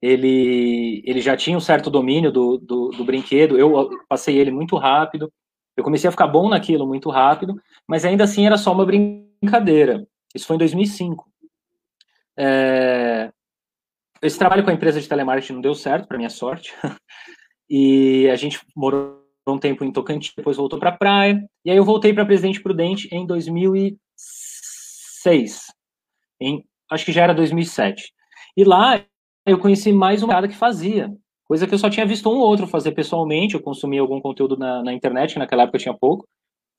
ele, 0.00 1.02
ele 1.04 1.20
já 1.20 1.36
tinha 1.36 1.56
um 1.56 1.60
certo 1.60 1.90
domínio 1.90 2.32
do, 2.32 2.56
do, 2.56 2.88
do, 2.90 3.04
brinquedo, 3.04 3.58
eu 3.58 3.90
passei 4.08 4.38
ele 4.38 4.50
muito 4.50 4.76
rápido, 4.76 5.30
eu 5.76 5.84
comecei 5.84 6.08
a 6.08 6.12
ficar 6.12 6.28
bom 6.28 6.48
naquilo 6.48 6.86
muito 6.86 7.10
rápido, 7.10 7.60
mas 7.86 8.04
ainda 8.04 8.24
assim 8.24 8.46
era 8.46 8.56
só 8.56 8.72
uma 8.72 8.86
brincadeira. 8.86 10.06
Isso 10.34 10.46
foi 10.46 10.56
em 10.56 10.60
2005. 10.60 11.28
É, 12.38 13.30
esse 14.22 14.38
trabalho 14.38 14.64
com 14.64 14.70
a 14.70 14.74
empresa 14.74 15.00
de 15.00 15.08
telemarketing 15.08 15.54
não 15.54 15.60
deu 15.60 15.74
certo, 15.74 16.06
para 16.06 16.16
minha 16.16 16.30
sorte, 16.30 16.72
e 17.68 18.28
a 18.30 18.36
gente 18.36 18.60
morou 18.76 19.26
um 19.46 19.58
tempo 19.58 19.84
em 19.84 19.90
Tocantins, 19.90 20.32
depois 20.36 20.56
voltou 20.56 20.78
para 20.78 20.90
a 20.90 20.96
praia, 20.96 21.42
e 21.64 21.70
aí 21.70 21.76
eu 21.76 21.84
voltei 21.84 22.12
para 22.12 22.26
Presidente 22.26 22.62
Prudente 22.62 23.08
em 23.10 23.26
2006, 23.26 25.66
em, 26.40 26.64
acho 26.90 27.04
que 27.04 27.12
já 27.12 27.24
era 27.24 27.34
2007. 27.34 28.12
E 28.56 28.64
lá 28.64 29.04
eu 29.46 29.58
conheci 29.58 29.92
mais 29.92 30.22
uma 30.22 30.34
cara 30.34 30.48
que 30.48 30.54
fazia, 30.54 31.10
coisa 31.46 31.66
que 31.66 31.74
eu 31.74 31.78
só 31.78 31.88
tinha 31.88 32.06
visto 32.06 32.28
um 32.28 32.38
ou 32.38 32.46
outro 32.46 32.66
fazer 32.66 32.92
pessoalmente, 32.92 33.54
eu 33.54 33.62
consumia 33.62 34.02
algum 34.02 34.20
conteúdo 34.20 34.54
na, 34.56 34.82
na 34.82 34.92
internet, 34.92 35.32
que 35.32 35.38
naquela 35.38 35.62
época 35.62 35.78
tinha 35.78 35.96
pouco, 35.96 36.28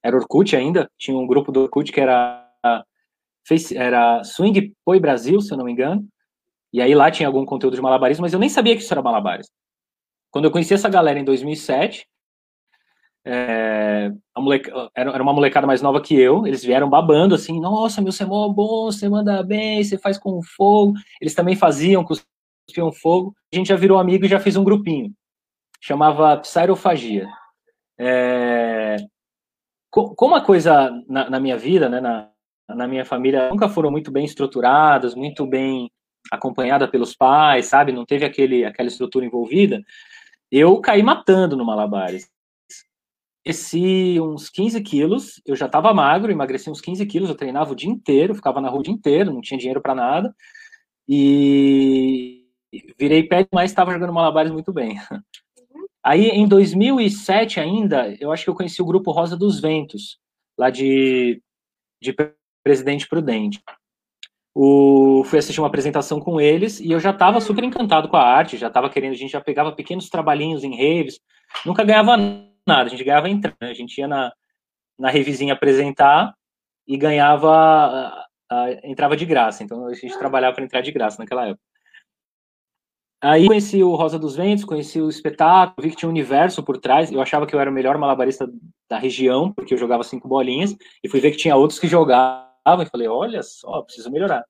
era 0.04 0.15
Orkut 0.15 0.56
ainda, 0.56 0.88
tinha 0.98 1.17
um 1.17 1.26
grupo 1.26 1.52
do 1.52 1.62
Orkut 1.62 1.91
que 1.91 2.00
era, 2.00 2.48
era 3.75 4.23
Swing 4.23 4.73
Poi 4.85 4.99
Brasil, 4.99 5.41
se 5.41 5.53
eu 5.53 5.57
não 5.57 5.65
me 5.65 5.71
engano, 5.71 6.07
e 6.71 6.81
aí 6.81 6.93
lá 6.93 7.09
tinha 7.09 7.27
algum 7.27 7.45
conteúdo 7.45 7.75
de 7.75 7.81
malabarismo, 7.81 8.21
mas 8.23 8.33
eu 8.33 8.39
nem 8.39 8.49
sabia 8.49 8.75
que 8.75 8.81
isso 8.81 8.93
era 8.93 9.01
malabares. 9.01 9.47
Quando 10.31 10.45
eu 10.45 10.51
conheci 10.51 10.73
essa 10.73 10.89
galera 10.89 11.19
em 11.19 11.23
2007, 11.23 12.07
é, 13.25 14.12
moleca, 14.38 14.89
era, 14.95 15.21
uma 15.21 15.33
molecada 15.33 15.67
mais 15.67 15.81
nova 15.81 16.01
que 16.01 16.15
eu, 16.15 16.47
eles 16.47 16.63
vieram 16.63 16.89
babando 16.89 17.35
assim, 17.35 17.59
nossa, 17.59 18.01
meu, 18.01 18.12
você 18.12 18.23
é 18.23 18.25
mó 18.25 18.47
bom, 18.49 18.85
você 18.85 19.09
manda 19.09 19.43
bem, 19.43 19.83
você 19.83 19.97
faz 19.97 20.17
com 20.17 20.41
fogo. 20.41 20.93
Eles 21.21 21.35
também 21.35 21.55
faziam 21.55 22.03
cuspiam 22.03 22.91
fogo, 22.91 23.35
a 23.53 23.55
gente 23.55 23.67
já 23.67 23.75
virou 23.75 23.99
amigo 23.99 24.25
e 24.25 24.29
já 24.29 24.39
fez 24.39 24.55
um 24.55 24.63
grupinho. 24.63 25.12
Chamava 25.81 26.38
Psyrofagia. 26.38 27.27
É... 27.97 28.97
Como 29.91 30.35
a 30.35 30.41
coisa 30.41 30.91
na, 31.07 31.29
na 31.29 31.39
minha 31.39 31.57
vida, 31.57 31.89
né, 31.89 31.99
na, 31.99 32.29
na 32.75 32.88
minha 32.88 33.05
família, 33.05 33.49
nunca 33.49 33.67
foram 33.69 33.91
muito 33.91 34.12
bem 34.12 34.25
estruturadas, 34.25 35.15
muito 35.15 35.45
bem 35.45 35.91
acompanhada 36.32 36.88
pelos 36.88 37.15
pais, 37.15 37.67
sabe? 37.67 37.91
Não 37.91 38.05
teve 38.05 38.25
aquele, 38.25 38.65
aquela 38.65 38.88
estrutura 38.88 39.25
envolvida. 39.25 39.82
Eu 40.51 40.79
caí 40.82 41.03
matando 41.03 41.55
no 41.55 41.65
Malabares. 41.65 42.29
Esse 43.43 44.19
uns 44.19 44.49
15 44.49 44.82
quilos, 44.82 45.41
eu 45.45 45.55
já 45.55 45.65
estava 45.65 45.93
magro, 45.93 46.32
emagreci 46.32 46.69
uns 46.69 46.82
15 46.82 47.05
quilos, 47.05 47.29
eu 47.29 47.36
treinava 47.36 47.71
o 47.71 47.75
dia 47.75 47.89
inteiro, 47.89 48.36
ficava 48.36 48.62
na 48.62 48.69
rua 48.69 48.82
o 48.82 48.84
dia 48.84 48.93
inteiro, 48.93 49.34
não 49.34 49.41
tinha 49.41 49.58
dinheiro 49.58 49.82
para 49.82 49.95
nada. 49.95 50.36
E 51.08 52.45
virei 52.99 53.23
pé, 53.23 53.47
mas 53.51 53.71
estava 53.71 53.91
jogando 53.91 54.13
Malabares 54.13 54.51
muito 54.51 54.71
bem. 54.71 54.99
Aí, 56.03 56.29
em 56.29 56.47
2007 56.47 57.60
ainda, 57.60 58.15
eu 58.19 58.32
acho 58.32 58.43
que 58.43 58.49
eu 58.49 58.55
conheci 58.55 58.82
o 58.82 58.86
grupo 58.86 59.12
Rosa 59.12 59.36
dos 59.36 59.60
Ventos, 59.60 60.17
lá 60.58 60.69
de, 60.69 61.41
de 62.01 62.13
Presidente 62.69 63.08
Prudente 63.08 63.60
o, 64.53 65.23
fui 65.25 65.39
assistir 65.39 65.60
uma 65.60 65.67
apresentação 65.67 66.19
com 66.19 66.39
eles 66.39 66.79
e 66.79 66.91
eu 66.91 66.99
já 66.99 67.10
estava 67.10 67.41
super 67.41 67.63
encantado 67.63 68.08
com 68.08 68.15
a 68.15 68.21
arte, 68.21 68.58
já 68.58 68.67
estava 68.67 68.89
querendo, 68.89 69.13
a 69.13 69.15
gente 69.15 69.32
já 69.32 69.41
pegava 69.41 69.71
pequenos 69.71 70.08
trabalhinhos 70.08 70.63
em 70.63 70.71
raves, 70.71 71.19
nunca 71.65 71.84
ganhava 71.84 72.15
nada, 72.15 72.84
a 72.84 72.88
gente 72.88 73.03
ganhava 73.03 73.27
entrando, 73.27 73.55
né? 73.60 73.69
a 73.69 73.73
gente 73.73 73.97
ia 73.97 74.08
na, 74.08 74.32
na 74.99 75.10
revizinha 75.10 75.53
apresentar 75.53 76.36
e 76.88 76.95
ganhava, 76.95 78.27
entrava 78.84 79.17
de 79.17 79.25
graça, 79.25 79.63
então 79.63 79.88
a 79.88 79.93
gente 79.93 80.19
trabalhava 80.19 80.55
para 80.55 80.65
entrar 80.65 80.82
de 80.82 80.91
graça 80.91 81.17
naquela 81.19 81.47
época. 81.47 81.63
Aí 83.21 83.47
conheci 83.47 83.84
o 83.84 83.95
Rosa 83.95 84.19
dos 84.19 84.36
Ventos, 84.36 84.63
conheci 84.63 85.01
o 85.01 85.10
espetáculo, 85.10 85.75
vi 85.82 85.91
que 85.91 85.97
tinha 85.97 86.08
um 86.08 86.12
universo 86.12 86.63
por 86.63 86.77
trás. 86.77 87.12
Eu 87.12 87.21
achava 87.21 87.45
que 87.45 87.53
eu 87.53 87.60
era 87.60 87.69
o 87.69 87.73
melhor 87.73 87.97
malabarista 87.97 88.49
da 88.89 88.97
região, 88.97 89.51
porque 89.51 89.73
eu 89.73 89.77
jogava 89.77 90.03
cinco 90.03 90.27
bolinhas, 90.27 90.73
e 91.03 91.10
fui 91.10 91.19
ver 91.19 91.32
que 91.32 91.38
tinha 91.38 91.55
outros 91.55 91.79
que 91.79 91.88
jogavam 91.88 92.48
e 92.65 92.86
falei, 92.86 93.08
olha 93.08 93.41
só, 93.43 93.82
preciso 93.82 94.12
melhorar. 94.12 94.45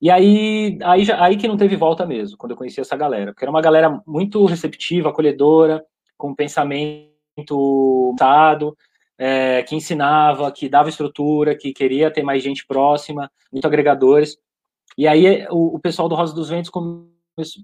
E 0.00 0.10
aí, 0.10 0.78
aí, 0.82 1.10
aí 1.12 1.36
que 1.36 1.48
não 1.48 1.56
teve 1.56 1.74
volta 1.76 2.04
mesmo, 2.04 2.36
quando 2.36 2.52
eu 2.52 2.56
conheci 2.56 2.80
essa 2.80 2.96
galera, 2.96 3.32
porque 3.32 3.44
era 3.44 3.50
uma 3.50 3.62
galera 3.62 4.02
muito 4.06 4.44
receptiva, 4.44 5.08
acolhedora, 5.08 5.84
com 6.18 6.34
pensamento 6.34 7.16
montado, 8.16 8.76
é, 9.18 9.62
que 9.62 9.74
ensinava, 9.74 10.50
que 10.52 10.68
dava 10.68 10.88
estrutura, 10.88 11.56
que 11.56 11.72
queria 11.72 12.10
ter 12.10 12.22
mais 12.22 12.42
gente 12.42 12.66
próxima, 12.66 13.30
muito 13.52 13.66
agregadores. 13.66 14.38
E 14.96 15.06
aí 15.06 15.46
o, 15.50 15.76
o 15.76 15.80
pessoal 15.80 16.08
do 16.08 16.14
Rosa 16.14 16.34
dos 16.34 16.48
Ventos 16.48 16.70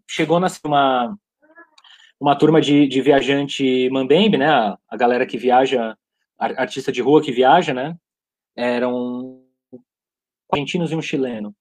chegou 0.08 0.38
na 0.40 0.48
uma 0.64 1.16
uma 2.20 2.36
turma 2.36 2.60
de, 2.60 2.86
de 2.86 3.00
viajante 3.00 3.90
Mambembe, 3.90 4.38
né? 4.38 4.48
A, 4.48 4.78
a 4.88 4.96
galera 4.96 5.26
que 5.26 5.36
viaja, 5.36 5.96
artista 6.38 6.92
de 6.92 7.02
rua 7.02 7.20
que 7.20 7.32
viaja, 7.32 7.74
né? 7.74 7.96
Eram 8.54 9.41
argentinos 10.52 10.92
e 10.92 10.96
um 10.96 11.02
chileno. 11.02 11.54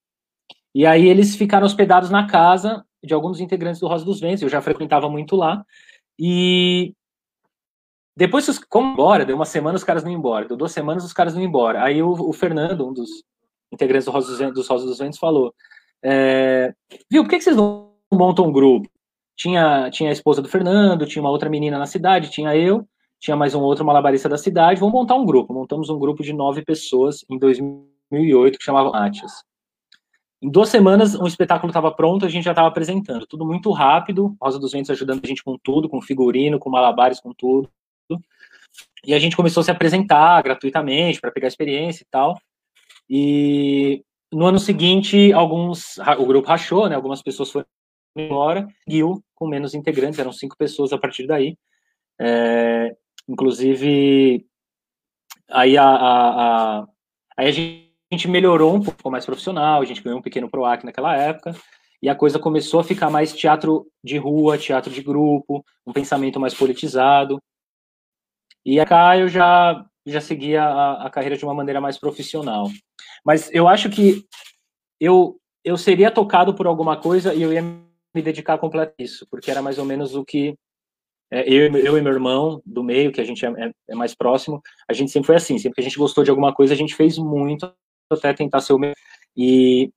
E 0.73 0.85
aí 0.85 1.07
eles 1.07 1.35
ficaram 1.35 1.65
hospedados 1.65 2.09
na 2.09 2.27
casa 2.27 2.85
de 3.03 3.13
alguns 3.13 3.39
integrantes 3.39 3.81
do 3.81 3.87
Rosa 3.87 4.05
dos 4.05 4.19
Ventos, 4.19 4.43
eu 4.43 4.49
já 4.49 4.61
frequentava 4.61 5.09
muito 5.09 5.35
lá, 5.35 5.65
e 6.19 6.93
depois, 8.15 8.59
como 8.69 8.93
embora, 8.93 9.25
deu 9.25 9.35
uma 9.35 9.45
semana 9.45 9.77
os 9.77 9.83
caras 9.83 10.03
não 10.03 10.11
iam 10.11 10.19
embora, 10.19 10.47
deu 10.47 10.57
duas 10.57 10.71
semanas 10.71 11.03
os 11.03 11.13
caras 11.13 11.33
não 11.33 11.41
iam 11.41 11.49
embora. 11.49 11.83
Aí 11.83 12.03
o, 12.03 12.11
o 12.11 12.33
Fernando, 12.33 12.87
um 12.87 12.93
dos 12.93 13.09
integrantes 13.71 14.05
do 14.05 14.11
Rosa 14.11 14.27
dos 14.27 14.37
Ventos, 14.37 14.55
dos 14.55 14.67
Rosa 14.67 14.85
dos 14.85 14.99
Ventos 14.99 15.17
falou, 15.17 15.53
é, 16.03 16.73
viu, 17.09 17.23
por 17.23 17.29
que, 17.29 17.37
que 17.37 17.43
vocês 17.43 17.55
não 17.55 17.93
montam 18.13 18.45
um 18.45 18.51
grupo? 18.51 18.89
Tinha, 19.35 19.89
tinha 19.89 20.09
a 20.09 20.13
esposa 20.13 20.41
do 20.41 20.49
Fernando, 20.49 21.05
tinha 21.05 21.23
uma 21.23 21.31
outra 21.31 21.49
menina 21.49 21.79
na 21.79 21.87
cidade, 21.87 22.29
tinha 22.29 22.55
eu, 22.55 22.85
tinha 23.19 23.35
mais 23.35 23.55
um 23.55 23.61
outro 23.61 23.85
malabarista 23.85 24.29
da 24.29 24.37
cidade, 24.37 24.79
vamos 24.79 24.93
montar 24.93 25.15
um 25.15 25.25
grupo. 25.25 25.53
Montamos 25.53 25.89
um 25.89 25.97
grupo 25.97 26.21
de 26.21 26.33
nove 26.33 26.63
pessoas 26.63 27.25
em 27.29 27.39
2000 27.39 27.90
2008 28.11 28.57
que 28.57 28.63
chamava 28.63 28.89
Atias. 28.97 29.43
Em 30.41 30.49
duas 30.49 30.69
semanas, 30.69 31.15
um 31.15 31.27
espetáculo 31.27 31.69
estava 31.69 31.91
pronto, 31.91 32.25
a 32.25 32.29
gente 32.29 32.43
já 32.43 32.51
estava 32.51 32.67
apresentando. 32.67 33.27
Tudo 33.27 33.45
muito 33.45 33.71
rápido, 33.71 34.35
Rosa 34.41 34.59
dos 34.59 34.71
Ventos 34.71 34.89
ajudando 34.89 35.21
a 35.23 35.27
gente 35.27 35.43
com 35.43 35.57
tudo, 35.57 35.87
com 35.87 36.01
figurino, 36.01 36.57
com 36.59 36.69
malabares, 36.69 37.19
com 37.19 37.31
tudo. 37.31 37.69
E 39.05 39.13
a 39.13 39.19
gente 39.19 39.35
começou 39.35 39.61
a 39.61 39.63
se 39.63 39.71
apresentar 39.71 40.41
gratuitamente 40.41 41.21
para 41.21 41.31
pegar 41.31 41.47
experiência 41.47 42.03
e 42.03 42.07
tal. 42.09 42.39
E 43.09 44.03
no 44.31 44.45
ano 44.45 44.59
seguinte, 44.59 45.31
alguns, 45.33 45.97
o 46.17 46.25
grupo 46.25 46.47
rachou, 46.47 46.89
né? 46.89 46.95
Algumas 46.95 47.21
pessoas 47.21 47.51
foram 47.51 47.65
embora, 48.15 48.67
seguiu 48.83 49.23
com 49.35 49.47
menos 49.47 49.73
integrantes, 49.73 50.19
eram 50.19 50.31
cinco 50.31 50.57
pessoas 50.57 50.91
a 50.91 50.97
partir 50.97 51.27
daí. 51.27 51.57
É, 52.19 52.95
inclusive, 53.27 54.45
aí 55.49 55.77
a, 55.77 55.85
a, 55.85 56.79
a, 56.79 56.87
aí 57.37 57.47
a 57.47 57.51
gente 57.51 57.90
gente 58.11 58.27
melhorou 58.27 58.75
um 58.75 58.81
pouco 58.81 59.09
mais 59.09 59.25
profissional, 59.25 59.81
a 59.81 59.85
gente 59.85 60.03
ganhou 60.03 60.19
um 60.19 60.21
pequeno 60.21 60.49
PROAC 60.49 60.83
naquela 60.83 61.15
época, 61.15 61.55
e 62.01 62.09
a 62.09 62.15
coisa 62.15 62.39
começou 62.39 62.79
a 62.79 62.83
ficar 62.83 63.09
mais 63.09 63.33
teatro 63.33 63.87
de 64.03 64.17
rua, 64.17 64.57
teatro 64.57 64.91
de 64.91 65.01
grupo, 65.01 65.63
um 65.85 65.93
pensamento 65.93 66.39
mais 66.39 66.53
politizado. 66.53 67.41
E 68.65 68.79
acá 68.79 69.17
eu 69.17 69.27
já, 69.27 69.85
já 70.05 70.19
seguia 70.19 70.63
a, 70.63 71.05
a 71.05 71.09
carreira 71.09 71.37
de 71.37 71.45
uma 71.45 71.53
maneira 71.53 71.79
mais 71.79 71.97
profissional. 71.97 72.69
Mas 73.23 73.53
eu 73.53 73.67
acho 73.67 73.89
que 73.89 74.25
eu, 74.99 75.39
eu 75.63 75.77
seria 75.77 76.09
tocado 76.09 76.55
por 76.55 76.65
alguma 76.65 76.97
coisa 76.97 77.33
e 77.35 77.41
eu 77.41 77.53
ia 77.53 77.61
me 77.61 78.21
dedicar 78.21 78.57
completo 78.57 78.93
a 78.99 79.03
isso, 79.03 79.27
porque 79.29 79.51
era 79.51 79.61
mais 79.61 79.77
ou 79.77 79.85
menos 79.85 80.15
o 80.15 80.25
que 80.25 80.55
é, 81.31 81.47
eu, 81.47 81.73
eu 81.77 81.97
e 81.97 82.01
meu 82.01 82.11
irmão 82.11 82.61
do 82.65 82.83
meio, 82.83 83.11
que 83.11 83.21
a 83.21 83.23
gente 83.23 83.45
é, 83.45 83.49
é, 83.49 83.71
é, 83.89 83.95
mais 83.95 84.13
próximo, 84.13 84.61
a 84.89 84.91
gente 84.91 85.11
sempre 85.11 85.27
foi 85.27 85.35
assim, 85.35 85.57
sempre 85.57 85.75
que 85.75 85.81
a 85.81 85.83
gente 85.83 85.97
gostou 85.97 86.23
de 86.23 86.29
alguma 86.29 86.53
coisa, 86.53 86.73
a 86.73 86.77
gente 86.77 86.93
fez 86.93 87.17
muito 87.17 87.71
até 88.13 88.33
tentar 88.33 88.59
ser 88.61 88.73
o 88.73 88.79
meu. 88.79 88.93
E 89.35 89.91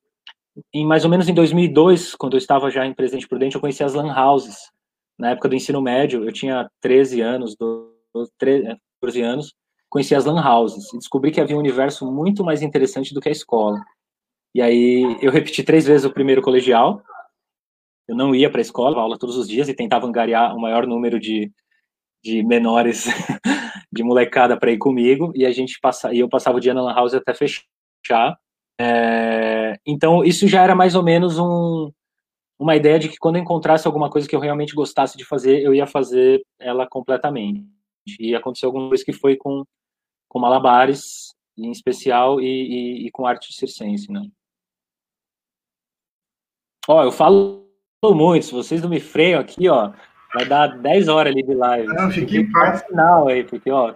em 0.72 0.86
mais 0.86 1.04
ou 1.04 1.10
menos 1.10 1.28
em 1.28 1.34
2002, 1.34 2.14
quando 2.14 2.34
eu 2.34 2.38
estava 2.38 2.70
já 2.70 2.86
em 2.86 2.94
Presidente 2.94 3.28
Prudente, 3.28 3.56
eu 3.56 3.60
conheci 3.60 3.82
as 3.82 3.94
lan 3.94 4.14
houses. 4.14 4.70
Na 5.18 5.30
época 5.30 5.48
do 5.48 5.54
ensino 5.54 5.80
médio, 5.80 6.24
eu 6.24 6.32
tinha 6.32 6.68
13 6.80 7.20
anos, 7.20 7.56
12, 7.56 8.30
13 8.38 9.22
anos, 9.22 9.54
conheci 9.88 10.14
as 10.14 10.24
lan 10.24 10.42
houses 10.42 10.92
e 10.92 10.98
descobri 10.98 11.30
que 11.30 11.40
havia 11.40 11.56
um 11.56 11.60
universo 11.60 12.10
muito 12.10 12.44
mais 12.44 12.62
interessante 12.62 13.14
do 13.14 13.20
que 13.20 13.28
a 13.28 13.32
escola. 13.32 13.80
E 14.54 14.62
aí 14.62 15.18
eu 15.20 15.32
repeti 15.32 15.62
três 15.62 15.86
vezes 15.86 16.04
o 16.04 16.12
primeiro 16.12 16.42
colegial. 16.42 17.02
Eu 18.06 18.14
não 18.14 18.34
ia 18.34 18.50
para 18.50 18.60
a 18.60 18.62
escola, 18.62 19.00
aula 19.00 19.18
todos 19.18 19.36
os 19.36 19.48
dias 19.48 19.68
e 19.68 19.74
tentava 19.74 20.06
angariar 20.06 20.54
o 20.54 20.60
maior 20.60 20.86
número 20.86 21.18
de, 21.18 21.50
de 22.22 22.42
menores 22.44 23.06
de 23.90 24.02
molecada 24.02 24.56
para 24.58 24.70
ir 24.70 24.78
comigo 24.78 25.32
e 25.34 25.46
a 25.46 25.50
gente 25.50 25.78
passa 25.80 26.12
e 26.12 26.18
eu 26.18 26.28
passava 26.28 26.58
o 26.58 26.60
dia 26.60 26.74
na 26.74 26.82
lan 26.82 26.94
house 26.94 27.14
até 27.14 27.32
fechar 27.32 27.62
já. 28.06 28.36
É, 28.80 29.78
então, 29.86 30.24
isso 30.24 30.48
já 30.48 30.62
era 30.62 30.74
mais 30.74 30.94
ou 30.94 31.02
menos 31.02 31.38
um, 31.38 31.90
uma 32.58 32.76
ideia 32.76 32.98
de 32.98 33.08
que 33.08 33.16
quando 33.16 33.36
eu 33.36 33.42
encontrasse 33.42 33.86
alguma 33.86 34.10
coisa 34.10 34.28
que 34.28 34.34
eu 34.34 34.40
realmente 34.40 34.74
gostasse 34.74 35.16
de 35.16 35.24
fazer, 35.24 35.62
eu 35.62 35.74
ia 35.74 35.86
fazer 35.86 36.44
ela 36.58 36.86
completamente. 36.86 37.64
E 38.18 38.34
aconteceu 38.34 38.68
alguma 38.68 38.88
coisa 38.88 39.04
que 39.04 39.12
foi 39.12 39.36
com, 39.36 39.64
com 40.28 40.38
malabares, 40.38 41.34
em 41.56 41.70
especial, 41.70 42.40
e, 42.40 42.46
e, 42.46 43.06
e 43.06 43.10
com 43.10 43.26
arte 43.26 43.52
circense, 43.52 44.10
né? 44.10 44.26
Ó, 46.88 47.02
eu 47.02 47.12
falo 47.12 47.64
muito, 48.04 48.44
se 48.44 48.52
vocês 48.52 48.82
não 48.82 48.90
me 48.90 49.00
freiam 49.00 49.40
aqui, 49.40 49.68
ó, 49.68 49.92
vai 50.34 50.44
dar 50.44 50.66
10 50.66 51.08
horas 51.08 51.32
ali 51.32 51.42
de 51.42 51.54
live. 51.54 51.86
Não, 51.86 52.10
fique 52.10 52.36
em 52.36 52.52
paz. 52.52 52.82
final 52.82 53.28
aí, 53.28 53.44
porque, 53.44 53.70
ó, 53.70 53.94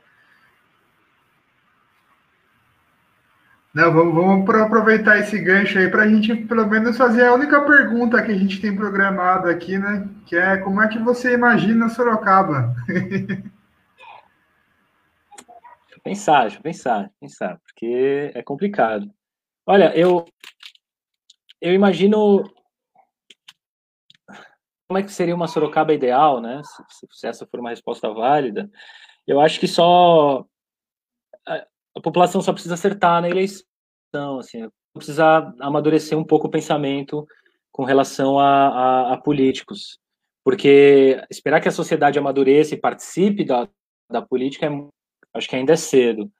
Não, 3.79 3.93
vamos, 3.93 4.13
vamos 4.13 4.55
aproveitar 4.57 5.21
esse 5.21 5.39
gancho 5.39 5.79
aí 5.79 5.89
para 5.89 6.03
a 6.03 6.09
gente, 6.09 6.35
pelo 6.35 6.67
menos, 6.67 6.97
fazer 6.97 7.25
a 7.25 7.33
única 7.33 7.65
pergunta 7.65 8.21
que 8.21 8.33
a 8.33 8.37
gente 8.37 8.61
tem 8.61 8.75
programado 8.75 9.49
aqui, 9.49 9.79
né? 9.79 10.11
Que 10.27 10.35
é 10.35 10.57
como 10.57 10.83
é 10.83 10.89
que 10.89 10.99
você 10.99 11.35
imagina 11.35 11.89
Sorocaba? 11.89 12.75
pensar, 16.03 16.61
pensar, 16.61 17.09
pensar, 17.21 17.61
porque 17.61 18.33
é 18.35 18.43
complicado. 18.43 19.09
Olha, 19.65 19.97
eu, 19.97 20.25
eu 21.61 21.73
imagino 21.73 22.53
como 24.89 24.99
é 24.99 25.05
que 25.05 25.13
seria 25.13 25.37
uma 25.37 25.47
Sorocaba 25.47 25.95
ideal, 25.95 26.41
né? 26.41 26.63
Se, 26.65 27.07
se 27.13 27.29
essa 27.29 27.47
for 27.47 27.61
uma 27.61 27.71
resposta 27.71 28.13
válida. 28.13 28.69
Eu 29.25 29.41
acho 29.41 29.61
que 29.61 29.69
só 29.69 30.45
a 31.99 32.01
população 32.01 32.41
só 32.41 32.53
precisa 32.53 32.75
acertar 32.75 33.21
na 33.21 33.29
eleição, 33.29 33.67
assim, 34.39 34.69
precisa 34.95 35.53
amadurecer 35.61 36.19
um 36.19 36.25
pouco 36.25 36.47
o 36.47 36.51
pensamento 36.51 37.27
com 37.71 37.85
relação 37.85 38.39
a, 38.39 38.69
a, 38.69 39.15
a, 39.15 39.17
políticos, 39.17 39.99
porque 40.45 41.23
esperar 41.31 41.61
que 41.61 41.69
a 41.69 41.73
sociedade 41.73 42.19
amadureça 42.19 42.75
e 42.75 42.81
participe 42.81 43.45
da, 43.45 43.69
da 44.11 44.21
política, 44.21 44.67
é, 44.67 44.71
acho 45.35 45.49
que 45.49 45.57
ainda 45.57 45.75
é 45.75 45.77
cedo, 45.77 46.31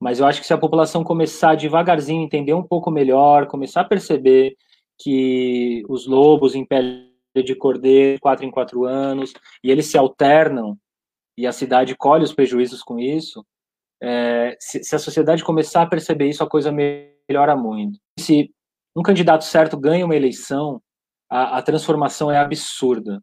mas 0.00 0.18
eu 0.18 0.26
acho 0.26 0.40
que 0.40 0.46
se 0.46 0.52
a 0.52 0.58
população 0.58 1.04
começar 1.04 1.54
devagarzinho, 1.54 2.22
entender 2.22 2.54
um 2.54 2.62
pouco 2.62 2.90
melhor, 2.90 3.46
começar 3.46 3.82
a 3.82 3.88
perceber 3.88 4.56
que 4.98 5.82
os 5.88 6.06
lobos 6.06 6.54
em 6.54 6.64
pele 6.64 7.08
de 7.36 7.54
cordeiro, 7.54 8.20
quatro 8.20 8.44
em 8.44 8.50
quatro 8.50 8.84
anos, 8.84 9.32
e 9.62 9.70
eles 9.70 9.86
se 9.86 9.96
alternam, 9.96 10.76
e 11.36 11.46
a 11.46 11.52
cidade 11.52 11.96
colhe 11.96 12.24
os 12.24 12.32
prejuízos 12.32 12.82
com 12.82 12.98
isso, 12.98 13.44
é, 14.02 14.56
se, 14.60 14.82
se, 14.82 14.94
a 14.94 14.98
sociedade 14.98 15.44
começar 15.44 15.82
a 15.82 15.86
perceber 15.86 16.28
isso, 16.28 16.42
a 16.42 16.48
coisa 16.48 16.72
melhora 17.28 17.56
muito. 17.56 17.98
Se 18.18 18.50
um 18.96 19.02
candidato 19.02 19.44
certo 19.44 19.76
ganha 19.76 20.04
uma 20.04 20.16
eleição, 20.16 20.80
a, 21.30 21.58
a 21.58 21.62
transformação 21.62 22.30
é 22.30 22.38
absurda. 22.38 23.22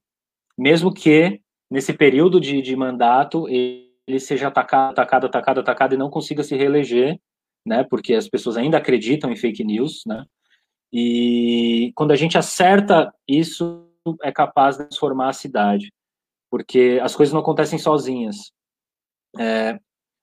Mesmo 0.58 0.94
que, 0.94 1.42
nesse 1.70 1.94
período 1.94 2.40
de, 2.40 2.62
de 2.62 2.76
mandato, 2.76 3.48
ele 3.50 4.20
seja 4.20 4.48
atacado, 4.48 4.92
atacado, 4.92 5.26
atacado, 5.26 5.60
atacado 5.60 5.96
e 5.96 5.98
não 5.98 6.10
consiga 6.10 6.44
se 6.44 6.56
reeleger, 6.56 7.20
né? 7.66 7.84
Porque 7.84 8.14
as 8.14 8.30
pessoas 8.30 8.56
ainda 8.56 8.78
acreditam 8.78 9.32
em 9.32 9.36
fake 9.36 9.64
news, 9.64 10.04
né? 10.06 10.24
E 10.94 11.92
quando 11.96 12.12
a 12.12 12.16
gente 12.16 12.38
acerta 12.38 13.14
isso, 13.28 13.86
é 14.24 14.32
capaz 14.32 14.78
de 14.78 14.84
transformar 14.84 15.30
a 15.30 15.34
cidade, 15.34 15.92
porque 16.50 17.00
as 17.02 17.16
coisas 17.16 17.34
não 17.34 17.42
acontecem 17.42 17.80
sozinhas. 17.80 18.52
É, 19.38 19.78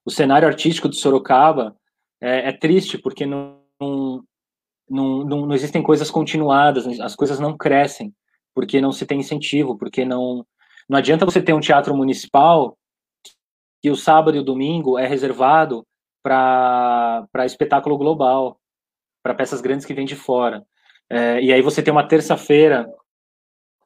o 0.04 0.10
cenário 0.10 0.48
artístico 0.48 0.88
de 0.88 0.96
Sorocaba 0.96 1.76
é, 2.20 2.48
é 2.48 2.52
triste, 2.52 2.96
porque 2.96 3.26
não, 3.26 3.61
não, 3.82 5.24
não, 5.24 5.46
não, 5.46 5.54
existem 5.54 5.82
coisas 5.82 6.10
continuadas, 6.10 6.86
as 7.00 7.16
coisas 7.16 7.38
não 7.38 7.56
crescem, 7.56 8.14
porque 8.54 8.80
não 8.80 8.92
se 8.92 9.06
tem 9.06 9.20
incentivo, 9.20 9.76
porque 9.76 10.04
não, 10.04 10.46
não 10.88 10.98
adianta 10.98 11.24
você 11.24 11.40
ter 11.42 11.52
um 11.52 11.60
teatro 11.60 11.96
municipal 11.96 12.76
que 13.82 13.90
o 13.90 13.96
sábado 13.96 14.36
e 14.36 14.40
o 14.40 14.44
domingo 14.44 14.98
é 14.98 15.06
reservado 15.06 15.84
para 16.22 17.26
espetáculo 17.44 17.98
global, 17.98 18.60
para 19.22 19.34
peças 19.34 19.60
grandes 19.60 19.84
que 19.84 19.94
vêm 19.94 20.06
de 20.06 20.14
fora. 20.14 20.64
É, 21.10 21.42
e 21.42 21.52
aí 21.52 21.60
você 21.60 21.82
tem 21.82 21.92
uma 21.92 22.06
terça-feira, 22.06 22.88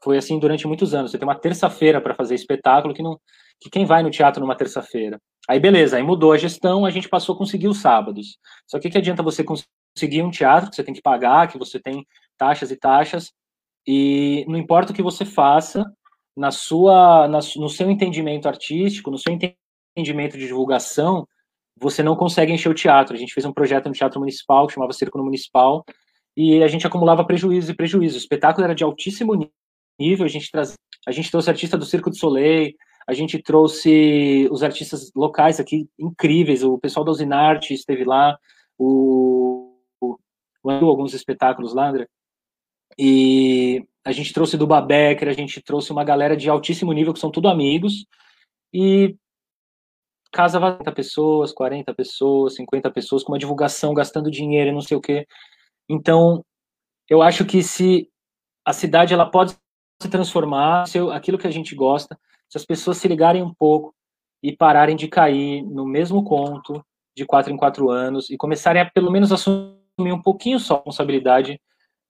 foi 0.02 0.18
assim 0.18 0.38
durante 0.38 0.66
muitos 0.66 0.94
anos, 0.94 1.10
você 1.10 1.18
tem 1.18 1.26
uma 1.26 1.38
terça-feira 1.38 2.00
para 2.00 2.14
fazer 2.14 2.34
espetáculo 2.34 2.94
que 2.94 3.02
não 3.02 3.18
que 3.58 3.70
quem 3.70 3.86
vai 3.86 4.02
no 4.02 4.10
teatro 4.10 4.42
numa 4.42 4.54
terça-feira? 4.54 5.18
Aí 5.48 5.58
beleza, 5.58 5.96
aí 5.96 6.02
mudou 6.02 6.32
a 6.32 6.36
gestão, 6.36 6.84
a 6.84 6.90
gente 6.90 7.08
passou 7.08 7.34
a 7.34 7.38
conseguir 7.38 7.68
os 7.68 7.80
sábados. 7.80 8.38
Só 8.66 8.78
que 8.78 8.90
que 8.90 8.98
adianta 8.98 9.22
você 9.22 9.42
conseguir 9.42 9.70
um 10.22 10.30
teatro 10.30 10.70
que 10.70 10.76
você 10.76 10.84
tem 10.84 10.94
que 10.94 11.02
pagar, 11.02 11.48
que 11.48 11.58
você 11.58 11.80
tem 11.80 12.06
taxas 12.36 12.70
e 12.70 12.76
taxas, 12.76 13.32
e 13.86 14.44
não 14.48 14.58
importa 14.58 14.92
o 14.92 14.94
que 14.94 15.02
você 15.02 15.24
faça, 15.24 15.84
na 16.36 16.50
sua, 16.50 17.26
na, 17.28 17.38
no 17.56 17.68
seu 17.68 17.90
entendimento 17.90 18.46
artístico, 18.46 19.10
no 19.10 19.18
seu 19.18 19.32
entendimento 19.32 20.36
de 20.36 20.46
divulgação, 20.46 21.26
você 21.78 22.02
não 22.02 22.14
consegue 22.14 22.52
encher 22.52 22.68
o 22.68 22.74
teatro. 22.74 23.14
A 23.14 23.18
gente 23.18 23.32
fez 23.32 23.46
um 23.46 23.52
projeto 23.52 23.86
no 23.86 23.94
Teatro 23.94 24.20
Municipal, 24.20 24.66
que 24.66 24.74
chamava 24.74 24.92
Círculo 24.92 25.24
Municipal, 25.24 25.84
e 26.36 26.62
a 26.62 26.68
gente 26.68 26.86
acumulava 26.86 27.24
prejuízos 27.24 27.70
e 27.70 27.74
prejuízos. 27.74 28.16
O 28.16 28.22
espetáculo 28.22 28.64
era 28.64 28.74
de 28.74 28.84
altíssimo 28.84 29.50
nível, 29.98 30.26
a 30.26 30.28
gente, 30.28 30.50
traz, 30.50 30.74
a 31.06 31.12
gente 31.12 31.30
trouxe 31.30 31.48
artista 31.48 31.78
do 31.78 31.86
Circo 31.86 32.10
de 32.10 32.18
Soleil, 32.18 32.74
a 33.08 33.14
gente 33.14 33.40
trouxe 33.40 34.48
os 34.50 34.62
artistas 34.62 35.10
locais 35.14 35.60
aqui, 35.60 35.88
incríveis, 35.98 36.62
o 36.62 36.76
pessoal 36.76 37.04
da 37.04 37.12
Usinarte 37.12 37.72
esteve 37.72 38.04
lá, 38.04 38.36
o, 38.78 39.45
alguns 40.70 41.14
espetáculos 41.14 41.74
lá, 41.74 41.88
André, 41.88 42.06
e 42.98 43.84
a 44.04 44.12
gente 44.12 44.32
trouxe 44.32 44.56
do 44.56 44.66
Babecker, 44.66 45.28
a 45.28 45.32
gente 45.32 45.60
trouxe 45.60 45.90
uma 45.90 46.04
galera 46.04 46.36
de 46.36 46.48
altíssimo 46.48 46.92
nível, 46.92 47.12
que 47.12 47.18
são 47.18 47.30
tudo 47.30 47.48
amigos, 47.48 48.06
e 48.72 49.16
casa 50.32 50.58
40 50.58 50.92
pessoas, 50.92 51.52
40 51.52 51.94
pessoas, 51.94 52.54
50 52.54 52.90
pessoas, 52.90 53.22
com 53.22 53.32
uma 53.32 53.38
divulgação, 53.38 53.94
gastando 53.94 54.30
dinheiro 54.30 54.70
e 54.70 54.72
não 54.72 54.80
sei 54.80 54.96
o 54.96 55.00
quê. 55.00 55.26
Então, 55.88 56.44
eu 57.08 57.22
acho 57.22 57.44
que 57.44 57.62
se 57.62 58.10
a 58.64 58.72
cidade 58.72 59.14
ela 59.14 59.26
pode 59.26 59.56
se 60.02 60.08
transformar, 60.10 60.86
se 60.86 60.98
aquilo 60.98 61.38
que 61.38 61.46
a 61.46 61.50
gente 61.50 61.74
gosta, 61.74 62.18
se 62.48 62.58
as 62.58 62.64
pessoas 62.64 62.98
se 62.98 63.08
ligarem 63.08 63.42
um 63.42 63.54
pouco 63.54 63.94
e 64.42 64.54
pararem 64.54 64.96
de 64.96 65.08
cair 65.08 65.62
no 65.62 65.86
mesmo 65.86 66.22
conto 66.22 66.84
de 67.16 67.24
quatro 67.24 67.52
em 67.52 67.56
quatro 67.56 67.90
anos 67.90 68.28
e 68.28 68.36
começarem 68.36 68.82
a 68.82 68.90
pelo 68.90 69.10
menos 69.10 69.32
assumir 69.32 69.75
um 69.98 70.20
pouquinho 70.20 70.58
só 70.58 70.76
responsabilidade 70.76 71.60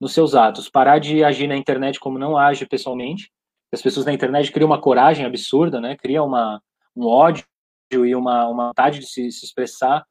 nos 0.00 0.12
seus 0.12 0.34
atos, 0.34 0.68
parar 0.68 0.98
de 0.98 1.24
agir 1.24 1.46
na 1.46 1.56
internet 1.56 1.98
como 1.98 2.18
não 2.18 2.36
age 2.36 2.66
pessoalmente. 2.66 3.30
As 3.72 3.80
pessoas 3.80 4.06
na 4.06 4.12
internet 4.12 4.52
criam 4.52 4.68
uma 4.68 4.80
coragem 4.80 5.24
absurda, 5.24 5.80
né? 5.80 5.96
Criam 5.96 6.26
uma 6.26 6.60
um 6.94 7.06
ódio 7.06 7.44
e 7.92 8.14
uma, 8.14 8.48
uma 8.48 8.68
vontade 8.68 9.00
de 9.00 9.06
se, 9.06 9.30
se, 9.30 9.44
expressar 9.44 10.04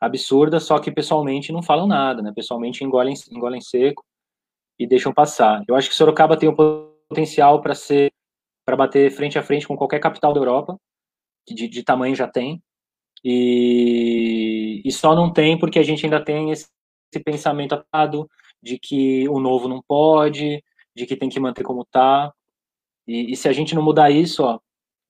absurda, 0.00 0.58
só 0.58 0.78
que 0.78 0.90
pessoalmente 0.90 1.52
não 1.52 1.62
falam 1.62 1.86
nada, 1.86 2.22
né? 2.22 2.32
Pessoalmente 2.34 2.84
engolem, 2.84 3.14
engolem 3.30 3.60
seco 3.60 4.04
e 4.78 4.86
deixam 4.86 5.12
passar. 5.12 5.64
Eu 5.68 5.74
acho 5.74 5.88
que 5.88 5.94
Sorocaba 5.94 6.36
tem 6.36 6.48
o 6.48 6.56
potencial 7.08 7.60
para 7.60 7.74
ser 7.74 8.12
para 8.64 8.76
bater 8.76 9.10
frente 9.10 9.38
a 9.38 9.42
frente 9.42 9.66
com 9.66 9.76
qualquer 9.76 9.98
capital 9.98 10.34
da 10.34 10.40
Europa, 10.40 10.76
que 11.46 11.54
de, 11.54 11.66
de 11.68 11.82
tamanho 11.82 12.14
já 12.14 12.28
tem, 12.28 12.62
e, 13.24 14.82
e, 14.84 14.92
só 14.92 15.14
não 15.14 15.32
tem 15.32 15.58
porque 15.58 15.78
a 15.78 15.82
gente 15.82 16.04
ainda 16.04 16.22
tem 16.22 16.50
esse, 16.50 16.68
esse 17.12 17.22
pensamento 17.22 17.74
atado 17.74 18.28
de 18.62 18.78
que 18.78 19.28
o 19.28 19.40
novo 19.40 19.68
não 19.68 19.82
pode, 19.82 20.62
de 20.94 21.06
que 21.06 21.16
tem 21.16 21.28
que 21.28 21.40
manter 21.40 21.64
como 21.64 21.82
está, 21.82 22.32
e, 23.06 23.32
e, 23.32 23.36
se 23.36 23.48
a 23.48 23.52
gente 23.52 23.74
não 23.74 23.82
mudar 23.82 24.10
isso, 24.10 24.44
ó, 24.44 24.60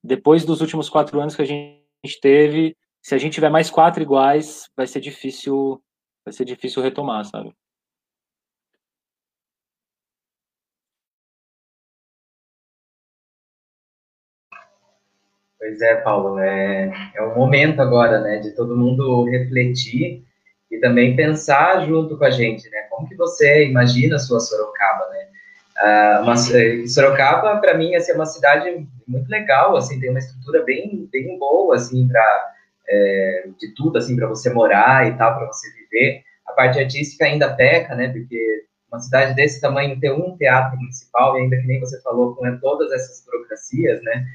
depois 0.03 0.45
dos 0.45 0.61
últimos 0.61 0.89
quatro 0.89 1.19
anos 1.19 1.35
que 1.35 1.41
a 1.41 1.45
gente 1.45 2.21
teve, 2.21 2.77
se 3.01 3.13
a 3.15 3.17
gente 3.17 3.33
tiver 3.33 3.49
mais 3.49 3.69
quatro 3.69 4.01
iguais, 4.01 4.69
vai 4.75 4.87
ser 4.87 5.01
difícil, 5.01 5.83
vai 6.23 6.33
ser 6.33 6.45
difícil 6.45 6.81
retomar, 6.81 7.25
sabe? 7.25 7.53
Pois 15.57 15.81
é, 15.81 15.95
Paulo, 16.01 16.39
é, 16.39 17.11
é 17.15 17.21
um 17.21 17.35
momento 17.35 17.81
agora, 17.81 18.21
né, 18.21 18.39
de 18.39 18.55
todo 18.55 18.77
mundo 18.77 19.25
refletir 19.25 20.25
e 20.71 20.77
também 20.79 21.15
pensar 21.15 21.85
junto 21.85 22.17
com 22.17 22.25
a 22.25 22.29
gente, 22.29 22.69
né, 22.69 22.81
como 22.89 23.07
que 23.07 23.15
você 23.15 23.65
imagina 23.67 24.15
a 24.15 24.19
sua 24.19 24.39
Sorocaba, 24.39 25.07
né? 25.09 25.27
Eh, 25.81 26.87
Sorocaba, 26.87 27.57
para 27.57 27.73
mim, 27.73 27.95
assim, 27.95 28.11
é 28.11 28.15
uma 28.15 28.25
cidade 28.25 28.87
muito 29.07 29.29
legal, 29.29 29.75
assim, 29.75 29.99
tem 29.99 30.09
uma 30.09 30.19
estrutura 30.19 30.63
bem, 30.63 31.07
bem 31.11 31.39
boa, 31.39 31.75
assim, 31.75 32.07
para 32.07 32.53
é, 32.87 33.47
de 33.59 33.73
tudo, 33.75 33.97
assim, 33.97 34.15
para 34.15 34.27
você 34.27 34.51
morar 34.51 35.07
e 35.07 35.15
tal, 35.15 35.35
para 35.35 35.47
você 35.47 35.67
viver. 35.73 36.23
A 36.47 36.53
parte 36.53 36.79
artística 36.79 37.25
ainda 37.25 37.53
peca, 37.53 37.95
né, 37.95 38.09
porque 38.09 38.63
uma 38.91 38.99
cidade 38.99 39.35
desse 39.35 39.61
tamanho 39.61 39.99
ter 39.99 40.11
um 40.11 40.35
teatro 40.35 40.77
municipal 40.77 41.37
e 41.37 41.41
ainda 41.41 41.57
que 41.57 41.67
nem 41.67 41.79
você 41.79 42.01
falou 42.01 42.35
com 42.35 42.57
todas 42.57 42.91
essas 42.91 43.23
burocracias, 43.23 44.01
né, 44.03 44.25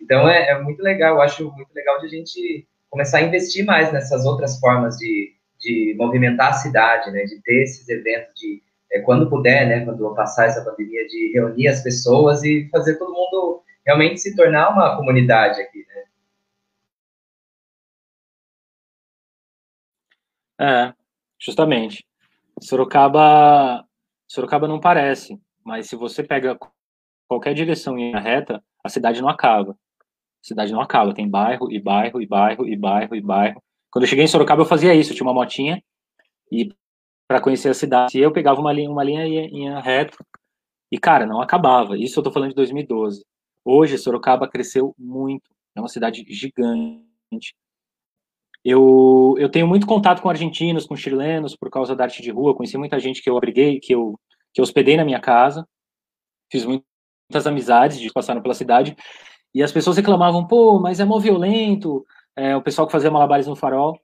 então 0.00 0.28
é, 0.28 0.50
é, 0.50 0.58
muito 0.60 0.82
legal, 0.82 1.16
eu 1.16 1.22
acho 1.22 1.50
muito 1.50 1.74
legal 1.74 1.98
de 1.98 2.06
a 2.06 2.08
gente 2.08 2.66
começar 2.90 3.18
a 3.18 3.22
investir 3.22 3.64
mais 3.64 3.92
nessas 3.92 4.24
outras 4.24 4.60
formas 4.60 4.96
de, 4.98 5.32
de 5.64 5.94
movimentar 5.96 6.50
a 6.50 6.52
cidade, 6.52 7.10
né, 7.10 7.24
de 7.24 7.40
ter 7.42 7.62
esses 7.62 7.88
eventos 7.88 8.34
de 8.34 8.62
é, 8.92 9.00
quando 9.00 9.28
puder, 9.28 9.66
né, 9.66 9.84
quando 9.84 10.14
passar 10.14 10.46
essa 10.46 10.64
pandemia, 10.64 11.06
de 11.08 11.32
reunir 11.32 11.68
as 11.68 11.82
pessoas 11.82 12.44
e 12.44 12.68
fazer 12.70 12.96
todo 12.96 13.12
mundo 13.12 13.62
realmente 13.84 14.20
se 14.20 14.36
tornar 14.36 14.70
uma 14.70 14.96
comunidade 14.96 15.60
aqui, 15.60 15.84
né? 15.88 16.04
É, 20.60 20.94
justamente. 21.38 22.06
Sorocaba, 22.60 23.84
Sorocaba 24.28 24.68
não 24.68 24.78
parece, 24.78 25.38
mas 25.64 25.88
se 25.88 25.96
você 25.96 26.22
pega 26.22 26.56
qualquer 27.28 27.54
direção 27.54 27.98
em 27.98 28.12
reta, 28.12 28.62
a 28.84 28.88
cidade 28.88 29.20
não 29.20 29.28
acaba 29.28 29.76
cidade 30.44 30.72
não 30.72 30.80
acaba, 30.80 31.14
tem 31.14 31.28
bairro 31.28 31.72
e 31.72 31.80
bairro 31.80 32.20
e 32.20 32.26
bairro 32.26 32.68
e 32.68 32.76
bairro 32.76 33.16
e 33.16 33.20
bairro. 33.20 33.62
Quando 33.94 34.06
eu 34.06 34.08
cheguei 34.08 34.24
em 34.24 34.28
Sorocaba, 34.28 34.62
eu 34.62 34.66
fazia 34.66 34.92
isso, 34.92 35.12
eu 35.12 35.14
tinha 35.14 35.24
uma 35.24 35.32
motinha 35.32 35.80
e 36.50 36.74
para 37.28 37.40
conhecer 37.40 37.68
a 37.68 37.74
cidade, 37.74 38.18
eu 38.18 38.32
pegava 38.32 38.60
uma 38.60 38.72
linha, 38.72 38.90
uma 38.90 39.04
linha 39.04 39.24
ia, 39.24 39.48
ia 39.48 39.78
reto 39.78 40.18
e 40.90 40.98
cara, 40.98 41.24
não 41.24 41.40
acabava. 41.40 41.96
Isso 41.96 42.18
eu 42.18 42.24
tô 42.24 42.32
falando 42.32 42.48
de 42.48 42.56
2012. 42.56 43.24
Hoje 43.64 43.96
Sorocaba 43.96 44.48
cresceu 44.48 44.92
muito, 44.98 45.48
é 45.76 45.80
uma 45.80 45.88
cidade 45.88 46.26
gigante. 46.28 47.54
Eu, 48.64 49.36
eu 49.38 49.48
tenho 49.48 49.68
muito 49.68 49.86
contato 49.86 50.20
com 50.20 50.28
argentinos, 50.28 50.86
com 50.86 50.96
chilenos 50.96 51.54
por 51.54 51.70
causa 51.70 51.94
da 51.94 52.02
arte 52.02 52.20
de 52.20 52.32
rua, 52.32 52.56
conheci 52.56 52.76
muita 52.76 52.98
gente 52.98 53.22
que 53.22 53.30
eu 53.30 53.36
abriguei, 53.36 53.78
que 53.78 53.94
eu 53.94 54.18
que 54.52 54.60
eu 54.60 54.64
hospedei 54.64 54.96
na 54.96 55.04
minha 55.04 55.20
casa. 55.20 55.64
Fiz 56.50 56.64
muitas 56.64 57.46
amizades 57.46 58.00
de 58.00 58.12
passaram 58.12 58.42
pela 58.42 58.54
cidade 58.54 58.96
e 59.54 59.62
as 59.62 59.70
pessoas 59.70 59.96
reclamavam, 59.96 60.44
pô, 60.44 60.80
mas 60.80 60.98
é 60.98 61.04
mó 61.04 61.20
violento, 61.20 62.04
é, 62.36 62.56
o 62.56 62.62
pessoal 62.62 62.86
que 62.86 62.92
fazia 62.92 63.10
malabares 63.10 63.46
no 63.46 63.56
farol, 63.56 63.98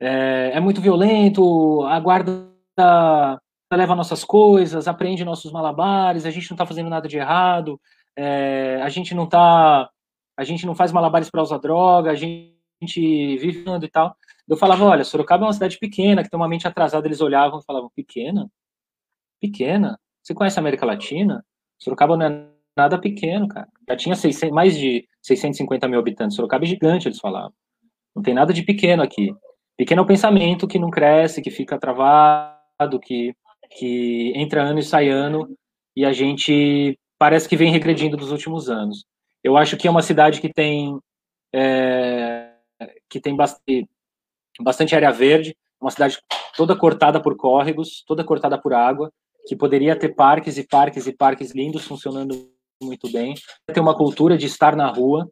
é, 0.00 0.52
é 0.54 0.60
muito 0.60 0.80
violento, 0.80 1.82
a 1.84 1.98
guarda 2.00 2.52
leva 3.72 3.94
nossas 3.94 4.24
coisas, 4.24 4.86
aprende 4.86 5.24
nossos 5.24 5.50
malabares, 5.50 6.26
a 6.26 6.30
gente 6.30 6.50
não 6.50 6.54
está 6.54 6.66
fazendo 6.66 6.88
nada 6.88 7.08
de 7.08 7.16
errado, 7.16 7.80
é, 8.16 8.80
a 8.82 8.88
gente 8.88 9.14
não 9.14 9.26
tá, 9.26 9.90
a 10.36 10.44
gente 10.44 10.66
não 10.66 10.74
faz 10.74 10.92
malabares 10.92 11.30
para 11.30 11.42
usar 11.42 11.58
droga, 11.58 12.10
a 12.10 12.14
gente 12.14 12.54
vive 12.82 13.64
e 13.82 13.88
tal. 13.88 14.16
Eu 14.46 14.56
falava, 14.56 14.84
olha, 14.84 15.04
Sorocaba 15.04 15.44
é 15.44 15.46
uma 15.46 15.52
cidade 15.52 15.78
pequena, 15.78 16.22
que 16.22 16.28
tem 16.28 16.38
uma 16.38 16.48
mente 16.48 16.68
atrasada, 16.68 17.06
eles 17.06 17.20
olhavam 17.20 17.60
e 17.60 17.64
falavam, 17.64 17.90
pequena? 17.94 18.48
Pequena? 19.40 19.98
Você 20.22 20.34
conhece 20.34 20.58
a 20.58 20.62
América 20.62 20.86
Latina? 20.86 21.44
Sorocaba 21.78 22.16
não 22.16 22.26
é 22.26 22.46
nada 22.76 22.98
pequeno, 22.98 23.48
cara. 23.48 23.68
Já 23.88 23.96
tinha 23.96 24.14
600, 24.14 24.54
mais 24.54 24.76
de 24.76 25.08
650 25.22 25.88
mil 25.88 25.98
habitantes. 25.98 26.36
Sorocaba 26.36 26.64
é 26.64 26.68
gigante, 26.68 27.08
eles 27.08 27.18
falavam. 27.18 27.52
Não 28.14 28.22
tem 28.22 28.34
nada 28.34 28.52
de 28.52 28.62
pequeno 28.62 29.02
aqui. 29.02 29.34
Pequeno 29.76 30.00
é 30.00 30.04
o 30.04 30.06
pensamento 30.06 30.68
que 30.68 30.78
não 30.78 30.90
cresce, 30.90 31.42
que 31.42 31.50
fica 31.50 31.78
travado, 31.78 33.00
que, 33.02 33.34
que 33.76 34.32
entra 34.36 34.62
ano 34.62 34.78
e 34.78 34.82
sai 34.82 35.08
ano, 35.08 35.48
e 35.96 36.04
a 36.04 36.12
gente 36.12 36.98
parece 37.18 37.48
que 37.48 37.56
vem 37.56 37.72
regredindo 37.72 38.16
dos 38.16 38.30
últimos 38.30 38.68
anos. 38.68 39.04
Eu 39.42 39.56
acho 39.56 39.76
que 39.76 39.88
é 39.88 39.90
uma 39.90 40.02
cidade 40.02 40.40
que 40.40 40.52
tem 40.52 40.98
é, 41.54 42.50
que 43.08 43.20
tem 43.20 43.36
bastante, 43.36 43.88
bastante 44.60 44.94
área 44.94 45.10
verde, 45.10 45.56
uma 45.80 45.90
cidade 45.90 46.18
toda 46.56 46.76
cortada 46.76 47.20
por 47.20 47.36
córregos, 47.36 48.02
toda 48.06 48.24
cortada 48.24 48.60
por 48.60 48.72
água, 48.72 49.12
que 49.46 49.54
poderia 49.54 49.96
ter 49.96 50.14
parques 50.14 50.56
e 50.56 50.66
parques 50.66 51.06
e 51.06 51.12
parques 51.12 51.54
lindos 51.54 51.84
funcionando 51.84 52.50
muito 52.82 53.10
bem. 53.10 53.34
Tem 53.72 53.82
uma 53.82 53.96
cultura 53.96 54.36
de 54.36 54.46
estar 54.46 54.74
na 54.74 54.90
rua. 54.90 55.28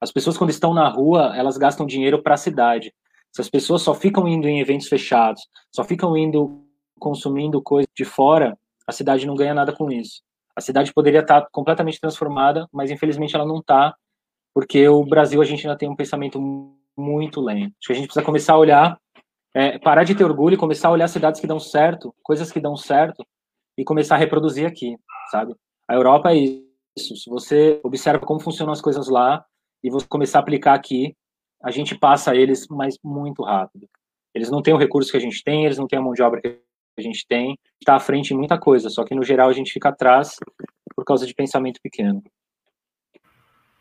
As 0.00 0.10
pessoas 0.10 0.38
quando 0.38 0.50
estão 0.50 0.72
na 0.72 0.88
rua, 0.88 1.36
elas 1.36 1.58
gastam 1.58 1.84
dinheiro 1.84 2.22
para 2.22 2.34
a 2.34 2.38
cidade. 2.38 2.92
Se 3.32 3.40
as 3.40 3.50
pessoas 3.50 3.82
só 3.82 3.94
ficam 3.94 4.26
indo 4.26 4.48
em 4.48 4.60
eventos 4.60 4.88
fechados, 4.88 5.42
só 5.74 5.84
ficam 5.84 6.16
indo 6.16 6.64
consumindo 6.98 7.62
coisas 7.62 7.90
de 7.96 8.04
fora, 8.04 8.58
a 8.86 8.92
cidade 8.92 9.26
não 9.26 9.34
ganha 9.34 9.54
nada 9.54 9.72
com 9.72 9.90
isso. 9.90 10.22
A 10.56 10.60
cidade 10.60 10.92
poderia 10.92 11.20
estar 11.20 11.46
completamente 11.52 12.00
transformada, 12.00 12.66
mas 12.72 12.90
infelizmente 12.90 13.34
ela 13.34 13.46
não 13.46 13.58
está, 13.58 13.94
porque 14.54 14.88
o 14.88 15.04
Brasil 15.04 15.40
a 15.40 15.44
gente 15.44 15.66
ainda 15.66 15.78
tem 15.78 15.88
um 15.88 15.96
pensamento 15.96 16.40
muito 16.96 17.40
lento. 17.40 17.74
Acho 17.78 17.86
que 17.86 17.92
a 17.92 17.96
gente 17.96 18.06
precisa 18.06 18.24
começar 18.24 18.54
a 18.54 18.58
olhar, 18.58 18.98
é, 19.54 19.78
parar 19.78 20.04
de 20.04 20.14
ter 20.14 20.24
orgulho 20.24 20.54
e 20.54 20.58
começar 20.58 20.88
a 20.88 20.92
olhar 20.92 21.08
cidades 21.08 21.40
que 21.40 21.46
dão 21.46 21.60
certo, 21.60 22.14
coisas 22.22 22.50
que 22.50 22.60
dão 22.60 22.76
certo, 22.76 23.24
e 23.78 23.84
começar 23.84 24.16
a 24.16 24.18
reproduzir 24.18 24.66
aqui, 24.66 24.96
sabe? 25.30 25.54
A 25.88 25.94
Europa 25.94 26.32
é 26.32 26.36
isso. 26.36 27.16
Se 27.16 27.30
você 27.30 27.80
observa 27.82 28.26
como 28.26 28.40
funcionam 28.40 28.72
as 28.72 28.80
coisas 28.80 29.08
lá 29.08 29.44
e 29.82 29.90
você 29.90 30.06
começar 30.06 30.38
a 30.38 30.42
aplicar 30.42 30.74
aqui, 30.74 31.16
a 31.62 31.70
gente 31.70 31.94
passa 31.94 32.34
eles, 32.34 32.66
mas 32.68 32.96
muito 33.02 33.42
rápido. 33.42 33.88
Eles 34.34 34.50
não 34.50 34.62
têm 34.62 34.74
o 34.74 34.78
recurso 34.78 35.10
que 35.10 35.16
a 35.16 35.20
gente 35.20 35.42
tem, 35.42 35.64
eles 35.64 35.78
não 35.78 35.86
têm 35.86 35.98
a 35.98 36.02
mão 36.02 36.12
de 36.12 36.22
obra 36.22 36.40
que 36.40 36.58
a 36.98 37.02
gente 37.02 37.26
tem, 37.26 37.58
está 37.80 37.96
à 37.96 38.00
frente 38.00 38.32
em 38.32 38.36
muita 38.36 38.58
coisa, 38.58 38.88
só 38.88 39.04
que 39.04 39.14
no 39.14 39.24
geral 39.24 39.48
a 39.48 39.52
gente 39.52 39.72
fica 39.72 39.88
atrás 39.88 40.36
por 40.94 41.04
causa 41.04 41.26
de 41.26 41.34
pensamento 41.34 41.80
pequeno. 41.82 42.22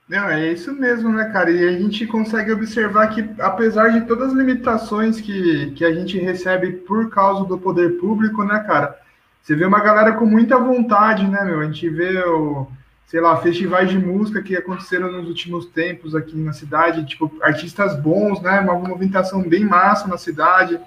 Não, 0.10 0.28
é 0.28 0.52
isso 0.52 0.74
mesmo, 0.74 1.10
né, 1.10 1.30
cara? 1.32 1.52
E 1.52 1.68
a 1.68 1.78
gente 1.78 2.08
consegue 2.08 2.52
observar 2.52 3.10
que, 3.10 3.30
apesar 3.40 3.90
de 3.90 4.08
todas 4.08 4.30
as 4.30 4.34
limitações 4.34 5.22
que, 5.22 5.72
que 5.72 5.86
a 5.86 5.94
gente 5.94 6.18
recebe 6.18 6.72
por 6.72 7.12
causa 7.12 7.46
do 7.46 7.60
poder 7.60 8.00
público, 8.00 8.44
né, 8.44 8.60
cara? 8.62 9.00
Você 9.44 9.56
vê 9.56 9.66
uma 9.66 9.80
galera 9.80 10.14
com 10.14 10.26
muita 10.26 10.58
vontade, 10.58 11.28
né, 11.28 11.44
meu? 11.44 11.60
A 11.60 11.66
gente 11.66 11.88
vê 11.90 12.24
o, 12.26 12.68
sei 13.10 13.20
lá, 13.20 13.36
festivais 13.38 13.90
de 13.90 13.98
música 13.98 14.40
que 14.40 14.56
aconteceram 14.56 15.12
nos 15.12 15.28
últimos 15.28 15.66
tempos 15.66 16.14
aqui 16.14 16.38
na 16.38 16.54
cidade, 16.54 17.08
tipo, 17.08 17.32
artistas 17.42 18.00
bons, 18.00 18.40
né, 18.40 18.60
uma 18.60 18.76
movimentação 18.76 19.42
bem 19.42 19.66
massa 19.66 20.08
na 20.08 20.16
cidade. 20.16 20.80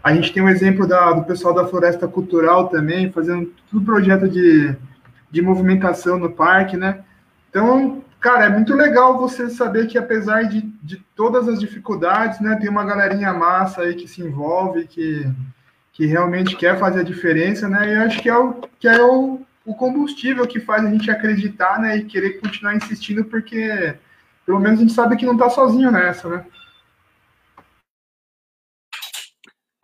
A 0.00 0.14
gente 0.14 0.32
tem 0.32 0.40
um 0.40 0.48
exemplo 0.48 0.86
da, 0.86 1.12
do 1.12 1.24
pessoal 1.24 1.52
da 1.52 1.66
Floresta 1.66 2.06
Cultural 2.06 2.68
também, 2.68 3.10
fazendo 3.10 3.52
tudo 3.68 3.84
projeto 3.84 4.28
de, 4.28 4.72
de 5.32 5.42
movimentação 5.42 6.16
no 6.16 6.30
parque, 6.30 6.76
né? 6.76 7.00
Então, 7.50 8.04
cara, 8.20 8.44
é 8.44 8.50
muito 8.50 8.72
legal 8.72 9.18
você 9.18 9.50
saber 9.50 9.88
que 9.88 9.98
apesar 9.98 10.44
de, 10.44 10.60
de 10.80 11.04
todas 11.16 11.48
as 11.48 11.58
dificuldades, 11.58 12.38
né, 12.38 12.54
tem 12.54 12.70
uma 12.70 12.84
galerinha 12.84 13.34
massa 13.34 13.80
aí 13.80 13.96
que 13.96 14.06
se 14.06 14.22
envolve, 14.22 14.86
que, 14.86 15.28
que 15.92 16.06
realmente 16.06 16.54
quer 16.54 16.78
fazer 16.78 17.00
a 17.00 17.04
diferença, 17.04 17.68
né? 17.68 17.94
E 17.94 17.96
acho 17.96 18.22
que 18.22 18.28
é 18.28 18.38
o, 18.38 18.54
que 18.78 18.86
é 18.86 19.02
o 19.02 19.40
o 19.68 19.74
combustível 19.74 20.46
que 20.46 20.60
faz 20.60 20.82
a 20.82 20.90
gente 20.90 21.10
acreditar, 21.10 21.78
né, 21.78 21.98
e 21.98 22.04
querer 22.06 22.40
continuar 22.40 22.74
insistindo, 22.74 23.22
porque 23.26 23.94
pelo 24.46 24.58
menos 24.58 24.78
a 24.78 24.82
gente 24.82 24.94
sabe 24.94 25.14
que 25.14 25.26
não 25.26 25.34
está 25.34 25.50
sozinho 25.50 25.90
nessa, 25.90 26.26
né? 26.26 26.46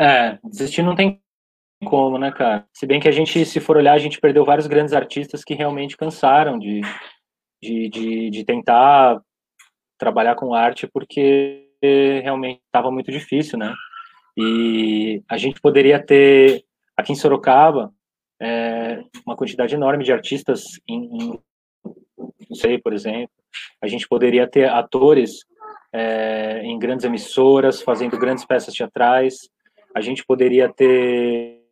É, 0.01 0.39
desistir 0.43 0.83
não 0.83 0.97
tem 0.97 1.21
como, 1.85 2.19
né, 2.19 2.33
cara? 2.33 2.67
Se 2.73 2.87
bem 2.87 2.99
que 2.99 3.09
a 3.09 3.13
gente, 3.13 3.45
se 3.45 3.61
for 3.61 3.77
olhar, 3.77 3.93
a 3.93 3.99
gente 3.99 4.19
perdeu 4.19 4.43
vários 4.43 4.67
grandes 4.67 4.95
artistas 4.95 5.45
que 5.45 5.53
realmente 5.53 5.99
cansaram 5.99 6.59
de, 6.59 6.81
de, 7.63 7.91
de, 7.91 8.31
de 8.31 8.45
tentar 8.45 9.21
trabalhar 9.99 10.35
com 10.35 10.55
arte 10.55 10.87
porque 10.87 11.69
realmente 12.23 12.63
estava 12.65 12.91
muito 12.91 13.13
difícil, 13.13 13.59
né? 13.59 13.75
E 14.35 15.23
a 15.29 15.37
gente 15.37 15.61
poderia 15.61 16.03
ter, 16.03 16.65
aqui 16.97 17.13
em 17.13 17.17
Sorocaba, 17.17 17.93
é, 18.41 19.03
uma 19.27 19.37
quantidade 19.37 19.75
enorme 19.75 20.05
de 20.05 20.13
artistas 20.13 20.81
em, 20.89 21.05
em, 21.05 21.41
não 22.49 22.57
sei, 22.57 22.79
por 22.79 22.93
exemplo, 22.93 23.31
a 23.81 23.87
gente 23.87 24.09
poderia 24.09 24.47
ter 24.47 24.69
atores 24.69 25.45
é, 25.93 26.63
em 26.65 26.79
grandes 26.79 27.05
emissoras 27.05 27.83
fazendo 27.83 28.19
grandes 28.19 28.45
peças 28.45 28.75
teatrais, 28.75 29.49
a 29.95 30.01
gente 30.01 30.25
poderia 30.25 30.69
ter 30.69 31.63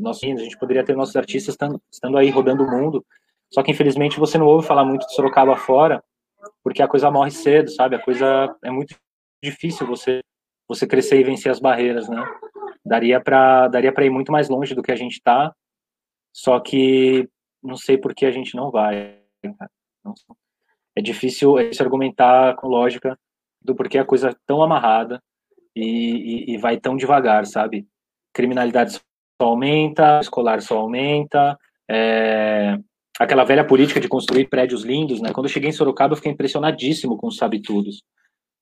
nós, 0.00 0.22
a 0.22 0.26
gente 0.26 0.58
poderia 0.58 0.82
ter 0.82 0.96
nossos 0.96 1.14
artistas 1.16 1.54
estando, 1.54 1.80
estando 1.92 2.16
aí 2.16 2.30
rodando 2.30 2.62
o 2.62 2.70
mundo, 2.70 3.04
só 3.52 3.62
que 3.62 3.70
infelizmente 3.70 4.18
você 4.18 4.38
não 4.38 4.46
ouve 4.46 4.66
falar 4.66 4.84
muito 4.84 5.06
de 5.06 5.14
Sorocaba 5.14 5.56
fora, 5.56 6.02
porque 6.62 6.82
a 6.82 6.88
coisa 6.88 7.10
morre 7.10 7.30
cedo, 7.30 7.70
sabe? 7.70 7.96
A 7.96 7.98
coisa 7.98 8.54
é 8.62 8.70
muito 8.70 8.96
difícil 9.42 9.86
você 9.86 10.20
você 10.66 10.86
crescer 10.86 11.20
e 11.20 11.24
vencer 11.24 11.52
as 11.52 11.60
barreiras, 11.60 12.08
né? 12.08 12.24
Daria 12.84 13.20
para 13.20 13.68
daria 13.68 13.92
para 13.92 14.04
ir 14.04 14.10
muito 14.10 14.32
mais 14.32 14.48
longe 14.48 14.74
do 14.74 14.82
que 14.82 14.92
a 14.92 14.96
gente 14.96 15.12
está 15.12 15.54
só 16.34 16.58
que 16.58 17.28
não 17.62 17.76
sei 17.76 17.96
por 17.96 18.12
que 18.12 18.26
a 18.26 18.30
gente 18.32 18.56
não 18.56 18.70
vai. 18.70 19.20
É 20.96 21.00
difícil, 21.00 21.56
difícil 21.56 21.84
argumentar 21.84 22.56
com 22.56 22.66
lógica 22.66 23.16
do 23.62 23.74
porquê 23.74 23.98
a 23.98 24.04
coisa 24.04 24.30
é 24.30 24.34
tão 24.44 24.62
amarrada 24.62 25.22
e, 25.74 26.50
e, 26.50 26.54
e 26.54 26.58
vai 26.58 26.76
tão 26.76 26.96
devagar, 26.96 27.46
sabe? 27.46 27.86
Criminalidade 28.32 28.92
só 28.92 29.00
aumenta, 29.40 30.18
escolar 30.20 30.60
só 30.60 30.78
aumenta, 30.78 31.56
é, 31.88 32.78
aquela 33.18 33.44
velha 33.44 33.64
política 33.64 34.00
de 34.00 34.08
construir 34.08 34.48
prédios 34.48 34.82
lindos, 34.82 35.20
né? 35.20 35.32
Quando 35.32 35.46
eu 35.46 35.52
cheguei 35.52 35.70
em 35.70 35.72
Sorocaba, 35.72 36.12
eu 36.12 36.16
fiquei 36.16 36.32
impressionadíssimo 36.32 37.16
com 37.16 37.28
os 37.28 37.36
sabitudos. 37.36 38.02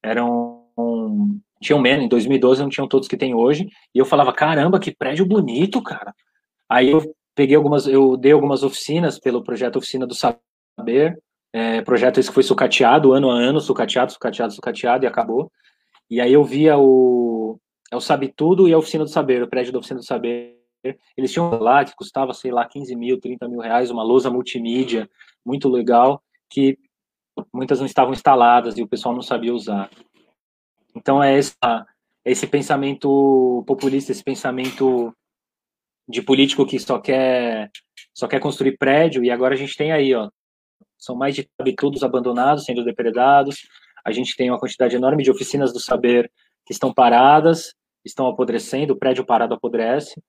Eram 0.02 0.66
um, 0.78 1.40
tinham 1.60 1.80
menos, 1.80 2.04
em 2.04 2.08
2012 2.08 2.62
não 2.62 2.68
tinham 2.68 2.88
todos 2.88 3.08
que 3.08 3.16
tem 3.16 3.34
hoje, 3.34 3.66
e 3.94 3.98
eu 3.98 4.04
falava, 4.04 4.32
caramba, 4.32 4.78
que 4.78 4.94
prédio 4.94 5.24
bonito, 5.24 5.82
cara. 5.82 6.14
Aí 6.68 6.90
eu 6.90 7.14
peguei 7.34 7.56
algumas, 7.56 7.86
eu 7.86 8.16
dei 8.16 8.32
algumas 8.32 8.62
oficinas 8.62 9.18
pelo 9.18 9.42
projeto 9.42 9.76
Oficina 9.76 10.06
do 10.06 10.14
Saber, 10.14 11.18
é, 11.52 11.82
projeto 11.82 12.18
esse 12.18 12.28
que 12.28 12.34
foi 12.34 12.42
sucateado 12.42 13.12
ano 13.12 13.30
a 13.30 13.34
ano, 13.34 13.60
sucateado, 13.60 14.12
sucateado, 14.12 14.52
sucateado 14.52 15.04
e 15.04 15.08
acabou. 15.08 15.50
E 16.10 16.20
aí 16.20 16.32
eu 16.32 16.44
via 16.44 16.78
o, 16.78 17.58
é 17.90 17.96
o 17.96 18.00
Sabe 18.00 18.32
Tudo 18.34 18.68
e 18.68 18.72
a 18.72 18.78
Oficina 18.78 19.04
do 19.04 19.10
Saber, 19.10 19.42
o 19.42 19.48
prédio 19.48 19.72
da 19.72 19.78
Oficina 19.78 20.00
do 20.00 20.06
Saber. 20.06 20.58
Eles 21.16 21.32
tinham 21.32 21.50
lá 21.60 21.84
que 21.84 21.94
custava, 21.94 22.32
sei 22.32 22.50
lá, 22.50 22.66
15 22.66 22.96
mil, 22.96 23.20
30 23.20 23.48
mil 23.48 23.60
reais, 23.60 23.90
uma 23.90 24.02
lousa 24.02 24.30
multimídia 24.30 25.08
muito 25.44 25.68
legal, 25.68 26.22
que 26.50 26.78
muitas 27.52 27.78
não 27.78 27.86
estavam 27.86 28.12
instaladas 28.12 28.76
e 28.76 28.82
o 28.82 28.88
pessoal 28.88 29.14
não 29.14 29.22
sabia 29.22 29.54
usar. 29.54 29.90
Então 30.94 31.22
é 31.22 31.38
esse, 31.38 31.54
esse 32.24 32.46
pensamento 32.46 33.62
populista, 33.66 34.12
esse 34.12 34.24
pensamento 34.24 35.14
de 36.12 36.22
político 36.22 36.66
que 36.66 36.78
só 36.78 36.98
quer 36.98 37.70
só 38.14 38.28
quer 38.28 38.38
construir 38.38 38.76
prédio 38.76 39.24
e 39.24 39.30
agora 39.30 39.54
a 39.54 39.56
gente 39.56 39.76
tem 39.76 39.90
aí, 39.90 40.14
ó, 40.14 40.28
são 40.98 41.16
mais 41.16 41.34
de 41.34 41.48
habitudos 41.58 42.04
abandonados 42.04 42.64
sendo 42.64 42.84
depredados. 42.84 43.56
A 44.04 44.12
gente 44.12 44.36
tem 44.36 44.50
uma 44.50 44.58
quantidade 44.58 44.94
enorme 44.94 45.22
de 45.22 45.30
oficinas 45.30 45.72
do 45.72 45.80
saber 45.80 46.30
que 46.66 46.72
estão 46.72 46.92
paradas, 46.92 47.74
estão 48.04 48.26
apodrecendo, 48.28 48.92
o 48.92 48.98
prédio 48.98 49.24
parado 49.24 49.54
apodrece. 49.54 50.22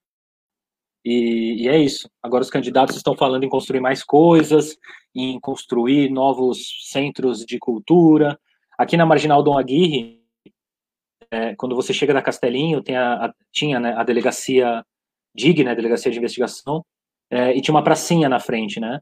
E, 1.06 1.64
e, 1.64 1.68
é 1.68 1.78
isso. 1.78 2.10
Agora 2.22 2.44
os 2.44 2.50
candidatos 2.50 2.96
estão 2.96 3.16
falando 3.16 3.44
em 3.44 3.50
construir 3.50 3.82
mais 3.82 4.04
coisas, 4.04 4.78
em 5.14 5.38
construir 5.40 6.10
novos 6.10 6.90
centros 6.90 7.40
de 7.40 7.60
cultura. 7.60 8.40
Aqui 8.78 8.96
na 8.96 9.06
Marginal 9.06 9.44
Dom 9.44 9.58
Aguirre, 9.58 10.24
é, 11.30 11.56
quando 11.56 11.76
você 11.76 11.94
chega 11.94 12.14
da 12.14 12.22
Castelinho, 12.22 12.82
tem 12.82 12.96
a, 12.96 13.26
a 13.26 13.34
tinha 13.52 13.80
né, 13.80 13.94
a 13.98 14.04
delegacia 14.04 14.86
DIG, 15.36 15.64
né, 15.64 15.76
Delegacia 15.76 16.12
de 16.12 16.18
Investigação, 16.18 16.86
é, 17.30 17.56
e 17.56 17.62
tinha 17.62 17.74
uma 17.74 17.84
pracinha 17.84 18.30
na 18.30 18.40
frente, 18.40 18.80
né? 18.80 19.00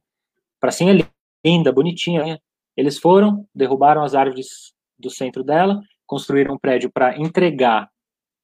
Pracinha 0.59 1.05
linda, 1.45 1.71
bonitinha. 1.71 2.23
Né? 2.23 2.38
Eles 2.77 2.97
foram, 2.97 3.47
derrubaram 3.53 4.03
as 4.03 4.15
árvores 4.15 4.73
do 4.97 5.09
centro 5.09 5.43
dela, 5.43 5.82
construíram 6.05 6.55
um 6.55 6.57
prédio 6.57 6.89
para 6.91 7.17
entregar 7.17 7.89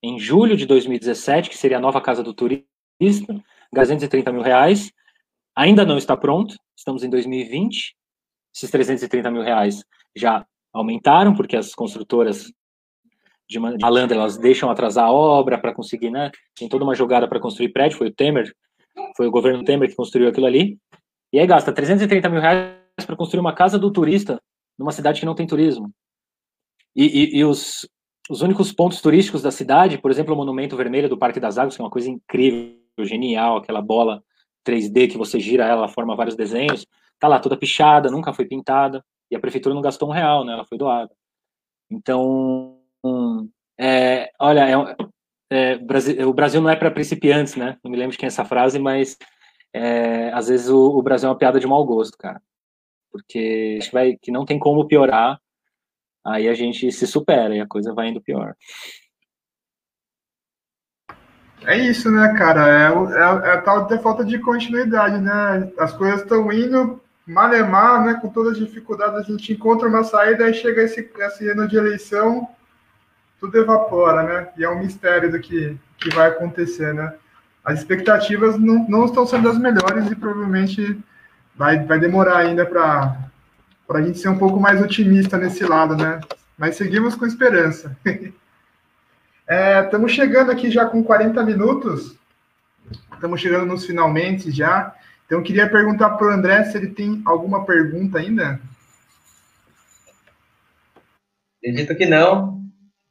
em 0.01 0.19
julho 0.19 0.55
de 0.57 0.65
2017, 0.65 1.49
que 1.49 1.57
seria 1.57 1.77
a 1.77 1.81
nova 1.81 2.01
casa 2.01 2.23
do 2.23 2.33
turista, 2.33 2.65
330 3.73 4.31
mil 4.31 4.41
reais. 4.41 4.91
Ainda 5.55 5.85
não 5.85 5.97
está 5.97 6.15
pronto, 6.15 6.55
estamos 6.75 7.03
em 7.03 7.09
2020. 7.09 7.95
Esses 8.55 8.71
330 8.71 9.31
mil 9.31 9.41
reais 9.41 9.83
já 10.15 10.45
aumentaram, 10.73 11.35
porque 11.35 11.55
as 11.55 11.73
construtoras 11.73 12.51
de 13.47 13.59
malandra, 13.59 14.17
elas 14.17 14.37
deixam 14.37 14.69
atrasar 14.69 15.05
a 15.05 15.11
obra 15.11 15.57
para 15.57 15.73
conseguir, 15.73 16.11
né? 16.11 16.31
Tem 16.55 16.67
toda 16.67 16.83
uma 16.83 16.95
jogada 16.95 17.27
para 17.27 17.39
construir 17.39 17.69
prédio, 17.69 17.97
foi 17.97 18.07
o 18.07 18.13
Temer, 18.13 18.53
foi 19.15 19.27
o 19.27 19.31
governo 19.31 19.63
Temer 19.63 19.89
que 19.89 19.95
construiu 19.95 20.27
aquilo 20.27 20.45
ali. 20.45 20.77
E 21.31 21.39
aí 21.39 21.47
gasta 21.47 21.71
330 21.71 22.29
mil 22.29 22.41
reais 22.41 22.75
para 23.05 23.15
construir 23.15 23.39
uma 23.39 23.53
casa 23.53 23.79
do 23.79 23.91
turista 23.91 24.41
numa 24.77 24.91
cidade 24.91 25.19
que 25.19 25.25
não 25.25 25.35
tem 25.35 25.47
turismo. 25.47 25.91
E, 26.95 27.05
e, 27.05 27.37
e 27.39 27.45
os, 27.45 27.87
os 28.29 28.41
únicos 28.41 28.71
pontos 28.71 29.01
turísticos 29.01 29.41
da 29.41 29.51
cidade, 29.51 29.97
por 29.97 30.11
exemplo, 30.11 30.33
o 30.33 30.37
Monumento 30.37 30.75
Vermelho 30.75 31.09
do 31.09 31.17
Parque 31.17 31.39
das 31.39 31.57
Águas, 31.57 31.75
que 31.75 31.81
é 31.81 31.85
uma 31.85 31.91
coisa 31.91 32.09
incrível, 32.09 32.77
genial, 32.99 33.57
aquela 33.57 33.81
bola 33.81 34.23
3D 34.67 35.11
que 35.11 35.17
você 35.17 35.39
gira 35.39 35.65
ela, 35.65 35.87
forma 35.87 36.15
vários 36.15 36.35
desenhos, 36.35 36.85
tá 37.19 37.27
lá 37.27 37.39
toda 37.39 37.55
pichada, 37.55 38.09
nunca 38.09 38.33
foi 38.33 38.45
pintada, 38.45 39.03
e 39.29 39.35
a 39.35 39.39
prefeitura 39.39 39.75
não 39.75 39.81
gastou 39.81 40.09
um 40.09 40.11
real, 40.11 40.43
né? 40.43 40.53
Ela 40.53 40.65
foi 40.65 40.77
doada. 40.77 41.11
Então, 41.89 42.76
é, 43.79 44.29
olha, 44.39 44.67
é, 44.69 44.95
é, 45.49 45.77
Brasil, 45.77 46.29
o 46.29 46.33
Brasil 46.33 46.61
não 46.61 46.69
é 46.69 46.75
para 46.75 46.91
principiantes, 46.91 47.55
né? 47.55 47.77
Não 47.83 47.91
me 47.91 47.97
lembro 47.97 48.11
de 48.11 48.17
quem 48.17 48.27
é 48.27 48.29
essa 48.29 48.45
frase, 48.45 48.79
mas 48.79 49.17
é, 49.73 50.31
às 50.33 50.47
vezes 50.47 50.69
o, 50.69 50.97
o, 50.97 51.01
Brasil 51.01 51.27
é 51.27 51.31
uma 51.31 51.37
piada 51.37 51.59
de 51.59 51.67
mau 51.67 51.85
gosto, 51.85 52.17
cara. 52.17 52.41
Porque 53.11 53.77
acho 53.79 53.89
que, 53.89 53.93
vai, 53.93 54.17
que 54.21 54.31
não 54.31 54.45
tem 54.45 54.59
como 54.59 54.87
piorar, 54.87 55.39
aí 56.25 56.47
a 56.47 56.53
gente 56.53 56.91
se 56.91 57.07
supera 57.07 57.55
e 57.55 57.61
a 57.61 57.67
coisa 57.67 57.93
vai 57.93 58.09
indo 58.09 58.21
pior. 58.21 58.55
É 61.65 61.77
isso, 61.77 62.11
né, 62.11 62.33
cara? 62.37 62.67
É, 62.67 63.47
é, 63.47 63.49
é 63.49 63.51
a 63.53 63.61
tal 63.61 63.87
da 63.87 63.97
falta 63.99 64.23
de 64.23 64.37
continuidade, 64.39 65.19
né? 65.19 65.71
As 65.77 65.93
coisas 65.93 66.21
estão 66.21 66.51
indo 66.51 67.01
malemar, 67.25 68.05
né? 68.05 68.13
Com 68.21 68.29
todas 68.29 68.53
as 68.53 68.59
dificuldades, 68.59 69.19
a 69.19 69.23
gente 69.23 69.53
encontra 69.53 69.87
uma 69.87 70.03
saída 70.03 70.49
e 70.49 70.53
chega 70.53 70.83
esse, 70.83 71.09
esse 71.17 71.49
ano 71.49 71.67
de 71.67 71.77
eleição, 71.77 72.47
tudo 73.39 73.57
evapora, 73.57 74.23
né? 74.23 74.49
E 74.57 74.63
é 74.63 74.69
um 74.69 74.79
mistério 74.79 75.31
do 75.31 75.39
que, 75.39 75.77
que 75.97 76.09
vai 76.13 76.29
acontecer, 76.29 76.93
né? 76.93 77.13
As 77.63 77.79
expectativas 77.79 78.57
não, 78.57 78.87
não 78.87 79.05
estão 79.05 79.25
sendo 79.27 79.49
as 79.49 79.57
melhores 79.57 80.09
e 80.09 80.15
provavelmente 80.15 80.97
vai, 81.55 81.83
vai 81.83 81.99
demorar 81.99 82.37
ainda 82.37 82.65
para 82.65 83.29
a 83.89 84.01
gente 84.01 84.19
ser 84.19 84.29
um 84.29 84.37
pouco 84.37 84.59
mais 84.59 84.81
otimista 84.81 85.37
nesse 85.37 85.65
lado, 85.65 85.95
né? 85.95 86.21
Mas 86.57 86.75
seguimos 86.75 87.15
com 87.15 87.25
esperança. 87.25 87.95
é, 89.47 89.81
estamos 89.83 90.11
chegando 90.11 90.51
aqui 90.51 90.71
já 90.71 90.85
com 90.85 91.03
40 91.03 91.43
minutos, 91.43 92.15
estamos 93.13 93.41
chegando 93.41 93.65
nos 93.65 93.85
finalmente 93.85 94.49
já. 94.49 94.95
Então, 95.25 95.43
queria 95.43 95.69
perguntar 95.69 96.11
para 96.11 96.27
o 96.27 96.31
André 96.31 96.63
se 96.63 96.77
ele 96.77 96.87
tem 96.87 97.21
alguma 97.25 97.65
pergunta 97.65 98.17
ainda. 98.17 98.61
Acredito 101.57 101.95
que 101.95 102.05
não. 102.05 102.56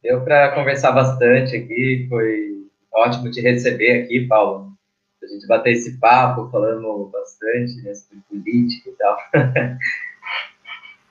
Deu 0.06 0.20
para 0.20 0.52
conversar 0.52 0.92
bastante 0.92 1.56
aqui, 1.56 2.06
foi 2.08 2.64
ótimo 2.94 3.28
te 3.28 3.40
receber 3.40 4.04
aqui, 4.04 4.20
Paulo. 4.20 4.72
A 5.20 5.26
gente 5.26 5.48
bater 5.48 5.72
esse 5.72 5.98
papo, 5.98 6.48
falando 6.48 7.10
bastante 7.12 7.82
né, 7.82 7.92
sobre 7.92 8.22
política 8.28 8.88
e 8.88 8.92
tal. 8.92 9.18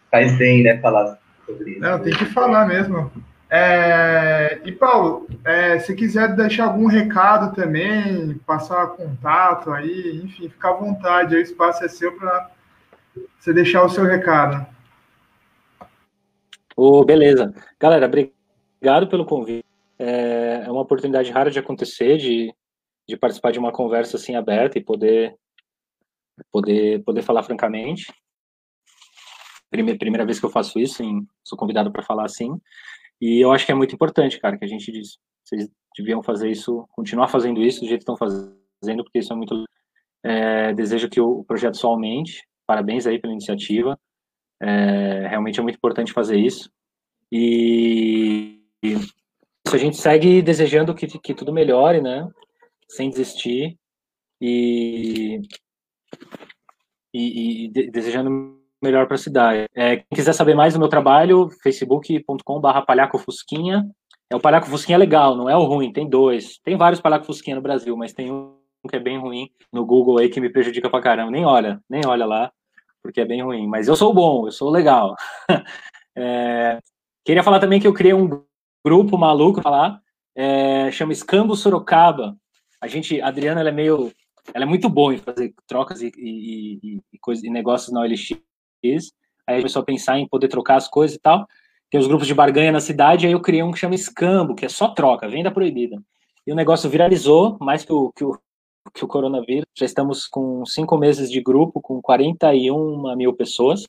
Faz 0.09 0.37
bem, 0.37 0.63
né, 0.63 0.77
falar 0.77 1.19
sobre 1.45 1.71
isso. 1.71 1.81
Não, 1.81 1.99
tem 1.99 2.13
que 2.13 2.23
falar 2.27 2.65
mesmo. 2.67 3.11
É, 3.49 4.61
e 4.63 4.71
Paulo, 4.71 5.27
é, 5.43 5.77
se 5.79 5.93
quiser 5.93 6.33
deixar 6.33 6.63
algum 6.63 6.85
recado 6.85 7.53
também, 7.53 8.39
passar 8.47 8.87
contato 8.95 9.73
aí, 9.73 10.21
enfim, 10.23 10.47
fica 10.47 10.69
à 10.69 10.73
vontade, 10.73 11.35
o 11.35 11.41
espaço 11.41 11.83
é 11.83 11.89
seu 11.89 12.13
para 12.17 12.49
você 13.37 13.51
deixar 13.51 13.83
o 13.83 13.89
seu 13.89 14.05
recado. 14.05 14.65
Oh, 16.77 17.03
beleza. 17.03 17.53
Galera, 17.77 18.05
obrigado 18.05 18.34
Obrigado 18.85 19.09
pelo 19.09 19.25
convite. 19.25 19.65
É, 19.97 20.61
é 20.63 20.71
uma 20.71 20.81
oportunidade 20.81 21.31
rara 21.31 21.49
de 21.49 21.57
acontecer, 21.57 22.17
de, 22.17 22.53
de 23.09 23.17
participar 23.17 23.51
de 23.51 23.57
uma 23.57 23.71
conversa 23.71 24.15
assim 24.15 24.35
aberta 24.35 24.77
e 24.77 24.83
poder 24.83 25.35
poder 26.51 27.03
poder 27.03 27.23
falar 27.23 27.41
francamente. 27.41 28.13
Primeira, 29.71 29.97
primeira 29.97 30.23
vez 30.23 30.39
que 30.39 30.45
eu 30.45 30.51
faço 30.51 30.79
isso, 30.79 31.03
sou 31.43 31.57
convidado 31.57 31.91
para 31.91 32.03
falar 32.03 32.25
assim. 32.25 32.51
E 33.19 33.43
eu 33.43 33.51
acho 33.51 33.65
que 33.65 33.71
é 33.71 33.75
muito 33.75 33.95
importante, 33.95 34.39
cara, 34.39 34.55
que 34.55 34.65
a 34.65 34.67
gente 34.67 34.91
diz, 34.91 35.17
vocês 35.43 35.67
deviam 35.97 36.21
fazer 36.21 36.51
isso, 36.51 36.87
continuar 36.91 37.27
fazendo 37.27 37.63
isso 37.63 37.79
do 37.79 37.87
jeito 37.87 38.05
que 38.05 38.11
estão 38.11 38.15
fazendo, 38.15 39.03
porque 39.03 39.17
isso 39.17 39.33
é 39.33 39.35
muito. 39.35 39.65
É, 40.23 40.73
desejo 40.75 41.09
que 41.09 41.19
o 41.19 41.43
projeto 41.43 41.75
só 41.75 41.87
aumente. 41.87 42.47
Parabéns 42.67 43.07
aí 43.07 43.17
pela 43.19 43.33
iniciativa. 43.33 43.97
É, 44.61 45.27
realmente 45.27 45.59
é 45.59 45.63
muito 45.63 45.77
importante 45.77 46.13
fazer 46.13 46.37
isso. 46.37 46.69
E 47.31 48.54
a 49.73 49.77
gente 49.77 49.97
segue 49.97 50.41
desejando 50.41 50.93
que, 50.93 51.07
que 51.07 51.33
tudo 51.33 51.53
melhore, 51.53 52.01
né? 52.01 52.27
Sem 52.89 53.09
desistir 53.09 53.77
e, 54.39 55.41
e, 57.13 57.65
e 57.65 57.89
desejando 57.89 58.59
melhor 58.81 59.07
para 59.07 59.15
a 59.15 59.19
cidade. 59.19 59.65
É, 59.73 59.97
quem 59.97 60.05
quiser 60.13 60.33
saber 60.33 60.53
mais 60.53 60.73
do 60.73 60.79
meu 60.79 60.89
trabalho, 60.89 61.49
facebook.com.br 61.63 62.81
Palhaco 62.85 63.17
Fusquinha. 63.17 63.85
É 64.29 64.35
o 64.35 64.39
Palhaco 64.39 64.67
Fusquinha 64.67 64.97
legal, 64.97 65.35
não 65.35 65.49
é 65.49 65.55
o 65.55 65.63
ruim, 65.63 65.91
tem 65.91 66.07
dois. 66.07 66.59
Tem 66.63 66.77
vários 66.77 67.01
Palhaco 67.01 67.25
Fusquinha 67.25 67.55
no 67.55 67.61
Brasil, 67.61 67.95
mas 67.97 68.13
tem 68.13 68.31
um 68.31 68.57
que 68.87 68.95
é 68.95 68.99
bem 68.99 69.17
ruim 69.17 69.49
no 69.73 69.83
Google 69.83 70.19
aí 70.19 70.29
que 70.29 70.39
me 70.39 70.49
prejudica 70.49 70.89
pra 70.89 71.01
caramba. 71.01 71.31
Nem 71.31 71.43
olha, 71.43 71.81
nem 71.89 72.05
olha 72.05 72.25
lá, 72.25 72.51
porque 73.01 73.21
é 73.21 73.25
bem 73.25 73.41
ruim. 73.41 73.67
Mas 73.67 73.87
eu 73.87 73.95
sou 73.95 74.13
bom, 74.13 74.47
eu 74.47 74.51
sou 74.51 74.69
legal. 74.69 75.15
é, 76.15 76.79
queria 77.23 77.43
falar 77.43 77.59
também 77.59 77.79
que 77.79 77.87
eu 77.87 77.93
criei 77.93 78.13
um 78.13 78.44
grupo 78.85 79.17
maluco 79.17 79.63
falar, 79.63 79.99
é, 80.35 80.91
chama 80.91 81.11
Escambo 81.11 81.55
Sorocaba. 81.55 82.37
A 82.79 82.87
gente, 82.87 83.19
a 83.19 83.29
Adriana, 83.29 83.59
ela 83.59 83.69
é 83.69 83.71
meio, 83.71 84.11
ela 84.53 84.63
é 84.63 84.67
muito 84.67 84.87
boa 84.87 85.11
em 85.11 85.17
fazer 85.17 85.55
trocas 85.65 86.03
e, 86.03 86.11
e, 86.15 86.79
e, 86.83 87.01
e, 87.13 87.19
coisa, 87.19 87.45
e 87.47 87.49
negócios 87.49 87.91
na 87.91 88.01
OLX. 88.01 89.11
Aí 89.47 89.57
começou 89.57 89.81
a 89.81 89.85
pensar 89.85 90.19
em 90.19 90.27
poder 90.27 90.49
trocar 90.49 90.75
as 90.75 90.87
coisas 90.87 91.17
e 91.17 91.19
tal. 91.19 91.47
Tem 91.89 91.99
os 91.99 92.05
grupos 92.05 92.27
de 92.27 92.35
barganha 92.35 92.71
na 92.71 92.79
cidade, 92.79 93.25
aí 93.25 93.31
eu 93.31 93.41
criei 93.41 93.63
um 93.63 93.71
que 93.71 93.79
chama 93.79 93.95
Escambo, 93.95 94.53
que 94.53 94.65
é 94.65 94.69
só 94.69 94.89
troca, 94.89 95.27
venda 95.27 95.49
proibida. 95.49 95.99
E 96.45 96.51
o 96.51 96.55
negócio 96.55 96.87
viralizou, 96.87 97.57
mais 97.59 97.83
que 97.83 97.91
o, 97.91 98.11
que 98.11 98.23
o, 98.23 98.39
que 98.93 99.03
o 99.03 99.07
coronavírus. 99.07 99.65
Já 99.75 99.85
estamos 99.87 100.27
com 100.27 100.63
cinco 100.63 100.95
meses 100.95 101.31
de 101.31 101.41
grupo, 101.41 101.81
com 101.81 101.99
41 102.03 103.15
mil 103.15 103.33
pessoas. 103.33 103.83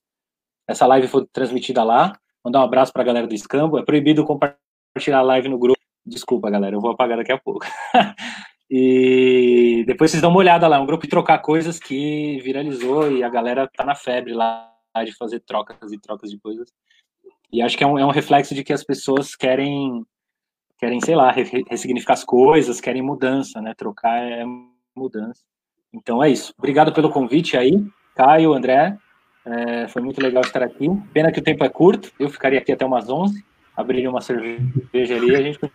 Essa 0.67 0.87
live 0.87 1.07
foi 1.07 1.27
transmitida 1.31 1.85
lá. 1.85 2.19
Mandar 2.43 2.61
um 2.61 2.65
abraço 2.65 2.95
para 2.95 3.03
a 3.03 3.05
galera 3.05 3.27
do 3.27 3.35
Escambo. 3.35 3.79
É 3.79 3.85
proibido 3.85 4.25
compartilhar 4.25 4.66
compartilhar 4.97 5.19
a 5.19 5.23
live 5.23 5.49
no 5.49 5.59
grupo. 5.59 5.79
Desculpa, 6.05 6.51
galera, 6.51 6.75
eu 6.75 6.81
vou 6.81 6.91
apagar 6.91 7.19
daqui 7.19 7.33
a 7.33 7.39
pouco. 7.39 7.67
e 8.71 9.85
depois 9.87 10.11
vocês 10.11 10.23
dão 10.23 10.31
uma 10.31 10.39
olhada 10.39 10.67
lá, 10.67 10.77
é 10.77 10.81
um 10.81 10.87
grupo 10.87 11.05
de 11.05 11.11
trocar 11.11 11.39
coisas 11.39 11.79
que 11.79 12.41
viralizou 12.43 13.11
e 13.11 13.23
a 13.23 13.29
galera 13.29 13.69
tá 13.69 13.85
na 13.85 13.95
febre 13.95 14.33
lá 14.33 14.73
de 15.05 15.13
fazer 15.13 15.41
trocas 15.41 15.93
e 15.93 16.01
trocas 16.01 16.31
de 16.31 16.39
coisas. 16.39 16.73
E 17.53 17.61
acho 17.61 17.77
que 17.77 17.85
é 17.85 17.87
um, 17.87 17.99
é 17.99 18.05
um 18.05 18.11
reflexo 18.11 18.55
de 18.55 18.65
que 18.65 18.73
as 18.73 18.83
pessoas 18.83 19.37
querem, 19.37 20.05
querem, 20.79 21.01
sei 21.01 21.15
lá, 21.15 21.31
ressignificar 21.31 22.15
as 22.15 22.25
coisas, 22.25 22.81
querem 22.81 23.03
mudança, 23.03 23.61
né? 23.61 23.75
Trocar 23.77 24.23
é 24.23 24.45
mudança. 24.97 25.43
Então 25.93 26.23
é 26.23 26.31
isso. 26.31 26.55
Obrigado 26.57 26.93
pelo 26.93 27.11
convite 27.11 27.57
aí, 27.57 27.85
Caio, 28.15 28.55
André. 28.55 28.97
É, 29.45 29.89
foi 29.89 30.03
muito 30.03 30.21
legal 30.21 30.43
estar 30.43 30.63
aqui. 30.63 30.89
Pena 31.13 31.31
que 31.31 31.39
o 31.39 31.45
tempo 31.45 31.65
é 31.65 31.69
curto, 31.69 32.11
eu 32.19 32.31
ficaria 32.31 32.59
aqui 32.59 32.73
até 32.73 32.85
umas 32.85 33.09
11 33.09 33.45
abrir 33.77 34.09
uma 34.09 34.21
cerveja 34.21 35.17
ali 35.17 35.37
a 35.37 35.43
gente. 35.43 35.61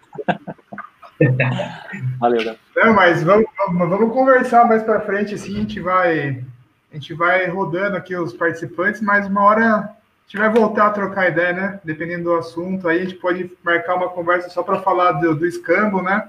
Valeu, 2.19 2.43
né? 2.43 2.55
Não, 2.75 2.93
mas 2.93 3.23
vamos, 3.23 3.45
vamos 3.67 4.11
conversar 4.11 4.67
mais 4.67 4.81
para 4.81 5.01
frente, 5.01 5.35
assim, 5.35 5.55
a 5.55 5.59
gente 5.59 5.79
vai. 5.79 6.43
A 6.91 6.95
gente 6.95 7.13
vai 7.13 7.47
rodando 7.47 7.95
aqui 7.95 8.13
os 8.15 8.33
participantes, 8.33 8.99
mas 8.99 9.25
uma 9.25 9.43
hora 9.43 9.65
a 9.65 9.95
gente 10.25 10.37
vai 10.37 10.49
voltar 10.49 10.87
a 10.87 10.91
trocar 10.91 11.29
ideia, 11.29 11.53
né? 11.53 11.79
Dependendo 11.85 12.25
do 12.25 12.35
assunto, 12.35 12.87
aí 12.87 12.99
a 12.99 13.03
gente 13.03 13.15
pode 13.15 13.49
marcar 13.63 13.95
uma 13.95 14.09
conversa 14.09 14.49
só 14.49 14.61
para 14.61 14.81
falar 14.81 15.13
do, 15.13 15.35
do 15.35 15.45
escambo, 15.45 16.01
né? 16.01 16.27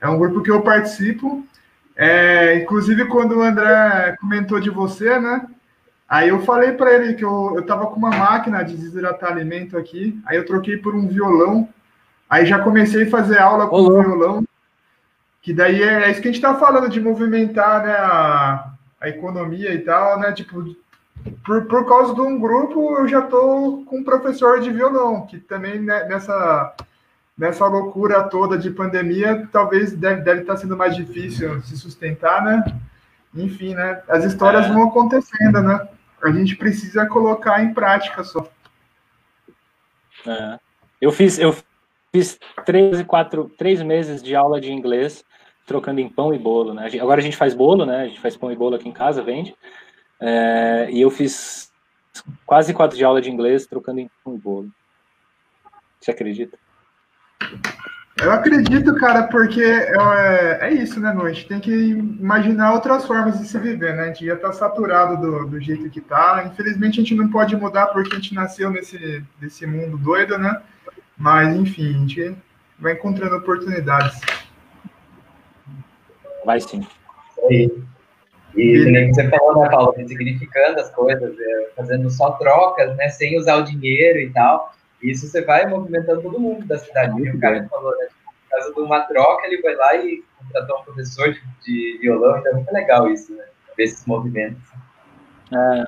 É 0.00 0.08
um 0.08 0.18
grupo 0.18 0.42
que 0.42 0.50
eu 0.50 0.62
participo. 0.62 1.46
É, 1.94 2.56
inclusive, 2.56 3.04
quando 3.04 3.36
o 3.36 3.42
André 3.42 4.16
comentou 4.20 4.58
de 4.58 4.70
você, 4.70 5.18
né? 5.20 5.46
Aí 6.08 6.28
eu 6.28 6.42
falei 6.42 6.72
para 6.72 6.92
ele 6.92 7.14
que 7.14 7.24
eu, 7.24 7.54
eu 7.56 7.64
tava 7.64 7.86
com 7.86 7.96
uma 7.96 8.10
máquina 8.10 8.62
de 8.62 8.76
desidratar 8.76 9.32
alimento 9.32 9.76
aqui, 9.76 10.20
aí 10.26 10.36
eu 10.36 10.44
troquei 10.44 10.76
por 10.76 10.94
um 10.94 11.08
violão, 11.08 11.68
aí 12.28 12.44
já 12.44 12.58
comecei 12.58 13.04
a 13.04 13.10
fazer 13.10 13.38
aula 13.38 13.66
com 13.66 13.76
o 13.76 14.02
violão, 14.02 14.44
que 15.40 15.52
daí 15.52 15.82
é, 15.82 16.04
é, 16.04 16.10
isso 16.10 16.20
que 16.20 16.28
a 16.28 16.32
gente 16.32 16.40
tá 16.40 16.54
falando, 16.54 16.88
de 16.88 17.00
movimentar 17.00 17.84
né, 17.84 17.92
a, 17.92 18.72
a 19.00 19.08
economia 19.08 19.74
e 19.74 19.78
tal, 19.78 20.18
né? 20.18 20.32
Tipo, 20.32 20.64
por, 21.44 21.66
por 21.66 21.86
causa 21.86 22.14
de 22.14 22.20
um 22.20 22.38
grupo, 22.38 22.96
eu 22.96 23.08
já 23.08 23.22
tô 23.22 23.84
com 23.86 23.98
um 23.98 24.04
professor 24.04 24.60
de 24.60 24.70
violão, 24.70 25.26
que 25.26 25.38
também 25.38 25.80
né, 25.80 26.04
nessa, 26.04 26.74
nessa 27.36 27.66
loucura 27.66 28.22
toda 28.24 28.56
de 28.56 28.70
pandemia, 28.70 29.48
talvez 29.52 29.92
deve, 29.92 30.22
deve 30.22 30.40
estar 30.42 30.54
tá 30.54 30.60
sendo 30.60 30.76
mais 30.76 30.96
difícil 30.96 31.62
se 31.62 31.76
sustentar, 31.76 32.42
né? 32.42 32.64
Enfim, 33.34 33.74
né? 33.74 34.02
As 34.08 34.24
histórias 34.24 34.66
é. 34.66 34.68
vão 34.68 34.88
acontecendo, 34.88 35.60
né? 35.60 35.88
A 36.24 36.32
gente 36.32 36.56
precisa 36.56 37.06
colocar 37.06 37.62
em 37.62 37.74
prática 37.74 38.24
só. 38.24 38.50
É. 40.26 40.58
Eu 41.00 41.12
fiz, 41.12 41.38
eu 41.38 41.54
fiz 42.12 42.38
três, 42.64 43.02
quatro, 43.02 43.50
três 43.58 43.82
meses 43.82 44.22
de 44.22 44.34
aula 44.34 44.60
de 44.60 44.72
inglês 44.72 45.24
trocando 45.66 46.00
em 46.00 46.08
pão 46.08 46.32
e 46.34 46.38
bolo, 46.38 46.72
né? 46.72 46.88
Agora 47.00 47.20
a 47.20 47.22
gente 47.22 47.36
faz 47.36 47.54
bolo, 47.54 47.84
né? 47.84 48.02
A 48.02 48.06
gente 48.06 48.20
faz 48.20 48.36
pão 48.36 48.50
e 48.50 48.56
bolo 48.56 48.76
aqui 48.76 48.88
em 48.88 48.92
casa, 48.92 49.22
vende. 49.22 49.54
É, 50.20 50.88
e 50.90 51.00
eu 51.00 51.10
fiz 51.10 51.70
quase 52.46 52.72
quatro 52.72 52.96
de 52.96 53.04
aula 53.04 53.20
de 53.20 53.30
inglês 53.30 53.66
trocando 53.66 54.00
em 54.00 54.10
um 54.24 54.38
bolo. 54.38 54.70
Você 56.00 56.10
acredita? 56.10 56.58
Eu 58.16 58.30
acredito, 58.30 58.94
cara, 58.94 59.24
porque 59.24 59.62
é, 59.62 60.58
é 60.60 60.72
isso, 60.72 61.00
né, 61.00 61.12
meu? 61.12 61.26
A 61.26 61.32
gente 61.32 61.48
tem 61.48 61.58
que 61.58 61.72
imaginar 61.72 62.72
outras 62.72 63.04
formas 63.06 63.38
de 63.40 63.48
se 63.48 63.58
viver, 63.58 63.94
né? 63.94 64.04
A 64.04 64.06
gente 64.06 64.24
já 64.24 64.36
tá 64.36 64.52
saturado 64.52 65.20
do, 65.20 65.46
do 65.46 65.60
jeito 65.60 65.90
que 65.90 66.00
tá. 66.00 66.44
Infelizmente, 66.46 67.00
a 67.00 67.02
gente 67.02 67.14
não 67.14 67.28
pode 67.28 67.56
mudar 67.56 67.88
porque 67.88 68.12
a 68.12 68.16
gente 68.16 68.34
nasceu 68.34 68.70
nesse, 68.70 69.22
nesse 69.40 69.66
mundo 69.66 69.98
doido, 69.98 70.38
né? 70.38 70.62
Mas, 71.18 71.56
enfim, 71.56 71.88
a 71.88 71.98
gente 71.98 72.36
vai 72.78 72.92
encontrando 72.92 73.36
oportunidades. 73.36 74.20
Vai 76.44 76.60
sim. 76.60 76.86
E, 77.50 77.68
e 78.56 78.84
nem 78.92 79.12
você 79.12 79.28
falou, 79.28 79.60
né, 79.60 79.68
Paulo, 79.70 79.94
significando 80.06 80.78
as 80.78 80.90
coisas, 80.90 81.34
é, 81.38 81.68
fazendo 81.74 82.08
só 82.10 82.30
trocas, 82.32 82.96
né, 82.96 83.08
sem 83.08 83.38
usar 83.38 83.56
o 83.56 83.64
dinheiro 83.64 84.20
e 84.20 84.30
tal. 84.30 84.72
Isso 85.04 85.28
você 85.28 85.42
vai 85.42 85.66
movimentando 85.68 86.22
todo 86.22 86.40
mundo 86.40 86.66
da 86.66 86.78
cidade. 86.78 87.30
o 87.30 87.38
cara 87.38 87.68
falou, 87.68 87.90
né? 87.98 88.06
Por 88.24 88.50
causa 88.50 88.74
de 88.74 88.80
uma 88.80 89.00
troca, 89.00 89.46
ele 89.46 89.60
foi 89.60 89.74
lá 89.76 89.96
e 89.96 90.24
contratou 90.38 90.80
um 90.80 90.84
professor 90.84 91.32
de, 91.32 91.40
de 91.62 91.98
violão, 92.00 92.38
então 92.38 92.52
é 92.52 92.54
muito 92.54 92.72
legal 92.72 93.10
isso, 93.10 93.34
né? 93.34 93.44
Ver 93.76 93.84
esses 93.84 94.06
movimentos. 94.06 94.62
É, 95.52 95.84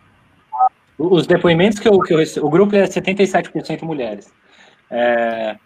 os 0.98 1.26
depoimentos 1.26 1.78
que 1.78 1.88
eu, 1.88 1.98
que 2.00 2.12
eu 2.12 2.18
recebo, 2.18 2.46
o 2.46 2.50
grupo 2.50 2.76
é 2.76 2.84
77% 2.84 3.82
mulheres. 3.82 4.30
É, 4.90 5.56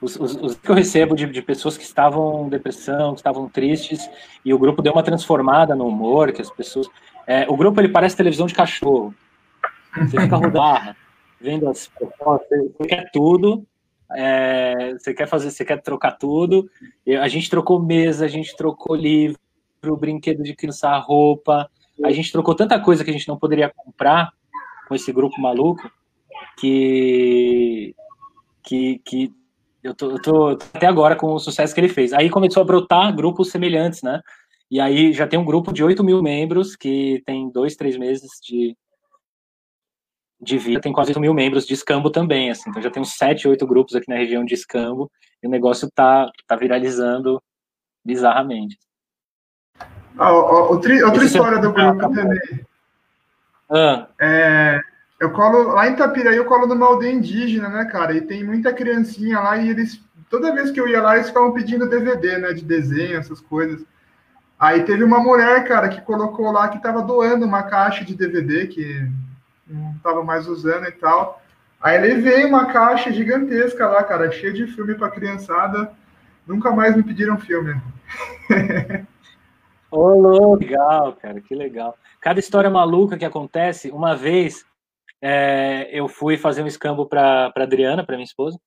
os, 0.00 0.16
os, 0.16 0.34
os, 0.36 0.54
que 0.56 0.70
eu 0.70 0.74
recebo 0.74 1.14
de, 1.14 1.26
de 1.26 1.42
pessoas 1.42 1.76
que 1.76 1.84
estavam 1.84 2.46
em 2.46 2.48
depressão, 2.48 3.12
que 3.12 3.20
estavam 3.20 3.48
tristes, 3.50 4.08
e 4.42 4.54
o 4.54 4.58
grupo 4.58 4.80
deu 4.80 4.94
uma 4.94 5.02
transformada 5.02 5.74
no 5.74 5.86
humor, 5.86 6.32
que 6.32 6.40
as 6.40 6.50
pessoas... 6.50 6.88
É, 7.26 7.44
o 7.48 7.56
grupo, 7.56 7.80
ele 7.80 7.88
parece 7.88 8.16
televisão 8.16 8.46
de 8.46 8.54
cachorro. 8.54 9.14
Você 9.94 10.20
fica 10.20 10.36
rodando 10.36 10.96
vendo 11.42 11.68
as 11.68 11.86
propostas, 11.88 12.58
você 12.78 12.88
quer 12.88 13.10
tudo, 13.12 13.66
é, 14.14 14.92
você 14.92 15.12
quer 15.12 15.26
fazer, 15.26 15.50
você 15.50 15.64
quer 15.64 15.82
trocar 15.82 16.12
tudo. 16.12 16.70
A 17.20 17.28
gente 17.28 17.50
trocou 17.50 17.82
mesa, 17.82 18.24
a 18.24 18.28
gente 18.28 18.56
trocou 18.56 18.94
livro, 18.94 19.38
brinquedo 19.98 20.42
de 20.42 20.54
criança, 20.54 20.96
roupa. 20.98 21.68
A 22.04 22.12
gente 22.12 22.30
trocou 22.30 22.54
tanta 22.54 22.78
coisa 22.78 23.04
que 23.04 23.10
a 23.10 23.12
gente 23.12 23.28
não 23.28 23.38
poderia 23.38 23.72
comprar 23.74 24.32
com 24.88 24.94
esse 24.94 25.12
grupo 25.12 25.40
maluco 25.40 25.90
que 26.58 27.94
que, 28.62 29.00
que 29.04 29.32
eu, 29.82 29.94
tô, 29.94 30.10
eu 30.12 30.22
tô 30.22 30.48
até 30.48 30.86
agora 30.86 31.16
com 31.16 31.32
o 31.34 31.38
sucesso 31.40 31.74
que 31.74 31.80
ele 31.80 31.88
fez. 31.88 32.12
Aí 32.12 32.30
começou 32.30 32.62
a 32.62 32.66
brotar 32.66 33.14
grupos 33.14 33.50
semelhantes, 33.50 34.02
né? 34.02 34.20
E 34.70 34.80
aí 34.80 35.12
já 35.12 35.26
tem 35.26 35.38
um 35.38 35.44
grupo 35.44 35.72
de 35.72 35.82
8 35.82 36.02
mil 36.04 36.22
membros 36.22 36.76
que 36.76 37.22
tem 37.26 37.50
dois, 37.50 37.74
três 37.74 37.96
meses 37.98 38.30
de, 38.42 38.76
de 40.42 40.58
vida, 40.58 40.80
tem 40.80 40.92
quase 40.92 41.10
8 41.10 41.20
mil 41.20 41.32
membros 41.32 41.64
de 41.64 41.72
escambo 41.72 42.10
também, 42.10 42.50
assim, 42.50 42.68
então 42.68 42.82
já 42.82 42.90
tem 42.90 43.00
uns 43.00 43.14
7, 43.16 43.46
8 43.46 43.64
grupos 43.64 43.94
aqui 43.94 44.08
na 44.08 44.16
região 44.16 44.44
de 44.44 44.54
escambo, 44.54 45.08
e 45.40 45.46
o 45.46 45.50
negócio 45.50 45.88
tá, 45.94 46.28
tá 46.48 46.56
viralizando 46.56 47.40
bizarramente. 48.04 48.76
Ah, 50.18 50.32
outra, 50.32 51.06
outra 51.06 51.24
história 51.24 51.58
do 51.58 51.72
grupo 51.72 52.12
também. 52.12 52.66
Ah. 53.70 54.08
É, 54.20 54.80
eu 55.20 55.30
colo, 55.30 55.74
lá 55.74 55.88
em 55.88 55.92
Itapiraí 55.92 56.36
eu 56.36 56.44
colo 56.44 56.66
numa 56.66 56.86
aldeia 56.86 57.12
indígena, 57.12 57.68
né, 57.68 57.84
cara, 57.84 58.12
e 58.12 58.20
tem 58.20 58.42
muita 58.42 58.72
criancinha 58.72 59.38
lá, 59.38 59.56
e 59.56 59.70
eles, 59.70 60.02
toda 60.28 60.52
vez 60.52 60.72
que 60.72 60.80
eu 60.80 60.88
ia 60.88 61.00
lá, 61.00 61.14
eles 61.14 61.28
ficavam 61.28 61.52
pedindo 61.52 61.88
DVD, 61.88 62.38
né, 62.38 62.52
de 62.52 62.64
desenho, 62.64 63.16
essas 63.16 63.40
coisas. 63.40 63.84
Aí 64.58 64.82
teve 64.82 65.04
uma 65.04 65.20
mulher, 65.20 65.64
cara, 65.68 65.88
que 65.88 66.00
colocou 66.00 66.50
lá 66.50 66.68
que 66.68 66.82
tava 66.82 67.00
doando 67.00 67.46
uma 67.46 67.62
caixa 67.62 68.04
de 68.04 68.14
DVD, 68.14 68.66
que 68.66 69.08
não 69.72 69.92
estava 69.92 70.22
mais 70.22 70.46
usando 70.46 70.86
e 70.86 70.92
tal. 70.92 71.42
Aí 71.80 71.98
levei 71.98 72.44
uma 72.44 72.66
caixa 72.66 73.12
gigantesca 73.12 73.88
lá, 73.88 74.04
cara, 74.04 74.30
cheia 74.30 74.52
de 74.52 74.66
filme 74.68 74.94
para 74.94 75.10
criançada. 75.10 75.92
Nunca 76.46 76.70
mais 76.70 76.96
me 76.96 77.02
pediram 77.02 77.38
filme. 77.38 77.80
Ô, 79.90 80.54
legal, 80.54 81.14
cara, 81.14 81.40
que 81.40 81.54
legal. 81.54 81.96
Cada 82.20 82.40
história 82.40 82.70
maluca 82.70 83.18
que 83.18 83.24
acontece, 83.24 83.90
uma 83.90 84.16
vez 84.16 84.64
é, 85.20 85.88
eu 85.92 86.08
fui 86.08 86.38
fazer 86.38 86.62
um 86.62 86.66
escambo 86.66 87.06
para 87.06 87.52
Adriana, 87.54 88.04
para 88.04 88.16
minha 88.16 88.24
esposa, 88.24 88.58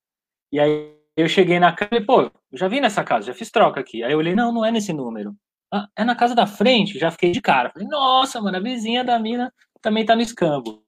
e 0.51 0.60
aí 0.60 0.95
eu 1.18 1.28
cheguei 1.28 1.60
na 1.60 1.74
casa 1.74 1.95
e, 1.95 2.06
pô, 2.06 2.30
já 2.53 2.68
vim 2.68 2.80
nessa 2.80 3.03
casa, 3.03 3.28
já 3.28 3.34
fiz 3.34 3.49
troca 3.49 3.80
aqui. 3.80 4.03
Aí 4.03 4.12
eu 4.12 4.18
olhei, 4.18 4.36
não, 4.36 4.53
não 4.53 4.64
é 4.64 4.72
nesse 4.72 4.93
número. 4.93 5.36
Ah, 5.74 5.88
é 5.95 6.03
na 6.03 6.16
casa 6.16 6.36
da 6.36 6.45
frente, 6.45 6.99
já 6.99 7.10
fiquei 7.10 7.32
de 7.32 7.41
cara. 7.41 7.72
Falei, 7.72 7.88
nossa, 7.88 8.39
mano, 8.39 8.58
a 8.58 8.60
vizinha 8.60 9.03
da 9.03 9.18
mina 9.18 9.51
também 9.82 10.06
tá 10.06 10.16
no 10.16 10.22
escambo. 10.22 10.85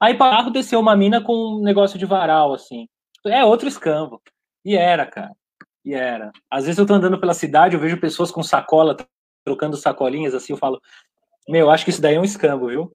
Aí 0.00 0.14
para 0.14 0.36
carro 0.36 0.50
desceu 0.50 0.80
uma 0.80 0.96
mina 0.96 1.22
com 1.22 1.32
um 1.32 1.62
negócio 1.62 1.98
de 1.98 2.06
varal, 2.06 2.54
assim. 2.54 2.88
É 3.26 3.44
outro 3.44 3.68
escambo. 3.68 4.22
E 4.64 4.76
era, 4.76 5.06
cara. 5.06 5.32
E 5.84 5.94
era. 5.94 6.32
Às 6.50 6.64
vezes 6.66 6.78
eu 6.78 6.86
tô 6.86 6.94
andando 6.94 7.18
pela 7.20 7.34
cidade, 7.34 7.74
eu 7.74 7.80
vejo 7.80 8.00
pessoas 8.00 8.30
com 8.30 8.42
sacola, 8.42 8.96
trocando 9.44 9.76
sacolinhas, 9.76 10.34
assim, 10.34 10.52
eu 10.52 10.58
falo, 10.58 10.80
meu, 11.48 11.70
acho 11.70 11.84
que 11.84 11.90
isso 11.90 12.02
daí 12.02 12.16
é 12.16 12.20
um 12.20 12.24
escambo, 12.24 12.68
viu? 12.68 12.92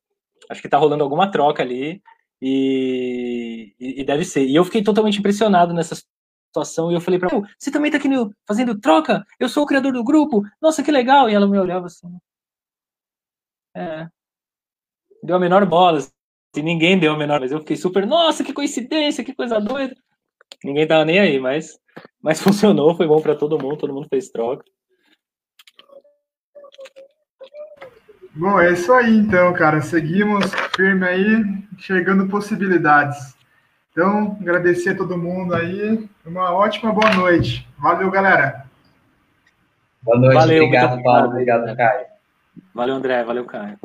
Acho 0.49 0.61
que 0.61 0.69
tá 0.69 0.77
rolando 0.77 1.03
alguma 1.03 1.31
troca 1.31 1.63
ali 1.63 2.01
e, 2.41 3.73
e, 3.79 4.03
deve 4.03 4.25
ser. 4.25 4.45
E 4.45 4.55
eu 4.55 4.65
fiquei 4.65 4.83
totalmente 4.83 5.19
impressionado 5.19 5.73
nessa 5.73 5.95
situação 6.47 6.91
e 6.91 6.95
eu 6.95 7.01
falei 7.01 7.19
pra 7.19 7.29
ela, 7.31 7.41
você 7.57 7.71
também 7.71 7.91
tá 7.91 7.97
aqui 7.97 8.07
no, 8.07 8.31
fazendo 8.47 8.79
troca? 8.79 9.25
Eu 9.39 9.49
sou 9.49 9.63
o 9.63 9.65
criador 9.65 9.93
do 9.93 10.03
grupo, 10.03 10.43
nossa, 10.61 10.83
que 10.83 10.91
legal! 10.91 11.29
E 11.29 11.33
ela 11.33 11.47
me 11.47 11.57
olhava 11.57 11.87
assim. 11.87 12.07
É. 13.75 14.07
Deu 15.23 15.35
a 15.35 15.39
menor 15.39 15.65
bola, 15.65 15.99
se 16.53 16.61
ninguém 16.61 16.99
deu 16.99 17.13
o 17.13 17.17
menor, 17.17 17.39
mas 17.39 17.51
eu 17.51 17.59
fiquei 17.59 17.75
super, 17.75 18.05
nossa, 18.05 18.43
que 18.43 18.53
coincidência, 18.53 19.23
que 19.23 19.33
coisa 19.33 19.59
doida. 19.59 19.95
Ninguém 20.63 20.87
tava 20.87 21.03
nem 21.03 21.19
aí, 21.19 21.39
mas, 21.39 21.79
mas 22.21 22.39
funcionou, 22.41 22.95
foi 22.95 23.07
bom 23.07 23.19
para 23.19 23.35
todo 23.35 23.57
mundo, 23.57 23.77
todo 23.77 23.93
mundo 23.93 24.07
fez 24.07 24.29
troca. 24.29 24.63
Bom, 28.35 28.59
é 28.59 28.71
isso 28.71 28.91
aí 28.93 29.15
então, 29.15 29.53
cara. 29.53 29.81
Seguimos 29.81 30.51
firme 30.75 31.05
aí, 31.05 31.43
chegando 31.77 32.27
possibilidades. 32.27 33.35
Então, 33.91 34.37
agradecer 34.41 34.91
a 34.91 34.97
todo 34.97 35.17
mundo 35.17 35.53
aí. 35.53 36.07
Uma 36.25 36.51
ótima 36.51 36.91
boa 36.91 37.13
noite. 37.13 37.67
Valeu, 37.77 38.09
galera. 38.09 38.65
Boa 40.01 40.17
noite, 40.17 40.33
Valeu, 40.33 40.63
obrigado, 40.63 41.03
Paulo. 41.03 41.27
Obrigado, 41.29 41.75
Caio. 41.75 42.05
Valeu, 42.73 42.95
André. 42.95 43.23
Valeu, 43.23 43.45
Caio. 43.45 43.77